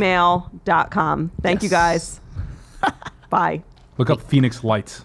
gmail.com. 0.65 1.31
Thank 1.43 1.63
you 1.63 1.69
guys. 1.69 2.21
Bye. 3.31 3.63
Look 3.99 4.11
up 4.11 4.21
Phoenix 4.23 4.65
Lights. 4.65 5.05